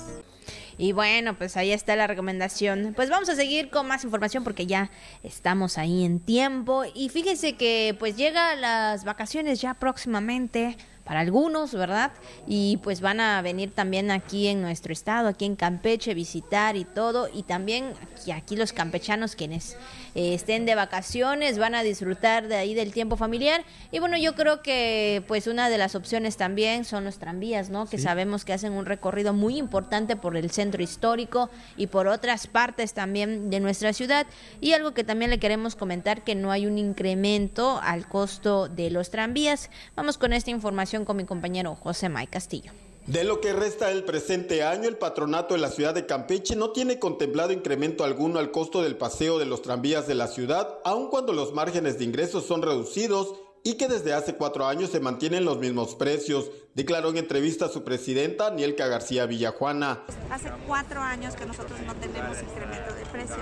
Y 0.80 0.92
bueno, 0.92 1.36
pues 1.36 1.58
ahí 1.58 1.72
está 1.72 1.94
la 1.94 2.06
recomendación. 2.06 2.94
Pues 2.96 3.10
vamos 3.10 3.28
a 3.28 3.36
seguir 3.36 3.68
con 3.68 3.86
más 3.86 4.02
información 4.02 4.44
porque 4.44 4.66
ya 4.66 4.90
estamos 5.22 5.76
ahí 5.76 6.06
en 6.06 6.20
tiempo. 6.20 6.84
Y 6.94 7.10
fíjense 7.10 7.54
que 7.54 7.94
pues 7.98 8.16
llega 8.16 8.56
las 8.56 9.04
vacaciones 9.04 9.60
ya 9.60 9.74
próximamente 9.74 10.78
para 11.10 11.22
algunos, 11.22 11.74
¿verdad? 11.74 12.12
Y 12.46 12.76
pues 12.84 13.00
van 13.00 13.18
a 13.18 13.42
venir 13.42 13.72
también 13.74 14.12
aquí 14.12 14.46
en 14.46 14.62
nuestro 14.62 14.92
estado, 14.92 15.26
aquí 15.26 15.44
en 15.44 15.56
Campeche, 15.56 16.14
visitar 16.14 16.76
y 16.76 16.84
todo. 16.84 17.28
Y 17.34 17.42
también 17.42 17.94
aquí, 18.00 18.30
aquí 18.30 18.54
los 18.54 18.72
campechanos 18.72 19.34
quienes 19.34 19.76
eh, 20.14 20.34
estén 20.34 20.66
de 20.66 20.76
vacaciones 20.76 21.58
van 21.58 21.74
a 21.74 21.82
disfrutar 21.82 22.46
de 22.46 22.54
ahí 22.54 22.74
del 22.74 22.92
tiempo 22.92 23.16
familiar. 23.16 23.64
Y 23.90 23.98
bueno, 23.98 24.16
yo 24.18 24.36
creo 24.36 24.62
que 24.62 25.24
pues 25.26 25.48
una 25.48 25.68
de 25.68 25.78
las 25.78 25.96
opciones 25.96 26.36
también 26.36 26.84
son 26.84 27.02
los 27.02 27.18
tranvías, 27.18 27.70
¿no? 27.70 27.86
Que 27.86 27.98
Sí. 27.98 28.04
sabemos 28.04 28.44
que 28.44 28.52
hacen 28.52 28.72
un 28.72 28.86
recorrido 28.86 29.32
muy 29.32 29.58
importante 29.58 30.14
por 30.14 30.36
el 30.36 30.52
centro 30.52 30.80
histórico 30.80 31.50
y 31.76 31.88
por 31.88 32.06
otras 32.06 32.46
partes 32.46 32.94
también 32.94 33.50
de 33.50 33.58
nuestra 33.58 33.92
ciudad. 33.92 34.28
Y 34.60 34.74
algo 34.74 34.92
que 34.94 35.02
también 35.02 35.32
le 35.32 35.40
queremos 35.40 35.74
comentar 35.74 36.22
que 36.22 36.36
no 36.36 36.52
hay 36.52 36.66
un 36.66 36.78
incremento 36.78 37.80
al 37.82 38.06
costo 38.06 38.68
de 38.68 38.90
los 38.90 39.10
tranvías. 39.10 39.70
Vamos 39.96 40.16
con 40.16 40.32
esta 40.32 40.52
información 40.52 40.99
con 41.04 41.16
mi 41.16 41.24
compañero 41.24 41.76
José 41.76 42.08
May 42.08 42.26
Castillo. 42.26 42.72
De 43.06 43.24
lo 43.24 43.40
que 43.40 43.52
resta 43.52 43.88
del 43.88 44.04
presente 44.04 44.62
año, 44.62 44.88
el 44.88 44.96
patronato 44.96 45.54
de 45.54 45.60
la 45.60 45.70
ciudad 45.70 45.94
de 45.94 46.06
Campeche 46.06 46.54
no 46.54 46.70
tiene 46.70 46.98
contemplado 46.98 47.52
incremento 47.52 48.04
alguno 48.04 48.38
al 48.38 48.50
costo 48.50 48.82
del 48.82 48.96
paseo 48.96 49.38
de 49.38 49.46
los 49.46 49.62
tranvías 49.62 50.06
de 50.06 50.14
la 50.14 50.28
ciudad, 50.28 50.78
aun 50.84 51.08
cuando 51.08 51.32
los 51.32 51.52
márgenes 51.52 51.98
de 51.98 52.04
ingresos 52.04 52.44
son 52.44 52.62
reducidos 52.62 53.34
y 53.62 53.74
que 53.74 53.88
desde 53.88 54.12
hace 54.12 54.34
cuatro 54.34 54.66
años 54.66 54.90
se 54.90 55.00
mantienen 55.00 55.44
los 55.44 55.58
mismos 55.58 55.94
precios, 55.94 56.50
declaró 56.80 57.10
en 57.10 57.18
entrevista 57.18 57.68
su 57.68 57.84
presidenta, 57.84 58.50
Nielka 58.50 58.86
García 58.86 59.26
Villajuana. 59.26 60.00
Hace 60.30 60.50
cuatro 60.66 61.02
años 61.02 61.36
que 61.36 61.44
nosotros 61.44 61.78
no 61.86 61.94
tenemos 61.94 62.40
incremento 62.40 62.94
de 62.94 63.04
precios. 63.04 63.38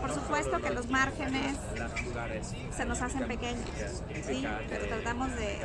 Por 0.00 0.14
supuesto 0.14 0.58
que 0.62 0.70
los 0.70 0.88
márgenes 0.88 1.58
se 2.74 2.86
nos 2.86 3.02
hacen 3.02 3.28
pequeños, 3.28 3.68
¿sí? 4.26 4.46
pero 4.66 4.86
tratamos 4.86 5.28
de, 5.36 5.58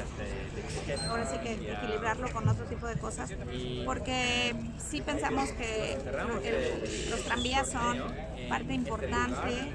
ahora 1.08 1.32
sí 1.32 1.38
que 1.38 1.54
equilibrarlo 1.54 2.30
con 2.34 2.50
otro 2.50 2.66
tipo 2.66 2.86
de 2.86 2.98
cosas, 2.98 3.32
porque 3.86 4.54
sí 4.90 5.02
pensamos 5.02 5.50
que 5.52 5.98
los 7.10 7.22
tranvías 7.22 7.72
son 7.72 8.04
parte 8.50 8.74
importante 8.74 9.72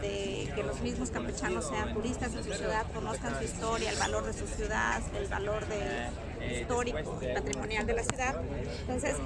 de 0.00 0.52
que 0.54 0.62
los 0.62 0.80
mismos 0.80 1.10
campechanos 1.10 1.68
sean 1.68 1.94
turistas 1.94 2.34
en 2.34 2.44
su 2.44 2.52
ciudad, 2.52 2.84
conozcan 2.92 3.38
su 3.38 3.44
historia, 3.44 3.90
el 3.90 3.98
valor 3.98 4.24
de 4.24 4.32
su 4.32 4.46
ciudad, 4.46 5.02
el 5.16 5.26
valor 5.28 5.66
de 5.66 6.08
histórico, 6.50 7.18
patrimonial 7.34 7.86
de 7.86 7.94
la 7.94 8.02
ciudad. 8.02 8.40
Entonces, 8.80 9.16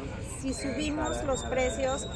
si 0.41 0.55
subimos 0.55 1.23
los 1.25 1.43
precios, 1.45 2.07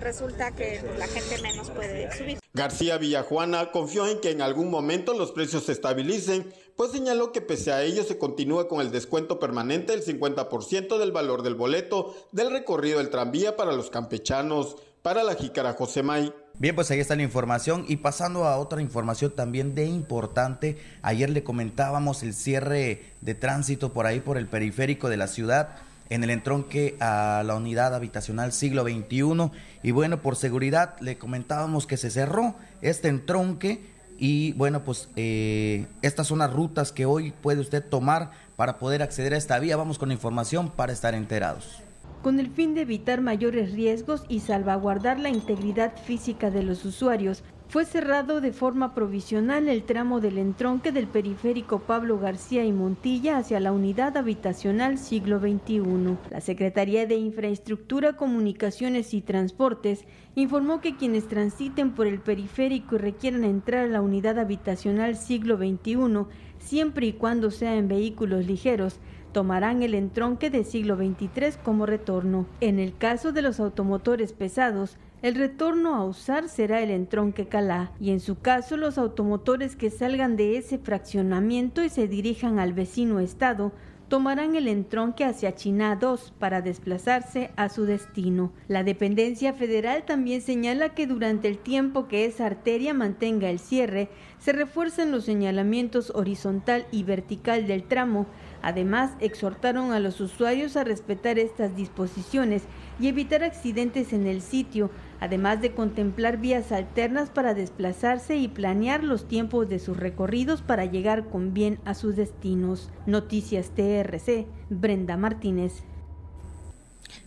resulta 0.00 0.52
que 0.52 0.80
la 0.98 1.06
gente 1.06 1.40
menos 1.42 1.70
puede 1.70 2.10
subir. 2.16 2.38
García 2.52 2.98
Villajuana 2.98 3.72
confió 3.72 4.06
en 4.06 4.20
que 4.20 4.30
en 4.30 4.40
algún 4.40 4.70
momento 4.70 5.12
los 5.14 5.32
precios 5.32 5.64
se 5.64 5.72
estabilicen, 5.72 6.52
pues 6.76 6.92
señaló 6.92 7.32
que 7.32 7.40
pese 7.40 7.72
a 7.72 7.82
ello 7.82 8.04
se 8.04 8.18
continúa 8.18 8.68
con 8.68 8.80
el 8.80 8.92
descuento 8.92 9.40
permanente 9.40 9.92
del 9.92 10.04
50% 10.04 10.98
del 10.98 11.12
valor 11.12 11.42
del 11.42 11.56
boleto 11.56 12.14
del 12.32 12.50
recorrido 12.52 12.98
del 12.98 13.10
tranvía 13.10 13.56
para 13.56 13.72
los 13.72 13.90
campechanos. 13.90 14.76
Para 15.02 15.22
la 15.22 15.34
Jícara 15.34 15.74
Josemay. 15.74 16.32
Bien, 16.56 16.74
pues 16.74 16.90
ahí 16.90 17.00
está 17.00 17.16
la 17.16 17.22
información. 17.22 17.84
Y 17.88 17.96
pasando 17.96 18.44
a 18.44 18.58
otra 18.58 18.80
información 18.80 19.32
también 19.34 19.74
de 19.74 19.86
importante, 19.86 20.78
ayer 21.02 21.28
le 21.30 21.42
comentábamos 21.42 22.22
el 22.22 22.32
cierre 22.32 23.02
de 23.20 23.34
tránsito 23.34 23.92
por 23.92 24.06
ahí 24.06 24.20
por 24.20 24.38
el 24.38 24.46
periférico 24.46 25.08
de 25.08 25.16
la 25.16 25.26
ciudad 25.26 25.76
en 26.10 26.22
el 26.22 26.30
entronque 26.30 26.96
a 27.00 27.42
la 27.44 27.56
unidad 27.56 27.94
habitacional 27.94 28.52
siglo 28.52 28.84
XXI 28.84 29.50
y 29.82 29.90
bueno, 29.90 30.20
por 30.20 30.36
seguridad 30.36 30.96
le 31.00 31.16
comentábamos 31.16 31.86
que 31.86 31.96
se 31.96 32.10
cerró 32.10 32.54
este 32.82 33.08
entronque 33.08 33.80
y 34.18 34.52
bueno, 34.52 34.84
pues 34.84 35.08
eh, 35.16 35.86
estas 36.02 36.28
son 36.28 36.38
las 36.38 36.52
rutas 36.52 36.92
que 36.92 37.06
hoy 37.06 37.32
puede 37.32 37.60
usted 37.60 37.82
tomar 37.82 38.30
para 38.54 38.78
poder 38.78 39.02
acceder 39.02 39.34
a 39.34 39.38
esta 39.38 39.58
vía. 39.58 39.76
Vamos 39.76 39.98
con 39.98 40.12
información 40.12 40.70
para 40.70 40.92
estar 40.92 41.14
enterados 41.14 41.83
con 42.24 42.40
el 42.40 42.48
fin 42.48 42.72
de 42.72 42.80
evitar 42.80 43.20
mayores 43.20 43.72
riesgos 43.74 44.24
y 44.30 44.40
salvaguardar 44.40 45.20
la 45.20 45.28
integridad 45.28 45.94
física 45.94 46.50
de 46.50 46.62
los 46.62 46.86
usuarios, 46.86 47.44
fue 47.68 47.84
cerrado 47.84 48.40
de 48.40 48.50
forma 48.50 48.94
provisional 48.94 49.68
el 49.68 49.82
tramo 49.82 50.20
del 50.20 50.38
entronque 50.38 50.90
del 50.90 51.06
periférico 51.06 51.80
Pablo 51.80 52.18
García 52.18 52.64
y 52.64 52.72
Montilla 52.72 53.36
hacia 53.36 53.60
la 53.60 53.72
unidad 53.72 54.16
habitacional 54.16 54.96
siglo 54.96 55.38
XXI. 55.38 56.16
La 56.30 56.40
Secretaría 56.40 57.06
de 57.06 57.16
Infraestructura, 57.16 58.16
Comunicaciones 58.16 59.12
y 59.12 59.20
Transportes 59.20 60.06
informó 60.34 60.80
que 60.80 60.96
quienes 60.96 61.28
transiten 61.28 61.90
por 61.90 62.06
el 62.06 62.20
periférico 62.20 62.94
y 62.94 62.98
requieran 62.98 63.44
entrar 63.44 63.84
a 63.84 63.88
la 63.88 64.00
unidad 64.00 64.38
habitacional 64.38 65.16
siglo 65.16 65.58
XXI, 65.58 66.24
siempre 66.58 67.06
y 67.06 67.12
cuando 67.12 67.50
sea 67.50 67.76
en 67.76 67.86
vehículos 67.86 68.46
ligeros, 68.46 68.98
tomarán 69.34 69.82
el 69.82 69.92
entronque 69.92 70.48
de 70.48 70.64
siglo 70.64 70.96
XXIII 70.96 71.58
como 71.62 71.84
retorno. 71.84 72.46
En 72.62 72.78
el 72.78 72.96
caso 72.96 73.32
de 73.32 73.42
los 73.42 73.60
automotores 73.60 74.32
pesados, 74.32 74.96
el 75.20 75.34
retorno 75.34 75.94
a 75.94 76.04
usar 76.04 76.48
será 76.48 76.80
el 76.80 76.90
entronque 76.90 77.48
Calá 77.48 77.92
y 78.00 78.12
en 78.12 78.20
su 78.20 78.38
caso 78.38 78.76
los 78.76 78.96
automotores 78.96 79.74
que 79.74 79.90
salgan 79.90 80.36
de 80.36 80.56
ese 80.56 80.78
fraccionamiento 80.78 81.82
y 81.82 81.88
se 81.88 82.08
dirijan 82.08 82.58
al 82.58 82.72
vecino 82.72 83.20
estado 83.20 83.72
tomarán 84.14 84.54
el 84.54 84.68
entronque 84.68 85.24
hacia 85.24 85.56
China 85.56 85.96
2 85.96 86.34
para 86.38 86.62
desplazarse 86.62 87.50
a 87.56 87.68
su 87.68 87.84
destino. 87.84 88.52
La 88.68 88.84
dependencia 88.84 89.52
federal 89.54 90.04
también 90.04 90.40
señala 90.40 90.90
que 90.90 91.08
durante 91.08 91.48
el 91.48 91.58
tiempo 91.58 92.06
que 92.06 92.24
esa 92.24 92.46
arteria 92.46 92.94
mantenga 92.94 93.50
el 93.50 93.58
cierre, 93.58 94.08
se 94.38 94.52
refuerzan 94.52 95.10
los 95.10 95.24
señalamientos 95.24 96.12
horizontal 96.14 96.86
y 96.92 97.02
vertical 97.02 97.66
del 97.66 97.82
tramo 97.88 98.28
Además, 98.64 99.10
exhortaron 99.20 99.92
a 99.92 100.00
los 100.00 100.22
usuarios 100.22 100.78
a 100.78 100.84
respetar 100.84 101.38
estas 101.38 101.76
disposiciones 101.76 102.62
y 102.98 103.08
evitar 103.08 103.44
accidentes 103.44 104.14
en 104.14 104.26
el 104.26 104.40
sitio, 104.40 104.90
además 105.20 105.60
de 105.60 105.72
contemplar 105.72 106.38
vías 106.38 106.72
alternas 106.72 107.30
para 107.30 107.54
desplazarse 107.54 108.36
y 108.36 108.48
planear 108.48 109.04
los 109.04 109.28
tiempos 109.28 109.68
de 109.68 109.78
sus 109.78 109.96
recorridos 109.96 110.62
para 110.62 110.84
llegar 110.84 111.28
con 111.28 111.54
bien 111.54 111.78
a 111.84 111.94
sus 111.94 112.16
destinos. 112.16 112.90
Noticias 113.06 113.70
TRC, 113.74 114.46
Brenda 114.70 115.16
Martínez. 115.16 115.82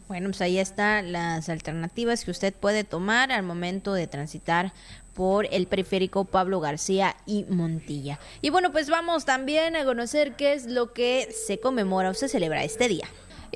Bueno, 0.08 0.30
pues 0.30 0.42
ahí 0.42 0.58
están 0.58 1.12
las 1.12 1.50
alternativas 1.50 2.24
que 2.24 2.32
usted 2.32 2.54
puede 2.54 2.86
tomar 2.86 3.32
al 3.32 3.44
momento 3.44 3.94
de 3.94 4.08
transitar 4.08 4.72
por 5.14 5.48
el 5.52 5.68
periférico 5.68 6.24
Pablo 6.24 6.60
García 6.62 7.18
y 7.26 7.44
Montilla. 7.50 8.20
Y 8.42 8.52
bueno, 8.52 8.72
pues 8.72 8.90
vamos 8.90 9.26
también 9.26 9.76
a 9.76 9.84
conocer 9.84 10.36
qué 10.36 10.54
es 10.54 10.66
lo 10.66 10.94
que 10.94 11.28
se 11.32 11.60
conmemora 11.60 12.12
o 12.12 12.14
se 12.14 12.30
celebra 12.30 12.64
este 12.64 12.88
día. 12.88 13.08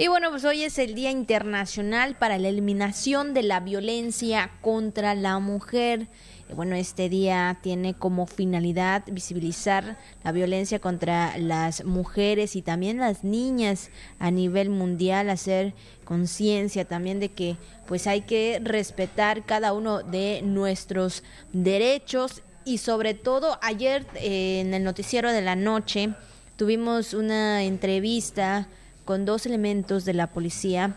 Y 0.01 0.07
bueno, 0.07 0.31
pues 0.31 0.45
hoy 0.45 0.63
es 0.63 0.79
el 0.79 0.95
Día 0.95 1.11
Internacional 1.11 2.15
para 2.15 2.39
la 2.39 2.47
Eliminación 2.47 3.35
de 3.35 3.43
la 3.43 3.59
Violencia 3.59 4.49
contra 4.61 5.13
la 5.13 5.37
Mujer. 5.37 6.07
Bueno, 6.55 6.75
este 6.75 7.07
día 7.07 7.59
tiene 7.61 7.93
como 7.93 8.25
finalidad 8.25 9.03
visibilizar 9.05 9.99
la 10.23 10.31
violencia 10.31 10.79
contra 10.79 11.37
las 11.37 11.85
mujeres 11.85 12.55
y 12.55 12.63
también 12.63 12.97
las 12.97 13.23
niñas 13.23 13.91
a 14.17 14.31
nivel 14.31 14.71
mundial, 14.71 15.29
hacer 15.29 15.75
conciencia 16.03 16.85
también 16.85 17.19
de 17.19 17.29
que 17.29 17.57
pues 17.85 18.07
hay 18.07 18.21
que 18.21 18.59
respetar 18.63 19.45
cada 19.45 19.71
uno 19.71 20.01
de 20.01 20.41
nuestros 20.43 21.21
derechos 21.53 22.41
y 22.65 22.79
sobre 22.79 23.13
todo 23.13 23.59
ayer 23.61 24.07
eh, 24.15 24.61
en 24.61 24.73
el 24.73 24.83
noticiero 24.83 25.31
de 25.31 25.43
la 25.43 25.55
noche 25.55 26.15
tuvimos 26.55 27.13
una 27.13 27.61
entrevista 27.63 28.67
con 29.05 29.25
dos 29.25 29.45
elementos 29.45 30.05
de 30.05 30.13
la 30.13 30.27
policía 30.27 30.95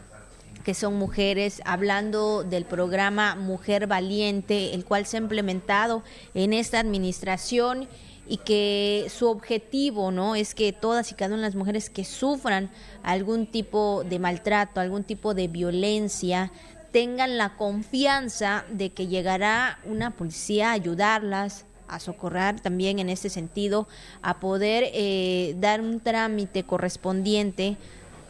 que 0.64 0.74
son 0.74 0.96
mujeres, 0.96 1.60
hablando 1.66 2.42
del 2.42 2.64
programa 2.64 3.34
Mujer 3.36 3.86
Valiente, 3.86 4.74
el 4.74 4.84
cual 4.84 5.04
se 5.04 5.18
ha 5.18 5.20
implementado 5.20 6.02
en 6.32 6.54
esta 6.54 6.80
administración 6.80 7.86
y 8.26 8.38
que 8.38 9.06
su 9.10 9.28
objetivo 9.28 10.10
no 10.10 10.34
es 10.34 10.54
que 10.54 10.72
todas 10.72 11.12
y 11.12 11.14
cada 11.14 11.34
una 11.34 11.42
de 11.42 11.48
las 11.48 11.54
mujeres 11.54 11.90
que 11.90 12.04
sufran 12.04 12.70
algún 13.02 13.46
tipo 13.46 14.02
de 14.08 14.18
maltrato, 14.18 14.80
algún 14.80 15.04
tipo 15.04 15.34
de 15.34 15.48
violencia, 15.48 16.50
tengan 16.90 17.36
la 17.36 17.56
confianza 17.56 18.64
de 18.70 18.92
que 18.92 19.06
llegará 19.06 19.80
una 19.84 20.12
policía 20.12 20.70
a 20.70 20.72
ayudarlas, 20.72 21.66
a 21.88 22.00
socorrer 22.00 22.60
también 22.60 22.98
en 22.98 23.08
este 23.08 23.30
sentido, 23.30 23.88
a 24.22 24.40
poder 24.40 24.84
eh, 24.92 25.54
dar 25.58 25.80
un 25.80 26.00
trámite 26.00 26.64
correspondiente 26.64 27.76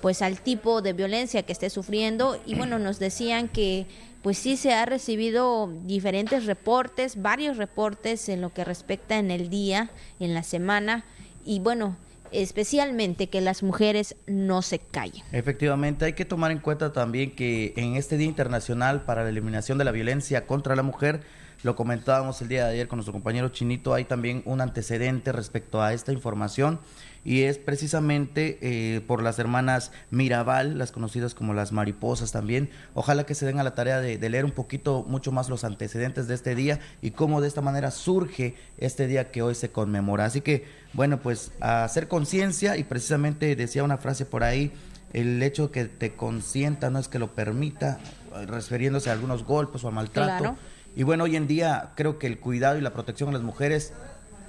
pues 0.00 0.20
al 0.20 0.40
tipo 0.40 0.82
de 0.82 0.92
violencia 0.92 1.44
que 1.44 1.52
esté 1.52 1.70
sufriendo 1.70 2.38
y 2.44 2.54
bueno, 2.54 2.78
nos 2.78 2.98
decían 2.98 3.48
que 3.48 3.86
pues 4.22 4.38
sí 4.38 4.56
se 4.56 4.72
ha 4.72 4.84
recibido 4.86 5.72
diferentes 5.84 6.46
reportes, 6.46 7.20
varios 7.20 7.56
reportes 7.56 8.28
en 8.28 8.40
lo 8.40 8.52
que 8.52 8.64
respecta 8.64 9.18
en 9.18 9.30
el 9.30 9.48
día, 9.48 9.90
en 10.20 10.34
la 10.34 10.42
semana 10.42 11.04
y 11.44 11.60
bueno, 11.60 11.96
especialmente 12.32 13.28
que 13.28 13.40
las 13.40 13.62
mujeres 13.62 14.16
no 14.26 14.60
se 14.62 14.78
callen. 14.78 15.22
Efectivamente, 15.32 16.04
hay 16.04 16.12
que 16.14 16.24
tomar 16.24 16.50
en 16.50 16.58
cuenta 16.58 16.92
también 16.92 17.34
que 17.34 17.72
en 17.76 17.96
este 17.96 18.16
Día 18.16 18.26
Internacional 18.26 19.04
para 19.04 19.22
la 19.22 19.28
Eliminación 19.28 19.78
de 19.78 19.84
la 19.84 19.92
Violencia 19.92 20.46
contra 20.46 20.74
la 20.74 20.82
Mujer, 20.82 21.22
lo 21.64 21.76
comentábamos 21.76 22.42
el 22.42 22.48
día 22.48 22.66
de 22.66 22.74
ayer 22.74 22.88
con 22.88 22.98
nuestro 22.98 23.14
compañero 23.14 23.48
Chinito, 23.48 23.94
hay 23.94 24.04
también 24.04 24.42
un 24.44 24.60
antecedente 24.60 25.32
respecto 25.32 25.82
a 25.82 25.94
esta 25.94 26.12
información 26.12 26.78
y 27.24 27.44
es 27.44 27.56
precisamente 27.56 28.58
eh, 28.60 29.00
por 29.00 29.22
las 29.22 29.38
hermanas 29.38 29.90
Mirabal, 30.10 30.76
las 30.76 30.92
conocidas 30.92 31.34
como 31.34 31.54
las 31.54 31.72
mariposas 31.72 32.32
también. 32.32 32.68
Ojalá 32.92 33.24
que 33.24 33.34
se 33.34 33.46
den 33.46 33.58
a 33.58 33.62
la 33.62 33.74
tarea 33.74 34.00
de, 34.00 34.18
leer 34.28 34.44
un 34.44 34.50
poquito 34.50 35.06
mucho 35.08 35.32
más 35.32 35.48
los 35.48 35.64
antecedentes 35.64 36.28
de 36.28 36.34
este 36.34 36.54
día 36.54 36.80
y 37.00 37.12
cómo 37.12 37.40
de 37.40 37.48
esta 37.48 37.62
manera 37.62 37.90
surge 37.90 38.56
este 38.76 39.06
día 39.06 39.30
que 39.30 39.40
hoy 39.40 39.54
se 39.54 39.70
conmemora. 39.70 40.26
Así 40.26 40.42
que, 40.42 40.66
bueno, 40.92 41.20
pues 41.20 41.50
a 41.60 41.84
hacer 41.84 42.08
conciencia 42.08 42.76
y 42.76 42.84
precisamente 42.84 43.56
decía 43.56 43.84
una 43.84 43.96
frase 43.96 44.26
por 44.26 44.44
ahí, 44.44 44.70
el 45.14 45.42
hecho 45.42 45.70
que 45.70 45.86
te 45.86 46.14
consienta 46.14 46.90
no 46.90 46.98
es 46.98 47.08
que 47.08 47.18
lo 47.18 47.34
permita, 47.34 48.00
refiriéndose 48.46 49.08
a 49.08 49.14
algunos 49.14 49.44
golpes 49.44 49.82
o 49.84 49.88
a 49.88 49.92
maltrato. 49.92 50.58
Y 50.96 51.02
bueno, 51.02 51.24
hoy 51.24 51.36
en 51.36 51.46
día 51.46 51.92
creo 51.96 52.18
que 52.18 52.26
el 52.26 52.38
cuidado 52.38 52.78
y 52.78 52.80
la 52.80 52.92
protección 52.92 53.28
a 53.30 53.32
las 53.32 53.42
mujeres 53.42 53.92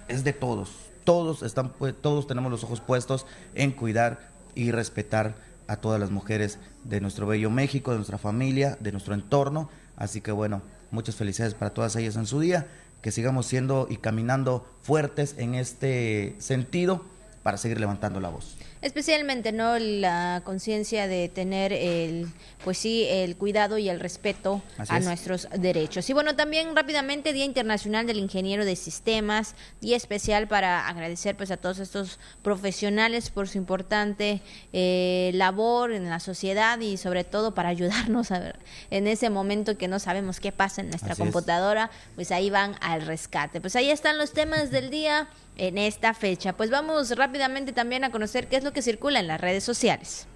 es 0.08 0.24
de 0.24 0.34
todos. 0.34 0.72
Todos, 1.04 1.44
están, 1.44 1.72
todos 2.02 2.28
tenemos 2.28 2.52
los 2.52 2.64
ojos 2.64 2.82
puestos 2.82 3.26
en 3.56 3.72
cuidar 3.72 4.30
y 4.54 4.72
respetar 4.72 5.36
a 5.68 5.78
todas 5.78 6.00
las 6.00 6.12
mujeres 6.12 6.60
de 6.84 7.02
nuestro 7.02 7.26
bello 7.26 7.50
México, 7.50 7.92
de 7.92 7.98
nuestra 7.98 8.20
familia, 8.20 8.78
de 8.80 8.92
nuestro 8.92 9.16
entorno. 9.16 9.70
Así 9.96 10.22
que 10.22 10.32
bueno, 10.32 10.62
muchas 10.92 11.16
felicidades 11.16 11.56
para 11.56 11.74
todas 11.74 11.96
ellas 11.96 12.16
en 12.16 12.28
su 12.28 12.40
día, 12.40 12.68
que 13.02 13.12
sigamos 13.12 13.48
siendo 13.48 13.88
y 13.90 13.98
caminando 13.98 14.68
fuertes 14.84 15.36
en 15.38 15.56
este 15.56 16.36
sentido 16.38 17.06
para 17.46 17.60
seguir 17.60 17.80
levantando 17.80 18.20
la 18.20 18.30
voz 18.30 18.58
especialmente 18.86 19.52
no 19.52 19.80
la 19.80 20.44
conciencia 20.46 21.08
de 21.08 21.28
tener 21.28 21.74
el 21.74 22.28
pues 22.64 22.78
sí 22.78 23.08
el 23.10 23.36
cuidado 23.36 23.80
y 23.80 23.90
el 23.90 24.00
respeto 24.00 24.62
a 24.78 25.00
nuestros 25.00 25.48
derechos. 25.58 26.08
Y 26.12 26.14
bueno 26.14 26.36
también 26.36 26.76
rápidamente 26.76 27.34
día 27.34 27.46
internacional 27.46 28.06
del 28.06 28.18
ingeniero 28.18 28.64
de 28.64 28.76
sistemas 28.76 29.56
día 29.82 29.98
especial 29.98 30.48
para 30.48 30.88
agradecer 30.88 31.36
pues 31.36 31.50
a 31.50 31.58
todos 31.58 31.80
estos 31.80 32.20
profesionales 32.44 33.32
por 33.32 33.48
su 33.48 33.58
importante 33.58 34.42
eh, 34.72 35.32
labor 35.34 35.92
en 35.92 36.08
la 36.08 36.20
sociedad 36.20 36.80
y 36.80 36.98
sobre 36.98 37.24
todo 37.24 37.56
para 37.56 37.70
ayudarnos 37.70 38.30
a 38.30 38.38
ver 38.38 38.60
en 38.92 39.08
ese 39.08 39.32
momento 39.32 39.80
que 39.80 39.88
no 39.88 39.98
sabemos 39.98 40.40
qué 40.40 40.52
pasa 40.52 40.82
en 40.82 40.90
nuestra 40.90 41.16
computadora 41.16 41.90
pues 42.14 42.32
ahí 42.32 42.52
van 42.52 42.76
al 42.82 43.02
rescate. 43.04 43.62
Pues 43.62 43.76
ahí 43.76 43.90
están 43.90 44.20
los 44.20 44.32
temas 44.32 44.70
del 44.70 44.92
día 44.92 45.28
en 45.58 45.78
esta 45.78 46.14
fecha 46.14 46.54
pues 46.54 46.70
vamos 46.70 47.16
rápidamente 47.16 47.74
también 47.74 48.04
a 48.04 48.12
conocer 48.12 48.48
qué 48.48 48.58
es 48.58 48.64
lo 48.64 48.74
que 48.74 48.82
circula 48.82 49.20
en 49.20 49.28
las 49.28 49.42
redes 49.42 49.64
sociales. 49.64 50.28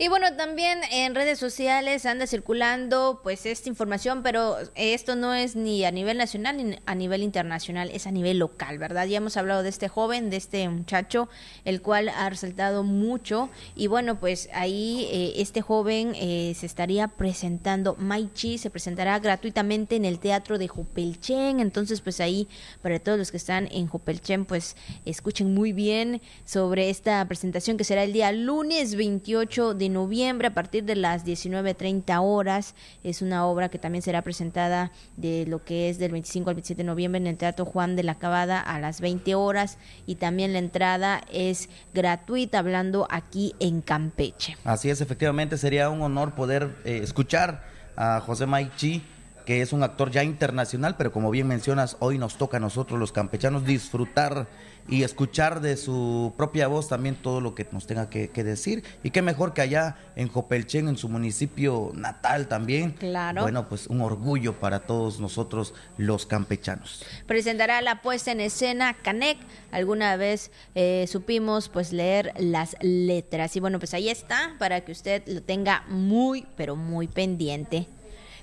Y 0.00 0.06
bueno, 0.06 0.32
también 0.36 0.78
en 0.92 1.16
redes 1.16 1.40
sociales 1.40 2.06
anda 2.06 2.28
circulando 2.28 3.18
pues 3.24 3.46
esta 3.46 3.68
información, 3.68 4.22
pero 4.22 4.56
esto 4.76 5.16
no 5.16 5.34
es 5.34 5.56
ni 5.56 5.84
a 5.84 5.90
nivel 5.90 6.18
nacional 6.18 6.56
ni 6.56 6.78
a 6.86 6.94
nivel 6.94 7.24
internacional, 7.24 7.90
es 7.92 8.06
a 8.06 8.12
nivel 8.12 8.38
local, 8.38 8.78
¿verdad? 8.78 9.08
Ya 9.08 9.16
hemos 9.16 9.36
hablado 9.36 9.64
de 9.64 9.70
este 9.70 9.88
joven, 9.88 10.30
de 10.30 10.36
este 10.36 10.68
muchacho, 10.68 11.28
el 11.64 11.82
cual 11.82 12.10
ha 12.10 12.30
resaltado 12.30 12.84
mucho 12.84 13.50
y 13.74 13.88
bueno, 13.88 14.20
pues 14.20 14.48
ahí 14.52 15.08
eh, 15.10 15.32
este 15.38 15.62
joven 15.62 16.12
eh, 16.14 16.54
se 16.56 16.66
estaría 16.66 17.08
presentando, 17.08 17.96
Maichi 17.98 18.56
se 18.58 18.70
presentará 18.70 19.18
gratuitamente 19.18 19.96
en 19.96 20.04
el 20.04 20.20
Teatro 20.20 20.58
de 20.58 20.68
Jupelchen, 20.68 21.58
entonces 21.58 22.02
pues 22.02 22.20
ahí 22.20 22.46
para 22.82 23.00
todos 23.00 23.18
los 23.18 23.32
que 23.32 23.36
están 23.36 23.66
en 23.72 23.88
Jupelchen 23.88 24.44
pues 24.44 24.76
escuchen 25.04 25.54
muy 25.54 25.72
bien 25.72 26.22
sobre 26.44 26.88
esta 26.88 27.26
presentación 27.26 27.76
que 27.76 27.82
será 27.82 28.04
el 28.04 28.12
día 28.12 28.30
lunes 28.30 28.94
28 28.94 29.74
de 29.74 29.87
noviembre 29.88 30.48
a 30.48 30.54
partir 30.54 30.84
de 30.84 30.96
las 30.96 31.24
19.30 31.24 32.20
horas. 32.22 32.74
Es 33.04 33.22
una 33.22 33.46
obra 33.46 33.68
que 33.68 33.78
también 33.78 34.02
será 34.02 34.22
presentada 34.22 34.92
de 35.16 35.46
lo 35.46 35.64
que 35.64 35.88
es 35.88 35.98
del 35.98 36.12
25 36.12 36.50
al 36.50 36.56
27 36.56 36.82
de 36.82 36.86
noviembre 36.86 37.20
en 37.20 37.26
el 37.26 37.36
Teatro 37.36 37.64
Juan 37.64 37.96
de 37.96 38.02
la 38.02 38.16
Cabada 38.16 38.60
a 38.60 38.78
las 38.80 39.00
20 39.00 39.34
horas 39.34 39.78
y 40.06 40.16
también 40.16 40.52
la 40.52 40.58
entrada 40.58 41.22
es 41.32 41.68
gratuita 41.94 42.58
hablando 42.58 43.06
aquí 43.10 43.54
en 43.60 43.80
Campeche. 43.80 44.56
Así 44.64 44.90
es, 44.90 45.00
efectivamente 45.00 45.58
sería 45.58 45.90
un 45.90 46.02
honor 46.02 46.34
poder 46.34 46.76
eh, 46.84 47.00
escuchar 47.02 47.64
a 47.96 48.20
José 48.20 48.46
Maichi 48.46 49.02
que 49.48 49.62
es 49.62 49.72
un 49.72 49.82
actor 49.82 50.10
ya 50.10 50.22
internacional, 50.24 50.96
pero 50.98 51.10
como 51.10 51.30
bien 51.30 51.46
mencionas, 51.46 51.96
hoy 52.00 52.18
nos 52.18 52.36
toca 52.36 52.58
a 52.58 52.60
nosotros 52.60 53.00
los 53.00 53.12
campechanos 53.12 53.64
disfrutar 53.64 54.46
y 54.88 55.02
escuchar 55.02 55.60
de 55.60 55.76
su 55.76 56.32
propia 56.36 56.66
voz 56.66 56.88
también 56.88 57.14
todo 57.14 57.40
lo 57.40 57.54
que 57.54 57.66
nos 57.70 57.86
tenga 57.86 58.08
que, 58.08 58.28
decir. 58.38 58.84
Y 59.02 59.10
qué 59.10 59.20
mejor 59.20 59.52
que 59.52 59.60
allá 59.60 59.96
en 60.16 60.28
Jopelchen, 60.28 60.88
en 60.88 60.96
su 60.96 61.08
municipio 61.08 61.92
natal 61.94 62.48
también. 62.48 62.92
Claro. 62.92 63.42
Bueno, 63.42 63.68
pues 63.68 63.86
un 63.88 64.00
orgullo 64.00 64.58
para 64.58 64.80
todos 64.80 65.20
nosotros 65.20 65.74
los 65.96 66.24
campechanos. 66.24 67.04
Presentará 67.26 67.82
la 67.82 68.00
puesta 68.00 68.32
en 68.32 68.40
escena 68.40 68.94
Canec. 68.94 69.38
Alguna 69.70 70.16
vez 70.16 70.50
eh, 70.74 71.06
supimos 71.08 71.68
pues 71.68 71.92
leer 71.92 72.32
las 72.38 72.76
letras. 72.80 73.56
Y 73.56 73.60
bueno, 73.60 73.78
pues 73.78 73.92
ahí 73.92 74.08
está 74.08 74.54
para 74.58 74.82
que 74.82 74.92
usted 74.92 75.22
lo 75.26 75.42
tenga 75.42 75.84
muy, 75.88 76.46
pero 76.56 76.76
muy 76.76 77.08
pendiente. 77.08 77.86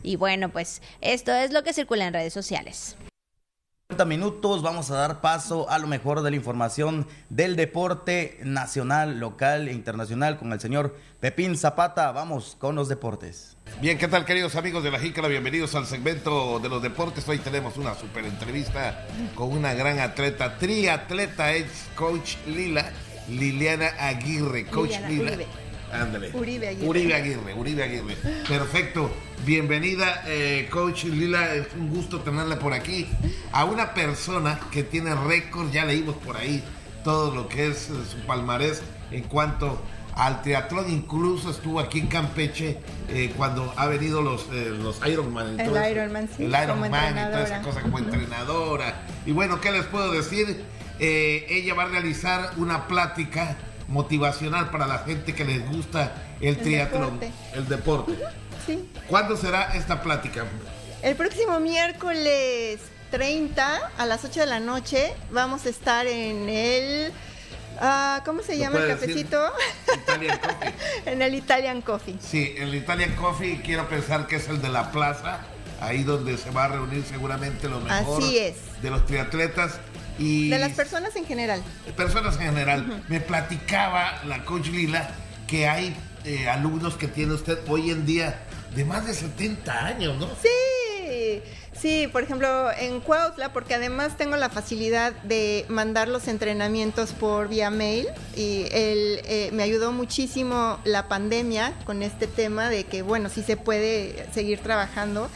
Y 0.03 0.17
bueno, 0.17 0.49
pues 0.49 0.81
esto 1.01 1.33
es 1.33 1.51
lo 1.51 1.63
que 1.63 1.73
circula 1.73 2.05
en 2.05 2.13
redes 2.13 2.33
sociales 2.33 2.95
minutos 4.03 4.61
vamos 4.61 4.91
a 4.91 4.95
dar 4.95 5.21
paso 5.21 5.69
a 5.69 5.77
lo 5.77 5.87
mejor 5.87 6.21
de 6.21 6.31
la 6.31 6.35
información 6.35 7.07
del 7.29 7.55
deporte 7.55 8.39
nacional, 8.43 9.19
local 9.19 9.69
e 9.69 9.73
internacional 9.73 10.37
con 10.37 10.51
el 10.51 10.59
señor 10.59 10.97
Pepín 11.21 11.55
Zapata. 11.55 12.11
Vamos 12.11 12.57
con 12.59 12.75
los 12.75 12.89
deportes. 12.89 13.55
Bien, 13.81 13.97
¿qué 13.97 14.07
tal 14.09 14.25
queridos 14.25 14.55
amigos 14.55 14.83
de 14.83 14.91
la 14.91 14.99
Jícara? 14.99 15.27
Bienvenidos 15.29 15.75
al 15.75 15.85
segmento 15.85 16.59
de 16.59 16.67
los 16.67 16.81
deportes. 16.81 17.29
Hoy 17.29 17.37
tenemos 17.37 17.77
una 17.77 17.95
super 17.95 18.25
entrevista 18.25 19.07
con 19.35 19.51
una 19.53 19.73
gran 19.73 19.99
atleta, 19.99 20.57
triatleta, 20.57 21.53
es 21.53 21.87
coach 21.95 22.35
Lila, 22.47 22.91
Liliana 23.29 23.91
Aguirre, 23.99 24.65
coach 24.65 24.99
Lila. 25.07 25.37
Ándale. 26.01 26.31
Uribe 26.33 26.67
Aguirre. 26.67 26.87
Uribe 26.87 27.13
Aguirre, 27.13 27.53
Uribe 27.53 27.83
Aguirre. 27.83 28.15
Perfecto. 28.47 29.11
Bienvenida, 29.45 30.23
eh, 30.27 30.67
coach 30.69 31.05
Lila. 31.05 31.53
Es 31.55 31.67
un 31.77 31.89
gusto 31.89 32.19
tenerla 32.21 32.59
por 32.59 32.73
aquí. 32.73 33.07
A 33.51 33.65
una 33.65 33.93
persona 33.93 34.59
que 34.71 34.83
tiene 34.83 35.15
récord, 35.15 35.71
ya 35.71 35.85
leímos 35.85 36.15
por 36.17 36.37
ahí 36.37 36.63
todo 37.03 37.33
lo 37.33 37.47
que 37.47 37.67
es 37.67 37.89
eh, 37.89 37.93
su 38.09 38.17
palmarés 38.25 38.81
en 39.11 39.23
cuanto 39.23 39.81
al 40.15 40.41
triatlón. 40.41 40.89
Incluso 40.89 41.51
estuvo 41.51 41.79
aquí 41.79 41.99
en 41.99 42.07
Campeche 42.07 42.79
eh, 43.09 43.31
cuando 43.37 43.73
ha 43.77 43.87
venido 43.87 44.21
los, 44.21 44.47
los 44.49 45.05
Ironman. 45.07 45.59
El 45.59 45.91
Ironman, 45.91 46.27
sí. 46.35 46.43
El 46.43 46.55
Ironman 46.61 46.91
y 46.91 47.31
toda 47.31 47.43
esa 47.43 47.61
cosa 47.61 47.81
como 47.81 47.99
entrenadora. 47.99 49.01
Y 49.25 49.31
bueno, 49.31 49.61
¿qué 49.61 49.71
les 49.71 49.85
puedo 49.85 50.11
decir? 50.11 50.63
ella 50.97 51.73
va 51.73 51.83
a 51.83 51.87
realizar 51.87 52.51
una 52.55 52.87
plática 52.87 53.57
motivacional 53.87 54.71
para 54.71 54.87
la 54.87 54.99
gente 54.99 55.33
que 55.33 55.45
les 55.45 55.67
gusta 55.69 56.13
el, 56.41 56.57
triatlón, 56.57 57.19
el 57.53 57.67
deporte. 57.67 58.13
Sí. 58.65 58.89
¿Cuándo 59.07 59.37
será 59.37 59.75
esta 59.75 60.01
plática? 60.01 60.45
El 61.01 61.15
próximo 61.15 61.59
miércoles 61.59 62.79
30 63.11 63.91
a 63.97 64.05
las 64.05 64.25
8 64.25 64.41
de 64.41 64.45
la 64.45 64.59
noche 64.59 65.13
vamos 65.31 65.65
a 65.65 65.69
estar 65.69 66.07
en 66.07 66.49
el... 66.49 67.11
Uh, 67.75 68.23
¿Cómo 68.23 68.41
se 68.41 68.57
llama 68.57 68.79
el 68.79 68.87
cafecito? 68.87 69.51
Italian 69.93 70.39
Coffee. 70.39 70.73
en 71.11 71.21
el 71.21 71.35
Italian 71.35 71.81
Coffee. 71.81 72.15
Sí, 72.21 72.55
el 72.57 72.73
Italian 72.73 73.13
Coffee 73.15 73.61
quiero 73.61 73.87
pensar 73.89 74.27
que 74.27 74.37
es 74.37 74.47
el 74.47 74.61
de 74.61 74.69
la 74.69 74.91
plaza, 74.91 75.41
ahí 75.81 76.03
donde 76.03 76.37
se 76.37 76.51
va 76.51 76.65
a 76.65 76.67
reunir 76.69 77.03
seguramente 77.03 77.67
lo 77.67 77.81
mejor 77.81 78.23
Así 78.23 78.37
es. 78.37 78.55
de 78.81 78.89
los 78.89 79.05
triatletas 79.05 79.79
de 80.17 80.59
las 80.59 80.73
personas 80.73 81.15
en 81.15 81.25
general. 81.25 81.61
Personas 81.95 82.35
en 82.35 82.41
general. 82.41 83.03
Me 83.07 83.19
platicaba 83.19 84.21
la 84.25 84.43
coach 84.45 84.67
Lila 84.67 85.09
que 85.47 85.67
hay 85.67 85.95
eh, 86.23 86.49
alumnos 86.49 86.95
que 86.95 87.07
tiene 87.07 87.33
usted 87.33 87.59
hoy 87.67 87.91
en 87.91 88.05
día 88.05 88.39
de 88.75 88.85
más 88.85 89.05
de 89.05 89.13
70 89.13 89.85
años, 89.85 90.17
¿no? 90.17 90.27
Sí. 90.41 91.41
Sí, 91.79 92.07
por 92.07 92.23
ejemplo, 92.23 92.71
en 92.71 93.01
Cuautla, 93.01 93.51
porque 93.51 93.75
además 93.75 94.17
tengo 94.17 94.37
la 94.37 94.49
facilidad 94.49 95.13
de 95.23 95.65
mandar 95.67 96.07
los 96.07 96.27
entrenamientos 96.27 97.11
por 97.11 97.49
vía 97.49 97.69
mail 97.69 98.07
y 98.35 98.65
él 98.71 99.21
eh, 99.25 99.49
me 99.51 99.61
ayudó 99.61 99.91
muchísimo 99.91 100.79
la 100.85 101.07
pandemia 101.07 101.73
con 101.85 102.01
este 102.01 102.27
tema 102.27 102.69
de 102.69 102.85
que, 102.85 103.01
bueno, 103.01 103.29
sí 103.29 103.43
se 103.43 103.57
puede 103.57 104.25
seguir 104.33 104.59
trabajando. 104.59 105.29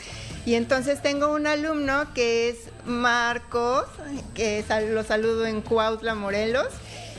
Y 0.45 0.55
entonces 0.55 1.01
tengo 1.01 1.33
un 1.33 1.47
alumno 1.47 2.13
que 2.13 2.49
es 2.49 2.57
Marcos, 2.85 3.85
que 4.33 4.63
lo 4.91 5.03
saludo 5.03 5.45
en 5.45 5.61
Cuautla, 5.61 6.15
Morelos, 6.15 6.67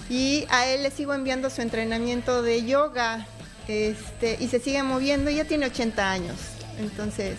y 0.08 0.46
a 0.50 0.66
él 0.66 0.82
le 0.82 0.90
sigo 0.90 1.14
enviando 1.14 1.50
su 1.50 1.62
entrenamiento 1.62 2.42
de 2.42 2.64
yoga, 2.64 3.26
este, 3.68 4.36
y 4.40 4.48
se 4.48 4.58
sigue 4.58 4.82
moviendo, 4.82 5.30
ya 5.30 5.44
tiene 5.44 5.66
80 5.66 6.10
años, 6.10 6.36
entonces 6.80 7.36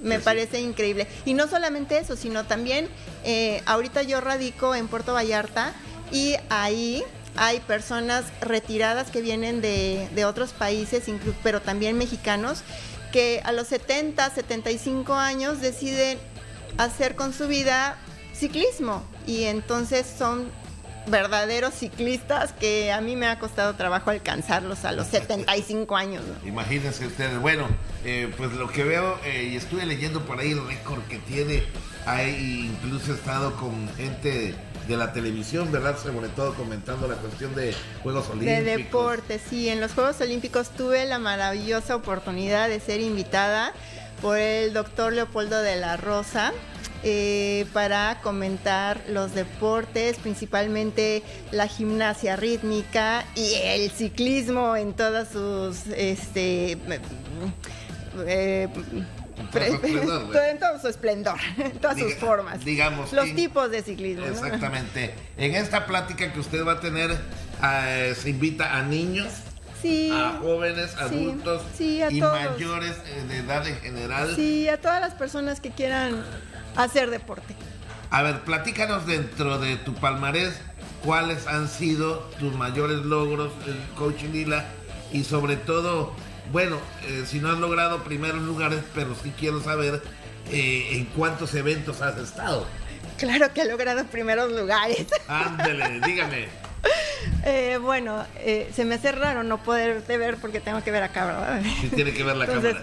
me 0.00 0.20
parece 0.20 0.60
increíble. 0.60 1.08
Y 1.24 1.34
no 1.34 1.48
solamente 1.48 1.98
eso, 1.98 2.14
sino 2.14 2.44
también, 2.44 2.88
eh, 3.24 3.62
ahorita 3.66 4.02
yo 4.02 4.20
radico 4.20 4.74
en 4.74 4.86
Puerto 4.86 5.14
Vallarta, 5.14 5.72
y 6.12 6.36
ahí 6.50 7.02
hay 7.36 7.60
personas 7.60 8.24
retiradas 8.40 9.10
que 9.10 9.20
vienen 9.20 9.60
de, 9.60 10.08
de 10.14 10.24
otros 10.24 10.52
países, 10.52 11.04
pero 11.42 11.60
también 11.60 11.98
mexicanos, 11.98 12.62
que 13.12 13.40
a 13.44 13.52
los 13.52 13.68
70, 13.68 14.30
75 14.30 15.14
años 15.14 15.60
deciden 15.60 16.18
hacer 16.78 17.14
con 17.14 17.32
su 17.32 17.48
vida 17.48 17.96
ciclismo 18.34 19.02
y 19.26 19.44
entonces 19.44 20.06
son 20.06 20.50
verdaderos 21.06 21.74
ciclistas 21.74 22.52
que 22.52 22.92
a 22.92 23.00
mí 23.00 23.16
me 23.16 23.26
ha 23.26 23.38
costado 23.38 23.74
trabajo 23.74 24.10
alcanzarlos 24.10 24.84
a 24.84 24.92
los 24.92 25.06
75 25.06 25.96
años. 25.96 26.22
Imagínense 26.44 27.06
ustedes, 27.06 27.38
bueno, 27.40 27.68
eh, 28.04 28.32
pues 28.36 28.52
lo 28.52 28.68
que 28.68 28.84
veo 28.84 29.18
eh, 29.24 29.50
y 29.52 29.56
estuve 29.56 29.86
leyendo 29.86 30.24
por 30.24 30.40
ahí 30.40 30.52
el 30.52 30.66
récord 30.66 31.02
que 31.04 31.18
tiene, 31.18 31.62
hay 32.06 32.70
incluso 32.72 33.12
he 33.12 33.14
estado 33.14 33.56
con 33.56 33.88
gente 33.96 34.54
de 34.86 34.96
la 34.96 35.12
televisión, 35.12 35.70
¿verdad? 35.72 35.96
Sobre 35.98 36.28
todo 36.28 36.54
comentando 36.54 37.08
la 37.08 37.16
cuestión 37.16 37.54
de 37.54 37.74
Juegos 38.02 38.28
Olímpicos. 38.28 38.64
De 38.64 38.76
deporte, 38.76 39.38
sí. 39.38 39.68
En 39.68 39.80
los 39.80 39.92
Juegos 39.92 40.20
Olímpicos 40.20 40.70
tuve 40.70 41.04
la 41.06 41.18
maravillosa 41.18 41.96
oportunidad 41.96 42.68
de 42.68 42.80
ser 42.80 43.00
invitada 43.00 43.72
por 44.22 44.38
el 44.38 44.72
doctor 44.72 45.12
Leopoldo 45.12 45.60
de 45.60 45.76
la 45.76 45.96
Rosa. 45.96 46.52
Eh, 47.08 47.66
para 47.72 48.20
comentar 48.22 49.00
los 49.08 49.34
deportes, 49.34 50.16
principalmente 50.16 51.22
la 51.52 51.68
gimnasia 51.68 52.34
rítmica 52.36 53.24
y 53.36 53.54
el 53.62 53.90
ciclismo 53.90 54.74
en 54.74 54.94
todas 54.94 55.28
sus 55.28 55.86
este, 55.94 56.78
eh, 58.26 58.68
en 59.54 60.58
todo 60.58 60.80
su 60.80 60.88
esplendor, 60.88 61.38
en 61.58 61.78
todas 61.78 61.98
sus 61.98 62.14
formas. 62.14 62.64
Digamos. 62.64 63.12
Los 63.12 63.34
tipos 63.34 63.70
de 63.70 63.82
ciclismo. 63.82 64.26
Exactamente. 64.26 65.14
En 65.36 65.54
esta 65.54 65.86
plática 65.86 66.32
que 66.32 66.40
usted 66.40 66.64
va 66.66 66.72
a 66.72 66.80
tener, 66.80 67.16
eh, 67.62 68.14
se 68.16 68.30
invita 68.30 68.76
a 68.76 68.82
niños. 68.82 69.28
a 70.12 70.38
jóvenes, 70.40 70.96
adultos 70.96 71.62
y 71.78 72.00
mayores 72.20 72.96
eh, 73.06 73.24
de 73.28 73.38
edad 73.38 73.66
en 73.66 73.76
general. 73.76 74.34
Sí, 74.34 74.68
a 74.68 74.80
todas 74.80 75.00
las 75.00 75.14
personas 75.14 75.60
que 75.60 75.70
quieran 75.70 76.24
hacer 76.76 77.10
deporte. 77.10 77.54
A 78.10 78.22
ver, 78.22 78.40
platícanos 78.40 79.06
dentro 79.06 79.58
de 79.58 79.76
tu 79.76 79.94
palmarés 79.94 80.60
cuáles 81.04 81.46
han 81.46 81.68
sido 81.68 82.18
tus 82.38 82.54
mayores 82.54 82.98
logros, 82.98 83.52
el 83.66 83.78
coach 83.96 84.22
Lila, 84.24 84.64
y 85.12 85.24
sobre 85.24 85.56
todo 85.56 86.12
bueno, 86.52 86.78
eh, 87.06 87.24
si 87.26 87.38
no 87.40 87.50
has 87.50 87.58
logrado 87.58 88.04
primeros 88.04 88.42
lugares, 88.42 88.80
pero 88.94 89.14
sí 89.14 89.32
quiero 89.38 89.62
saber 89.62 90.02
eh, 90.50 90.88
en 90.92 91.06
cuántos 91.06 91.54
eventos 91.54 92.00
has 92.02 92.18
estado. 92.18 92.66
Claro 93.18 93.52
que 93.52 93.62
he 93.62 93.64
logrado 93.66 94.04
primeros 94.04 94.52
lugares. 94.52 95.06
Ándele, 95.28 96.00
dígame. 96.06 96.48
Eh, 97.44 97.78
bueno, 97.80 98.24
eh, 98.36 98.70
se 98.74 98.84
me 98.84 98.96
hace 98.96 99.12
raro 99.12 99.42
no 99.42 99.62
poderte 99.62 100.18
ver 100.18 100.36
porque 100.36 100.60
tengo 100.60 100.82
que 100.82 100.90
ver 100.90 101.02
acá, 101.02 101.26
¿verdad? 101.26 101.62
Sí, 101.80 101.88
tiene 101.88 102.12
que 102.12 102.22
ver 102.22 102.36
la 102.36 102.46
cámara. 102.46 102.82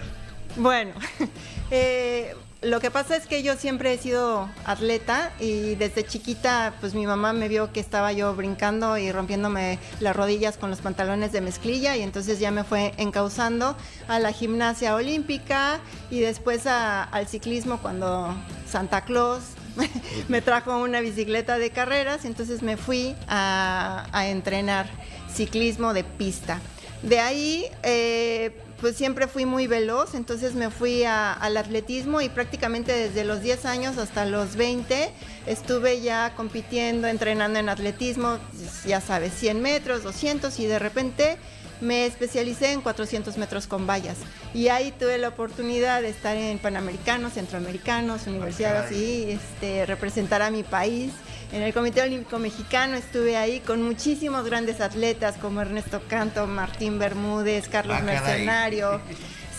Bueno, 0.56 0.92
eh, 1.70 2.34
lo 2.64 2.80
que 2.80 2.90
pasa 2.90 3.16
es 3.16 3.26
que 3.26 3.42
yo 3.42 3.56
siempre 3.56 3.92
he 3.92 3.98
sido 3.98 4.48
atleta 4.64 5.32
y 5.38 5.74
desde 5.74 6.04
chiquita 6.04 6.74
pues 6.80 6.94
mi 6.94 7.06
mamá 7.06 7.32
me 7.32 7.48
vio 7.48 7.72
que 7.72 7.80
estaba 7.80 8.12
yo 8.12 8.34
brincando 8.34 8.96
y 8.96 9.12
rompiéndome 9.12 9.78
las 10.00 10.16
rodillas 10.16 10.56
con 10.56 10.70
los 10.70 10.80
pantalones 10.80 11.32
de 11.32 11.40
mezclilla 11.40 11.96
y 11.96 12.02
entonces 12.02 12.38
ya 12.38 12.50
me 12.50 12.64
fue 12.64 12.94
encauzando 12.96 13.76
a 14.08 14.18
la 14.18 14.32
gimnasia 14.32 14.94
olímpica 14.94 15.80
y 16.10 16.20
después 16.20 16.66
al 16.66 17.26
ciclismo 17.28 17.78
cuando 17.82 18.34
Santa 18.66 19.04
Claus 19.04 19.42
me 20.28 20.40
trajo 20.40 20.78
una 20.78 21.00
bicicleta 21.00 21.58
de 21.58 21.70
carreras 21.70 22.24
y 22.24 22.28
entonces 22.28 22.62
me 22.62 22.76
fui 22.76 23.14
a, 23.28 24.06
entrenar 24.26 24.88
ciclismo 25.32 25.92
de 25.92 26.04
pista. 26.04 26.60
De 27.02 27.20
ahí 27.20 27.66
eh, 27.82 28.63
pues 28.84 28.96
siempre 28.96 29.28
fui 29.28 29.46
muy 29.46 29.66
veloz, 29.66 30.12
entonces 30.12 30.54
me 30.54 30.68
fui 30.68 31.04
al 31.04 31.56
atletismo 31.56 32.20
y 32.20 32.28
prácticamente 32.28 32.92
desde 32.92 33.24
los 33.24 33.40
10 33.40 33.64
años 33.64 33.96
hasta 33.96 34.26
los 34.26 34.56
20 34.56 35.10
estuve 35.46 36.02
ya 36.02 36.34
compitiendo, 36.36 37.08
entrenando 37.08 37.58
en 37.58 37.70
atletismo, 37.70 38.36
ya 38.84 39.00
sabes, 39.00 39.32
100 39.32 39.62
metros, 39.62 40.02
200 40.02 40.60
y 40.60 40.66
de 40.66 40.78
repente 40.78 41.38
me 41.80 42.04
especialicé 42.04 42.72
en 42.72 42.82
400 42.82 43.38
metros 43.38 43.66
con 43.66 43.86
vallas. 43.86 44.18
Y 44.52 44.68
ahí 44.68 44.92
tuve 44.92 45.16
la 45.16 45.28
oportunidad 45.28 46.02
de 46.02 46.10
estar 46.10 46.36
en 46.36 46.58
Panamericanos, 46.58 47.32
Centroamericanos, 47.32 48.26
universidades 48.26 48.92
y 48.92 49.30
este, 49.30 49.86
representar 49.86 50.42
a 50.42 50.50
mi 50.50 50.62
país 50.62 51.10
en 51.54 51.62
el 51.62 51.72
Comité 51.72 52.02
Olímpico 52.02 52.40
Mexicano 52.40 52.96
estuve 52.96 53.36
ahí 53.36 53.60
con 53.60 53.80
muchísimos 53.80 54.44
grandes 54.44 54.80
atletas 54.80 55.36
como 55.36 55.60
Ernesto 55.60 56.02
Canto, 56.08 56.48
Martín 56.48 56.98
Bermúdez, 56.98 57.68
Carlos 57.68 57.98
ah, 58.00 58.02
Mercenario. 58.02 59.00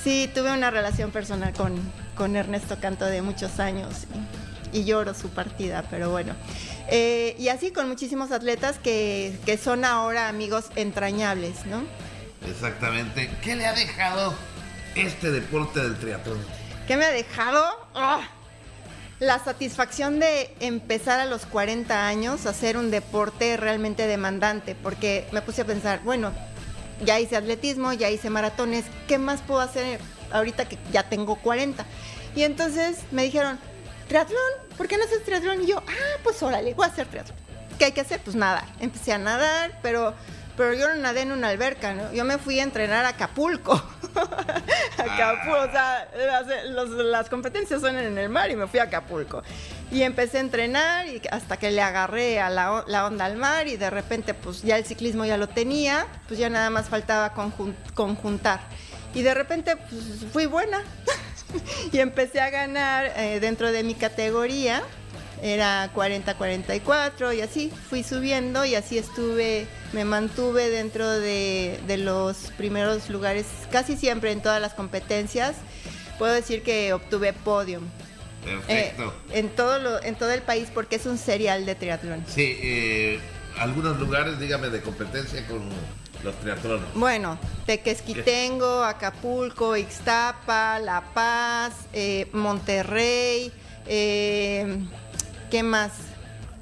Sí, 0.03 0.29
tuve 0.35 0.51
una 0.51 0.69
relación 0.69 1.09
personal 1.09 1.51
con, 1.53 1.73
con 2.15 2.35
Ernesto 2.35 2.77
Canto 2.79 3.05
de 3.05 3.23
muchos 3.23 3.59
años 3.59 4.05
y, 4.71 4.83
lloro 4.83 5.15
su 5.15 5.31
partida, 5.31 5.83
pero 5.89 6.11
bueno. 6.11 6.35
Eh, 6.89 7.35
y 7.39 7.47
así 7.47 7.71
con 7.71 7.87
muchísimos 7.87 8.31
atletas 8.31 8.77
que, 8.77 9.35
que, 9.47 9.57
son 9.57 9.83
ahora 9.83 10.29
amigos 10.29 10.65
entrañables, 10.75 11.65
¿no? 11.65 11.81
Exactamente. 12.47 13.31
¿Qué 13.41 13.55
le 13.55 13.65
ha 13.65 13.73
dejado 13.73 14.35
este 14.93 15.31
deporte 15.31 15.79
del 15.79 15.97
triatlón? 15.97 16.37
¿Qué 16.87 16.97
me 16.97 17.05
ha 17.05 17.11
dejado? 17.11 17.65
¡Ah! 17.95 18.29
La 19.25 19.39
satisfacción 19.39 20.19
de 20.19 20.53
empezar 20.59 21.19
a 21.19 21.25
los 21.25 21.45
40 21.45 22.07
años 22.07 22.45
a 22.45 22.51
hacer 22.51 22.77
un 22.77 22.91
deporte 22.91 23.57
realmente 23.57 24.07
demandante, 24.07 24.75
porque 24.75 25.27
me 25.31 25.41
puse 25.41 25.63
a 25.63 25.65
pensar, 25.65 26.01
bueno, 26.03 26.31
ya 27.03 27.19
hice 27.19 27.35
atletismo, 27.35 27.91
ya 27.91 28.09
hice 28.09 28.29
maratones, 28.29 28.85
¿qué 29.07 29.17
más 29.17 29.41
puedo 29.41 29.61
hacer 29.61 29.99
ahorita 30.31 30.65
que 30.65 30.77
ya 30.91 31.09
tengo 31.09 31.37
40? 31.37 31.85
Y 32.35 32.43
entonces 32.43 32.99
me 33.11 33.23
dijeron, 33.23 33.59
¿triatlón? 34.07 34.39
¿Por 34.77 34.87
qué 34.87 34.97
no 34.97 35.03
haces 35.03 35.23
triatlón? 35.23 35.63
Y 35.63 35.67
yo, 35.67 35.79
ah, 35.79 36.19
pues 36.23 36.41
órale, 36.43 36.73
voy 36.73 36.85
a 36.85 36.89
hacer 36.89 37.07
triatlón. 37.07 37.37
¿Qué 37.79 37.85
hay 37.85 37.91
que 37.91 38.01
hacer? 38.01 38.21
Pues 38.23 38.35
nadar. 38.35 38.65
Empecé 38.79 39.11
a 39.11 39.17
nadar, 39.17 39.79
pero 39.81 40.13
pero 40.57 40.73
yo 40.73 40.87
no 40.87 40.95
nadé 40.95 41.21
en 41.21 41.31
una 41.31 41.49
alberca, 41.49 41.93
¿no? 41.93 42.13
Yo 42.13 42.23
me 42.23 42.37
fui 42.37 42.59
a 42.59 42.63
entrenar 42.63 43.05
a 43.05 43.09
Acapulco. 43.09 43.73
Acapulco, 44.97 45.59
o 45.59 45.71
sea, 45.71 46.07
las 46.67 47.29
competencias 47.29 47.81
son 47.81 47.97
en 47.97 48.17
el 48.17 48.29
mar 48.29 48.49
y 48.49 48.55
me 48.55 48.67
fui 48.67 48.79
a 48.79 48.83
Acapulco. 48.83 49.43
Y 49.91 50.03
empecé 50.03 50.37
a 50.37 50.41
entrenar 50.41 51.07
y 51.07 51.21
hasta 51.31 51.57
que 51.57 51.71
le 51.71 51.81
agarré 51.81 52.39
a 52.39 52.49
la, 52.49 53.05
onda 53.05 53.25
al 53.25 53.37
mar 53.37 53.67
y 53.67 53.77
de 53.77 53.89
repente 53.89 54.33
pues 54.33 54.63
ya 54.63 54.77
el 54.77 54.85
ciclismo 54.85 55.25
ya 55.25 55.37
lo 55.37 55.47
tenía, 55.47 56.07
pues 56.27 56.39
ya 56.39 56.49
nada 56.49 56.69
más 56.69 56.89
faltaba 56.89 57.33
conjuntar. 57.93 58.61
Y 59.13 59.21
de 59.21 59.33
repente 59.33 59.75
pues 59.77 60.25
fui 60.31 60.45
buena 60.45 60.81
y 61.91 61.99
empecé 61.99 62.39
a 62.39 62.49
ganar 62.49 63.11
eh, 63.17 63.39
dentro 63.39 63.71
de 63.71 63.83
mi 63.83 63.95
categoría 63.95 64.83
era 65.41 65.91
40-44 65.93 67.35
y 67.35 67.41
así 67.41 67.71
fui 67.89 68.03
subiendo 68.03 68.65
y 68.65 68.75
así 68.75 68.97
estuve, 68.97 69.67
me 69.93 70.05
mantuve 70.05 70.69
dentro 70.69 71.09
de, 71.09 71.79
los 71.97 72.51
primeros 72.57 73.09
lugares 73.09 73.45
casi 73.71 73.97
siempre 73.97 74.31
en 74.31 74.41
todas 74.41 74.61
las 74.61 74.73
competencias. 74.73 75.55
Puedo 76.17 76.33
decir 76.33 76.63
que 76.63 76.93
obtuve 76.93 77.33
podium. 77.33 77.83
Perfecto. 78.43 79.13
Eh, 79.31 79.39
en, 79.39 79.49
todo 79.49 80.01
en 80.03 80.15
todo 80.15 80.31
el 80.31 80.41
país 80.41 80.69
porque 80.73 80.97
es 80.97 81.05
un 81.05 81.17
serial 81.17 81.65
de 81.65 81.75
triatlón. 81.75 82.23
Sí, 82.27 82.57
eh, 82.61 83.19
algunos 83.57 83.99
lugares, 83.99 84.39
dígame, 84.39 84.69
de 84.69 84.81
competencia 84.81 85.45
con 85.47 85.61
los 86.23 86.35
triatlones. 86.39 86.85
Bueno, 86.93 87.39
Tequesquitengo, 87.65 88.83
Acapulco, 88.83 89.75
Ixtapa, 89.75 90.79
La 90.79 91.01
Paz, 91.13 91.73
eh, 91.93 92.27
Monterrey, 92.33 93.51
eh, 93.87 94.79
¿Qué 95.49 95.63
más? 95.63 95.91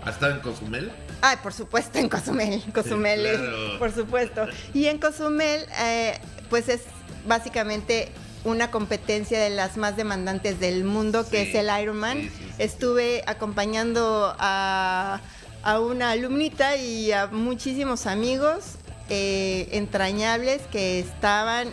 ¿Ha 0.06 0.10
estado 0.10 0.34
en 0.34 0.42
Cozumel? 0.42 0.92
Ay, 1.22 1.38
por 1.42 1.54
supuesto, 1.54 1.98
en 1.98 2.10
Cozumel. 2.10 2.62
Cozumel, 2.74 3.78
por 3.80 3.92
supuesto. 3.92 4.48
Y 4.74 4.88
en 4.88 4.98
Cozumel, 4.98 5.66
eh, 5.80 6.20
pues 6.50 6.68
es 6.68 6.82
básicamente 7.26 8.12
una 8.44 8.70
competencia 8.72 9.40
de 9.40 9.50
las 9.50 9.78
más 9.78 9.96
demandantes 9.96 10.60
del 10.60 10.84
mundo, 10.84 11.26
que 11.30 11.44
es 11.44 11.56
el 11.56 11.70
Ironman. 11.82 12.30
Estuve 12.58 13.24
acompañando 13.26 14.36
a, 14.38 15.22
una 15.80 16.12
alumnita 16.12 16.76
y 16.76 17.14
a 17.14 17.28
muchísimos 17.28 18.06
amigos 18.06 18.76
eh, 19.10 19.70
entrañables 19.72 20.62
que 20.72 21.00
estaban 21.00 21.70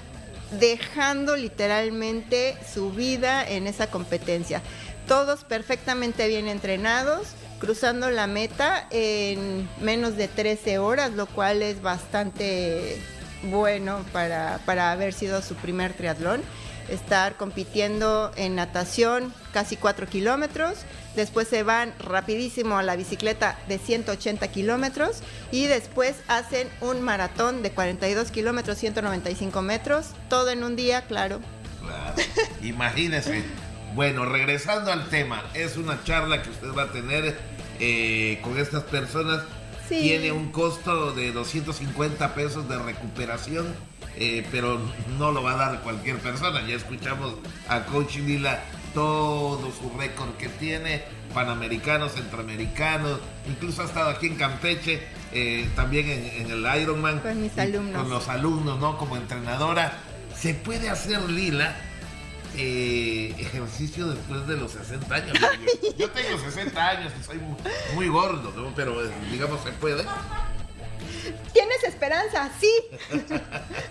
dejando 0.61 1.37
literalmente 1.37 2.57
su 2.73 2.93
vida 2.93 3.45
en 3.49 3.67
esa 3.67 3.89
competencia 3.89 4.63
todos 5.07 5.45
perfectamente 5.45 6.29
bien 6.29 6.49
entrenados, 6.49 7.29
cruzando 7.59 8.11
la 8.11 8.27
meta 8.27 8.87
en 8.91 9.69
menos 9.81 10.17
de 10.17 10.29
13 10.29 10.79
horas, 10.79 11.13
lo 11.13 11.27
cual 11.27 11.63
es 11.63 11.83
bastante 11.83 13.01
bueno 13.45 14.05
para, 14.13 14.93
haber 14.93 15.13
sido 15.13 15.43
su 15.43 15.55
primer 15.55 15.93
triatlón. 15.93 16.43
Estar 16.89 17.37
compitiendo 17.37 18.33
en 18.35 18.57
natación 18.57 19.33
casi 19.53 19.77
4 19.77 20.09
kilómetros, 20.09 20.79
después 21.15 21.47
se 21.47 21.63
van 21.63 21.95
rapidísimo 22.01 22.79
a 22.79 22.83
la 22.83 22.97
bicicleta 22.97 23.57
de 23.69 23.79
180 23.79 24.49
kilómetros 24.49 25.21
y 25.53 25.67
después 25.67 26.17
hacen 26.27 26.69
un 26.81 27.01
maratón 27.01 27.63
de 27.63 27.71
42 27.71 28.33
kilómetros, 28.33 28.79
195 28.79 29.63
metros, 29.63 30.07
todo 30.29 30.51
en 30.51 30.65
un 30.65 30.75
día, 30.75 31.03
claro. 31.03 31.41
claro. 31.81 32.17
Imagínese 32.61 33.45
bueno, 33.95 34.25
regresando 34.25 34.93
al 34.93 35.09
tema, 35.09 35.43
es 35.55 35.77
una 35.77 36.03
charla 36.05 36.43
que 36.43 36.51
usted 36.51 36.69
va 36.77 36.85
a 36.85 36.93
tener 36.93 37.37
eh, 37.79 38.39
con 38.43 38.59
estas 38.59 38.85
personas. 38.85 39.43
Tiene 39.89 40.31
un 40.31 40.53
costo 40.53 41.13
de 41.13 41.33
250 41.33 42.35
pesos 42.35 42.69
de 42.69 42.79
recuperación, 42.79 43.67
eh, 44.17 44.47
pero 44.53 44.81
no 45.19 45.33
lo 45.33 45.43
va 45.43 45.53
a 45.53 45.57
dar 45.57 45.81
cualquier 45.81 46.19
persona. 46.19 46.65
Ya 46.65 46.77
escuchamos 46.77 47.35
a 47.69 47.85
Coach 47.87 48.19
Lila 48.19 48.63
todo 48.95 49.73
su 49.73 49.91
récord 49.99 50.37
que 50.37 50.49
tiene, 50.49 51.03
panamericanos, 51.35 52.13
centroamericanos, 52.13 53.19
incluso 53.49 53.83
ha 53.83 53.87
estado 53.87 54.11
aquí 54.11 54.29
en 54.29 54.37
Campeche, 54.37 55.03
eh, 55.33 55.69
también 55.75 56.09
en, 56.09 56.51
el 56.51 56.83
Ironman. 56.83 57.19
Con 57.19 57.41
mis 57.43 57.59
alumnos. 57.59 58.03
Con 58.03 58.11
los 58.11 58.29
alumnos, 58.29 58.79
¿no? 58.79 58.97
Como 58.97 59.17
entrenadora. 59.17 59.99
¿Se 60.37 60.55
puede 60.55 60.89
hacer 60.89 61.21
Lila? 61.29 61.75
Eh, 62.57 63.35
ejercicio 63.39 64.09
después 64.09 64.47
de 64.47 64.57
los 64.57 64.73
60 64.73 65.15
años. 65.15 65.39
Yo, 65.99 66.11
tengo 66.11 66.39
60 66.39 66.89
años 66.89 67.13
y 67.19 67.25
soy 67.25 67.39
muy, 67.95 68.09
gordo, 68.09 68.53
pero 68.75 69.05
eh, 69.05 69.11
digamos 69.31 69.63
se 69.63 69.73
puede. 69.73 70.05
¿Tienes 71.53 71.85
esperanza? 71.85 72.51
Sí. 72.61 72.73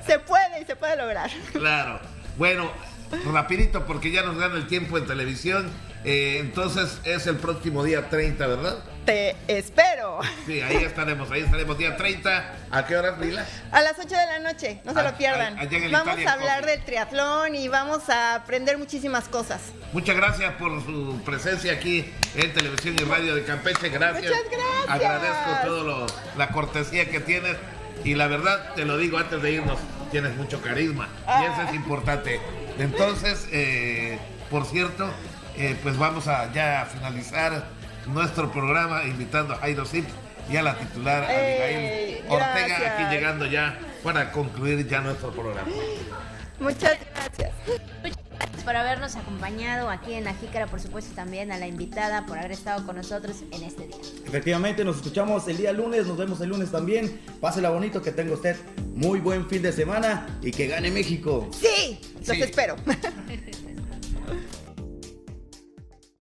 se 0.05 0.19
puede 0.19 0.61
y 0.61 0.65
se 0.65 0.75
puede 0.75 0.95
lograr. 0.97 1.29
Claro. 1.53 1.99
Bueno, 2.37 2.71
rapidito 3.31 3.85
porque 3.85 4.11
ya 4.11 4.23
nos 4.23 4.37
gana 4.37 4.55
el 4.55 4.67
tiempo 4.67 4.97
en 4.97 5.05
televisión. 5.05 5.69
Eh, 6.05 6.37
entonces 6.39 6.99
es 7.03 7.27
el 7.27 7.37
próximo 7.37 7.83
día 7.83 8.09
30, 8.09 8.47
¿verdad? 8.47 8.83
Te 9.09 9.35
espero. 9.47 10.19
Sí, 10.45 10.61
ahí 10.61 10.83
estaremos, 10.83 11.31
ahí 11.31 11.41
estaremos 11.41 11.75
día 11.79 11.97
30. 11.97 12.53
¿A 12.69 12.85
qué 12.85 12.95
horas, 12.95 13.17
Lila? 13.17 13.43
A 13.71 13.81
las 13.81 13.97
8 13.97 14.07
de 14.07 14.15
la 14.15 14.37
noche, 14.37 14.81
no 14.85 14.93
se 14.93 15.01
lo 15.01 15.17
pierdan. 15.17 15.57
vamos 15.91 16.23
a 16.27 16.33
hablar 16.33 16.63
del 16.63 16.79
triatlón 16.83 17.55
y 17.55 17.67
vamos 17.69 18.07
a 18.11 18.35
aprender 18.35 18.77
muchísimas 18.77 19.27
cosas. 19.27 19.61
Muchas 19.93 20.15
gracias 20.15 20.53
por 20.59 20.85
su 20.85 21.19
presencia 21.25 21.73
aquí 21.73 22.05
en 22.35 22.53
Televisión 22.53 22.97
y 23.01 23.03
Radio 23.03 23.33
de 23.33 23.45
Campeche. 23.45 23.89
Gracias. 23.89 24.31
Muchas 24.31 24.43
gracias. 24.51 24.89
Agradezco 24.89 25.65
todo 25.65 26.07
la 26.37 26.49
cortesía 26.49 27.09
que 27.09 27.19
tienes. 27.19 27.57
Y 28.03 28.13
la 28.13 28.27
verdad, 28.27 28.75
te 28.75 28.85
lo 28.85 28.99
digo 28.99 29.17
antes 29.17 29.41
de 29.41 29.53
irnos, 29.53 29.79
tienes 30.11 30.35
mucho 30.35 30.61
carisma. 30.61 31.09
Y 31.25 31.45
eso 31.45 31.67
es 31.67 31.73
importante. 31.73 32.39
Entonces, 32.77 33.47
eh, 33.51 34.19
por 34.51 34.67
cierto, 34.67 35.09
eh, 35.57 35.75
pues 35.81 35.97
vamos 35.97 36.27
a 36.27 36.53
ya 36.53 36.87
finalizar 36.93 37.78
nuestro 38.13 38.51
programa 38.51 39.03
invitando 39.05 39.53
a 39.53 39.57
Jairo 39.57 39.85
Zip 39.85 40.05
y 40.49 40.57
a 40.57 40.63
la 40.63 40.77
titular 40.77 41.25
Ey, 41.29 42.15
Abigail 42.15 42.23
Ortega 42.29 42.67
gracias. 42.67 42.91
aquí 42.93 43.15
llegando 43.15 43.45
ya 43.45 43.79
para 44.03 44.31
concluir 44.31 44.87
ya 44.87 45.01
nuestro 45.01 45.31
programa. 45.31 45.69
Muchas 46.59 46.97
gracias. 47.13 47.51
Gracias 48.37 48.63
por 48.63 48.75
habernos 48.75 49.15
acompañado 49.15 49.89
aquí 49.89 50.13
en 50.13 50.23
La 50.23 50.33
Jícara, 50.33 50.67
por 50.67 50.79
supuesto 50.79 51.13
también 51.13 51.51
a 51.51 51.57
la 51.57 51.67
invitada 51.67 52.25
por 52.25 52.37
haber 52.37 52.51
estado 52.53 52.85
con 52.85 52.95
nosotros 52.95 53.37
en 53.51 53.63
este 53.63 53.87
día. 53.87 53.97
Efectivamente, 54.25 54.83
nos 54.85 54.97
escuchamos 54.97 55.47
el 55.47 55.57
día 55.57 55.71
lunes, 55.73 56.05
nos 56.07 56.17
vemos 56.17 56.39
el 56.41 56.49
lunes 56.49 56.71
también. 56.71 57.19
Pásela 57.41 57.69
bonito, 57.69 58.01
que 58.01 58.11
tenga 58.11 58.33
usted 58.33 58.55
muy 58.95 59.19
buen 59.19 59.47
fin 59.49 59.61
de 59.61 59.71
semana 59.73 60.39
y 60.41 60.51
que 60.51 60.67
gane 60.67 60.89
México. 60.91 61.49
Sí, 61.51 61.99
los 62.25 62.27
Sí. 62.37 62.41
espero. 62.43 62.75